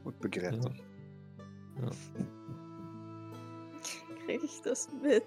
und 0.03 0.19
begräbt 0.19 0.53
Ja. 0.63 0.69
dich. 0.69 0.81
Kriege 4.25 4.45
ich 4.45 4.61
das 4.63 4.89
mit? 5.03 5.23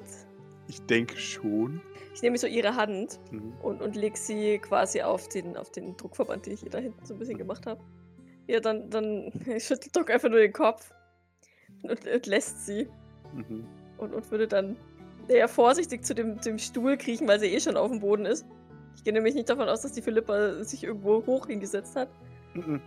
Ich 0.69 0.83
denke 0.87 1.17
schon. 1.17 1.81
Ich 2.15 2.23
nehme 2.23 2.39
so 2.39 2.47
ihre 2.47 2.75
Hand 2.77 3.21
Mhm. 3.31 3.53
und, 3.63 3.83
und 3.83 3.95
leg 3.97 4.17
sie 4.17 4.59
quasi 4.59 5.03
auf 5.03 5.29
den, 5.29 5.57
auf 5.57 5.71
den 5.71 5.97
Druckverband, 5.97 6.47
den 6.47 6.55
ich 6.55 6.65
ihr 6.65 6.71
da 6.71 6.79
hinten 6.79 7.05
so 7.05 7.15
ein 7.15 7.19
bisschen 7.19 7.39
gemacht 7.39 7.67
habe. 7.67 7.81
Ja, 8.49 8.61
dann, 8.61 8.89
dann 8.91 9.31
schüttelt 9.59 9.95
Doc 9.95 10.11
einfach 10.11 10.29
nur 10.29 10.39
den 10.39 10.53
Kopf 10.53 10.93
und, 11.83 12.07
und 12.07 12.27
lässt 12.27 12.67
sie 12.67 12.89
Mhm. 13.35 13.67
und, 13.99 14.15
und 14.15 14.31
würde 14.31 14.47
dann 14.49 14.77
eher 15.29 15.49
vorsichtig 15.49 16.05
zu 16.05 16.15
dem, 16.15 16.41
dem 16.41 16.59
Stuhl 16.59 16.97
kriechen, 16.97 17.27
weil 17.29 17.41
sie 17.41 17.47
eh 17.47 17.61
schon 17.61 17.77
auf 17.77 17.91
dem 17.91 18.01
Boden 18.01 18.25
ist. 18.25 18.47
Ich 18.97 19.05
gehe 19.05 19.13
nämlich 19.13 19.35
nicht 19.35 19.49
davon 19.49 19.69
aus, 19.69 19.83
dass 19.83 19.93
die 19.93 20.01
Philippa 20.01 20.63
sich 20.65 20.85
irgendwo 20.85 21.27
hoch 21.27 21.49
hingesetzt 21.49 21.97
hat. 21.97 22.09
Mhm. 22.55 22.81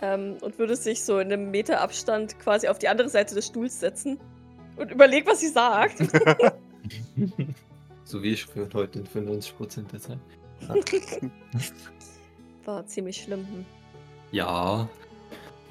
Ähm, 0.00 0.36
und 0.40 0.58
würde 0.58 0.76
sich 0.76 1.04
so 1.04 1.18
in 1.18 1.32
einem 1.32 1.50
Meter 1.50 1.80
Abstand 1.80 2.38
quasi 2.38 2.68
auf 2.68 2.78
die 2.78 2.88
andere 2.88 3.08
Seite 3.08 3.34
des 3.34 3.46
Stuhls 3.48 3.78
setzen 3.80 4.18
und 4.76 4.90
überlegt, 4.90 5.26
was 5.26 5.40
sie 5.40 5.48
sagt. 5.48 5.98
so 8.04 8.22
wie 8.22 8.32
ich 8.32 8.46
für 8.46 8.68
heute 8.74 9.00
in 9.00 9.06
95% 9.06 9.90
der 9.90 10.00
Zeit. 10.00 10.18
War 12.64 12.86
ziemlich 12.86 13.22
schlimm. 13.22 13.46
hm. 13.46 13.64
Ja. 14.30 14.88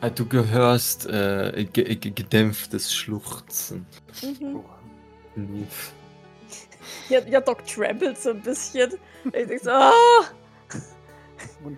Äh, 0.02 0.12
Du 0.12 0.26
gehörst 0.26 1.06
äh, 1.06 1.66
ge 1.72 1.96
ge 1.96 2.12
gedämpftes 2.12 2.94
Schluchzen. 2.94 3.86
Mhm. 4.22 4.58
Oh. 4.58 4.64
Lief. 5.36 5.94
Ja, 7.10 7.20
ja, 7.22 7.40
Doc 7.40 7.66
trampelt 7.66 8.18
so 8.18 8.32
ein 8.32 8.42
bisschen. 8.42 8.94
Ich 9.26 9.32
denke 9.32 9.60
so, 9.60 9.70
ah, 9.70 9.92
Oh 11.64 11.70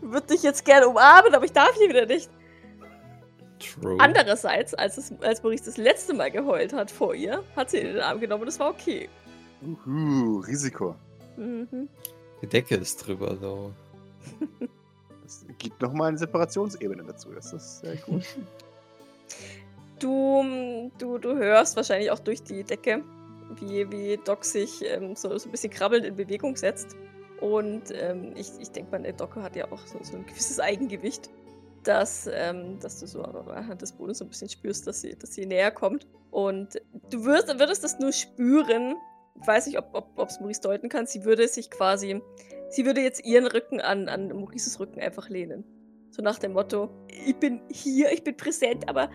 würde 0.00 0.26
dich 0.28 0.42
jetzt 0.42 0.64
gerne 0.64 0.88
umarmen, 0.88 1.34
aber 1.34 1.44
ich 1.44 1.52
darf 1.52 1.74
hier 1.76 1.88
wieder 1.88 2.06
nicht. 2.06 2.30
True. 3.58 3.96
Andererseits, 3.98 4.74
als, 4.74 4.98
es, 4.98 5.12
als 5.20 5.42
Maurice 5.42 5.64
das 5.64 5.76
letzte 5.76 6.14
Mal 6.14 6.30
geheult 6.30 6.72
hat 6.72 6.90
vor 6.90 7.14
ihr, 7.14 7.42
hat 7.54 7.70
sie 7.70 7.78
ihn 7.78 7.86
in 7.86 7.94
den 7.94 8.02
Arm 8.02 8.20
genommen 8.20 8.42
und 8.42 8.48
es 8.48 8.58
war 8.58 8.70
okay. 8.70 9.08
Uhu, 9.62 10.40
Risiko. 10.40 10.94
Mhm. 11.36 11.88
Die 12.42 12.46
Decke 12.46 12.76
ist 12.76 12.96
drüber, 12.98 13.36
so. 13.36 13.72
Es 15.24 15.44
gibt 15.58 15.82
nochmal 15.82 16.10
eine 16.10 16.18
Separationsebene 16.18 17.02
dazu. 17.02 17.32
Das 17.32 17.52
ist 17.52 17.80
sehr 17.80 17.96
gut. 18.06 18.24
Du, 19.98 20.90
du, 20.98 21.18
du 21.18 21.36
hörst 21.36 21.74
wahrscheinlich 21.74 22.12
auch 22.12 22.20
durch 22.20 22.44
die 22.44 22.62
Decke, 22.62 23.02
wie, 23.56 23.90
wie 23.90 24.20
Doc 24.24 24.44
sich 24.44 24.84
ähm, 24.84 25.16
so, 25.16 25.36
so 25.36 25.48
ein 25.48 25.50
bisschen 25.50 25.70
krabbelnd 25.70 26.06
in 26.06 26.14
Bewegung 26.14 26.54
setzt. 26.54 26.96
Und 27.40 27.84
ähm, 27.92 28.34
ich, 28.36 28.50
ich 28.60 28.70
denke 28.70 28.92
mal, 28.92 29.02
der 29.02 29.14
Doc 29.14 29.34
hat 29.36 29.56
ja 29.56 29.70
auch 29.70 29.84
so, 29.86 29.98
so 30.02 30.16
ein 30.16 30.26
gewisses 30.26 30.60
Eigengewicht, 30.60 31.28
dass, 31.86 32.28
ähm, 32.32 32.78
dass 32.80 33.00
du 33.00 33.06
so 33.06 33.22
anhand 33.22 33.82
des 33.82 33.92
Bodens 33.92 34.18
so 34.18 34.24
ein 34.24 34.28
bisschen 34.28 34.48
spürst, 34.48 34.86
dass 34.86 35.00
sie, 35.00 35.16
dass 35.16 35.34
sie 35.34 35.46
näher 35.46 35.70
kommt. 35.70 36.06
Und 36.30 36.80
du 37.10 37.24
wirst, 37.24 37.48
würdest 37.58 37.84
das 37.84 37.98
nur 37.98 38.12
spüren. 38.12 38.96
Ich 39.40 39.46
weiß 39.46 39.66
nicht, 39.66 39.78
ob 39.78 40.18
es 40.28 40.40
Maurice 40.40 40.60
deuten 40.60 40.88
kann. 40.88 41.06
Sie 41.06 41.24
würde 41.24 41.46
sich 41.48 41.70
quasi, 41.70 42.20
sie 42.70 42.84
würde 42.86 43.02
jetzt 43.02 43.24
ihren 43.24 43.46
Rücken 43.46 43.80
an, 43.80 44.08
an 44.08 44.28
Maurices 44.28 44.80
Rücken 44.80 45.00
einfach 45.00 45.28
lehnen. 45.28 45.64
So 46.10 46.22
nach 46.22 46.38
dem 46.38 46.52
Motto, 46.52 46.88
ich 47.26 47.36
bin 47.36 47.60
hier, 47.70 48.10
ich 48.12 48.24
bin 48.24 48.36
präsent, 48.36 48.88
aber 48.88 49.10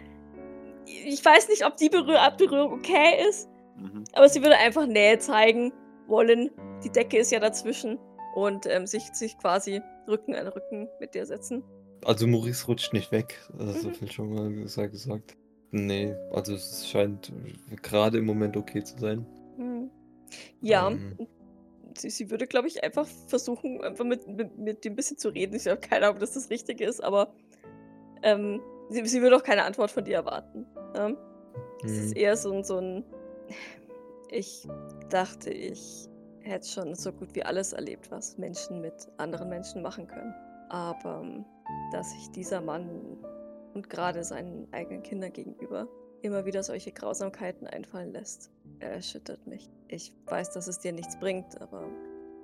ich 0.86 1.24
weiß 1.24 1.49
nicht, 1.49 1.65
ob 1.65 1.78
die 1.78 1.89
Berühr 1.89 2.19
Berührung 2.38 2.74
okay 2.74 3.28
ist, 3.28 3.49
Mhm. 3.78 4.03
aber 4.13 4.30
sie 4.30 4.41
würde 4.41 4.57
einfach 4.57 4.86
Nähe 4.86 5.17
zeigen 5.17 5.74
wollen. 6.07 6.51
Die 6.84 6.91
Decke 6.91 7.17
ist 7.17 7.32
ja 7.32 7.39
dazwischen 7.39 7.97
und 8.36 8.65
ähm, 8.67 8.86
sich, 8.86 9.03
sich 9.13 9.38
quasi 9.38 9.82
Rücken 10.07 10.36
an 10.36 10.47
Rücken 10.47 10.88
mit 10.99 11.15
dir 11.15 11.26
setzen. 11.26 11.63
Also 12.06 12.28
Maurice 12.28 12.66
rutscht 12.68 12.93
nicht 12.93 13.12
weg. 13.12 13.39
So 13.58 13.89
Mhm. 13.89 13.93
viel 13.93 14.12
schon 14.12 14.34
mal 14.34 14.88
gesagt. 14.89 15.38
Nee, 15.72 16.14
also 16.32 16.54
es 16.56 16.88
scheint 16.89 17.32
gerade 17.82 18.18
im 18.18 18.26
Moment 18.26 18.58
okay 18.58 18.84
zu 18.84 18.97
sein. 18.99 19.26
Hm. 19.58 19.89
Ja, 20.62 20.89
Ähm. 20.89 21.16
sie, 21.97 22.10
sie 22.10 22.30
würde, 22.30 22.47
glaube 22.47 22.68
ich, 22.68 22.84
einfach 22.84 23.08
versuchen, 23.28 23.82
einfach 23.82 24.04
mit, 24.06 24.28
mit, 24.28 24.58
mit 24.58 24.84
dem 24.86 24.93
ein 24.93 24.95
bisschen 24.95 25.18
zu 25.18 25.30
reden. 25.30 25.56
Ich 25.56 25.68
habe 25.68 25.80
keine 25.80 26.06
Ahnung, 26.06 26.16
ob 26.16 26.20
das 26.20 26.34
das 26.34 26.49
Richtige 26.49 26.86
ist, 26.86 27.02
aber 27.04 27.34
ähm, 28.24 28.62
sie, 28.89 29.06
sie 29.06 29.22
würde 29.22 29.38
auch 29.38 29.43
keine 29.43 29.64
Antwort 29.64 29.91
von 29.91 30.04
dir 30.04 30.16
erwarten. 30.16 30.66
Ja? 30.95 31.12
Es 31.84 31.91
ist 31.91 32.12
Hm. 32.16 32.18
eher 32.22 32.36
so, 32.38 32.52
ein- 32.52 32.64
so 32.64 32.78
ein. 32.80 33.04
Ich 34.30 34.68
dachte, 35.10 35.49
ich 35.52 36.08
hätte 36.41 36.68
schon 36.68 36.95
so 36.95 37.12
gut 37.12 37.36
wie 37.36 37.43
alles 37.43 37.74
erlebt, 37.74 38.10
was 38.12 38.38
Menschen 38.38 38.82
mit 38.82 38.93
anderen 39.18 39.49
Menschen 39.49 39.82
machen 39.82 40.08
können. 40.08 40.34
Aber 40.72 41.22
ähm, 41.22 41.45
dass 41.91 42.11
sich 42.11 42.32
dieser 42.32 42.61
Mann 42.61 43.17
und 43.74 43.89
gerade 43.89 44.24
seinen 44.24 44.72
eigenen 44.72 45.03
Kindern 45.03 45.34
gegenüber 45.34 45.89
immer 46.22 46.45
wieder 46.45 46.63
solche 46.63 46.93
Grausamkeiten 46.93 47.67
einfallen 47.67 48.13
lässt, 48.13 48.51
erschüttert 48.80 49.45
mich. 49.47 49.69
Ich 49.89 50.13
weiß, 50.28 50.51
dass 50.51 50.67
es 50.67 50.80
dir 50.80 50.93
nichts 50.93 51.19
bringt, 51.19 51.59
aber 51.59 51.89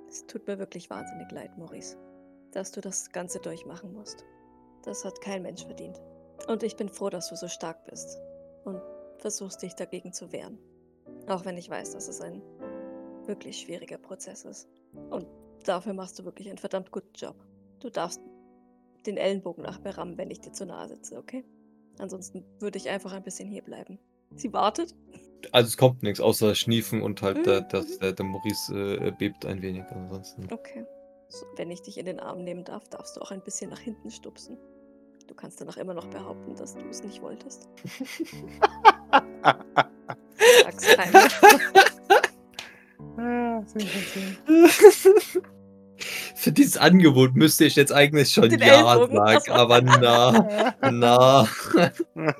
es 0.08 0.26
tut 0.26 0.46
mir 0.46 0.58
wirklich 0.58 0.90
wahnsinnig 0.90 1.30
leid, 1.32 1.56
Maurice, 1.56 1.96
dass 2.52 2.70
du 2.70 2.82
das 2.82 3.12
Ganze 3.12 3.38
durchmachen 3.38 3.94
musst. 3.94 4.26
Das 4.82 5.06
hat 5.06 5.22
kein 5.22 5.42
Mensch 5.42 5.64
verdient. 5.64 5.98
Und 6.48 6.62
ich 6.62 6.76
bin 6.76 6.90
froh, 6.90 7.08
dass 7.08 7.30
du 7.30 7.36
so 7.36 7.48
stark 7.48 7.86
bist 7.86 8.20
und 8.64 8.82
versuchst 9.16 9.62
dich 9.62 9.74
dagegen 9.74 10.12
zu 10.12 10.32
wehren. 10.32 10.58
Auch 11.28 11.46
wenn 11.46 11.56
ich 11.56 11.70
weiß, 11.70 11.92
dass 11.92 12.08
es 12.08 12.20
ein 12.20 12.42
wirklich 13.24 13.58
schwieriger 13.58 13.98
Prozess 13.98 14.44
ist. 14.44 14.68
Und 15.08 15.26
dafür 15.64 15.94
machst 15.94 16.18
du 16.18 16.24
wirklich 16.24 16.48
einen 16.48 16.58
verdammt 16.58 16.90
guten 16.90 17.14
Job. 17.14 17.36
Du 17.80 17.90
darfst 17.90 18.20
den 19.06 19.16
Ellenbogen 19.16 19.62
nach 19.62 19.80
mir 19.80 19.96
rammen, 19.96 20.18
wenn 20.18 20.30
ich 20.30 20.40
dir 20.40 20.52
zu 20.52 20.66
nahe 20.66 20.88
sitze, 20.88 21.16
okay? 21.16 21.44
Ansonsten 21.98 22.44
würde 22.60 22.78
ich 22.78 22.88
einfach 22.88 23.12
ein 23.12 23.22
bisschen 23.22 23.48
hier 23.48 23.62
bleiben. 23.62 23.98
Sie 24.36 24.52
wartet. 24.52 24.94
Also 25.52 25.68
es 25.68 25.76
kommt 25.76 26.02
nichts, 26.02 26.20
außer 26.20 26.54
Schniefen 26.54 27.00
und 27.02 27.22
halt 27.22 27.46
der, 27.46 27.62
Mhm, 27.62 27.66
das, 27.70 27.88
mhm. 27.88 28.00
der, 28.00 28.12
der 28.12 28.26
Maurice 28.26 28.98
äh, 29.00 29.12
bebt 29.16 29.46
ein 29.46 29.62
wenig. 29.62 29.84
Ansonsten. 29.90 30.52
Okay. 30.52 30.84
So, 31.28 31.46
wenn 31.56 31.70
ich 31.70 31.82
dich 31.82 31.98
in 31.98 32.06
den 32.06 32.20
Arm 32.20 32.42
nehmen 32.42 32.64
darf, 32.64 32.88
darfst 32.88 33.16
du 33.16 33.20
auch 33.20 33.30
ein 33.30 33.42
bisschen 33.42 33.70
nach 33.70 33.78
hinten 33.78 34.10
stupsen. 34.10 34.58
Du 35.26 35.34
kannst 35.34 35.60
danach 35.60 35.76
immer 35.76 35.92
noch 35.94 36.06
behaupten, 36.06 36.54
dass 36.56 36.74
du 36.74 36.80
es 36.88 37.02
nicht 37.02 37.20
wolltest. 37.20 37.68
Sag's 40.62 40.96
keinem. 40.96 41.28
Ah, 43.18 43.62
sehr, 43.66 43.82
sehr, 43.82 44.36
dieses 46.50 46.76
Angebot 46.76 47.34
müsste 47.34 47.64
ich 47.64 47.76
jetzt 47.76 47.92
eigentlich 47.92 48.30
schon 48.30 48.48
Den 48.48 48.60
Ja 48.60 48.92
Ellbogen, 48.92 49.16
sagen, 49.16 49.50
aber 49.50 49.80
na, 49.82 50.74
na. 50.90 51.48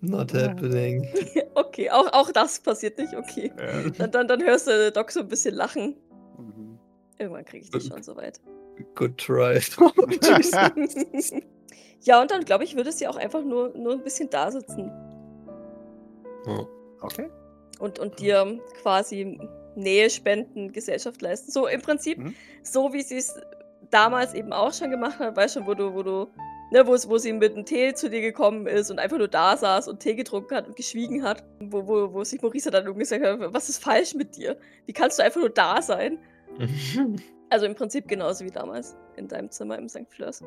Not 0.00 0.34
happening. 0.34 1.08
Okay, 1.56 1.88
auch, 1.90 2.12
auch 2.12 2.30
das 2.32 2.58
passiert 2.60 2.98
nicht, 2.98 3.14
okay. 3.14 3.52
Ja. 3.56 3.90
Dann, 3.98 4.10
dann, 4.10 4.28
dann 4.28 4.42
hörst 4.42 4.66
du 4.66 4.92
Doc 4.92 5.10
so 5.12 5.20
ein 5.20 5.28
bisschen 5.28 5.54
lachen. 5.54 5.96
Mhm. 6.36 6.78
Irgendwann 7.18 7.44
kriege 7.44 7.64
ich 7.64 7.70
dich 7.70 7.86
schon 7.86 8.02
soweit. 8.02 8.40
Good 8.96 9.18
try. 9.18 9.60
ja, 12.00 12.20
und 12.20 12.30
dann 12.30 12.44
glaube 12.44 12.64
ich, 12.64 12.74
würde 12.76 12.90
sie 12.92 13.06
auch 13.06 13.16
einfach 13.16 13.44
nur, 13.44 13.70
nur 13.76 13.92
ein 13.92 14.02
bisschen 14.02 14.28
da 14.30 14.50
sitzen 14.50 14.90
Ja. 16.46 16.66
Okay. 17.00 17.30
und, 17.78 17.98
und 18.00 18.18
dir 18.18 18.58
quasi 18.82 19.38
Nähe 19.76 20.10
spenden, 20.10 20.72
Gesellschaft 20.72 21.20
leisten. 21.22 21.50
So 21.50 21.66
im 21.66 21.80
Prinzip, 21.82 22.18
Mhm. 22.18 22.34
so 22.62 22.92
wie 22.92 23.02
sie 23.02 23.16
es 23.16 23.34
damals 23.90 24.34
eben 24.34 24.52
auch 24.52 24.72
schon 24.72 24.90
gemacht 24.90 25.18
hat, 25.18 25.36
weißt 25.36 25.56
du, 25.56 25.66
wo 25.66 25.74
du, 25.74 25.94
wo 25.94 26.02
du, 26.02 26.28
ne, 26.72 26.86
wo, 26.86 26.92
wo 27.08 27.18
sie 27.18 27.32
mit 27.32 27.54
dem 27.56 27.64
Tee 27.64 27.94
zu 27.94 28.08
dir 28.10 28.20
gekommen 28.20 28.66
ist 28.66 28.90
und 28.90 28.98
einfach 28.98 29.18
nur 29.18 29.28
da 29.28 29.56
saß 29.56 29.88
und 29.88 30.00
Tee 30.00 30.14
getrunken 30.14 30.56
hat 30.56 30.66
und 30.66 30.76
geschwiegen 30.76 31.22
hat, 31.22 31.44
wo, 31.60 31.86
wo, 31.86 32.12
wo 32.12 32.24
sich 32.24 32.40
Maurice 32.42 32.70
dann 32.70 32.84
irgendwie 32.84 33.02
gesagt 33.04 33.22
hat, 33.24 33.54
was 33.54 33.68
ist 33.68 33.82
falsch 33.82 34.14
mit 34.14 34.36
dir? 34.36 34.56
Wie 34.86 34.92
kannst 34.92 35.18
du 35.18 35.22
einfach 35.22 35.40
nur 35.40 35.50
da 35.50 35.80
sein? 35.82 36.18
Also 37.50 37.66
im 37.66 37.74
Prinzip 37.76 38.08
genauso 38.08 38.44
wie 38.44 38.50
damals 38.50 38.96
in 39.16 39.28
deinem 39.28 39.48
Zimmer 39.50 39.78
im 39.78 39.88
St. 39.88 40.08
Fleurs. 40.08 40.42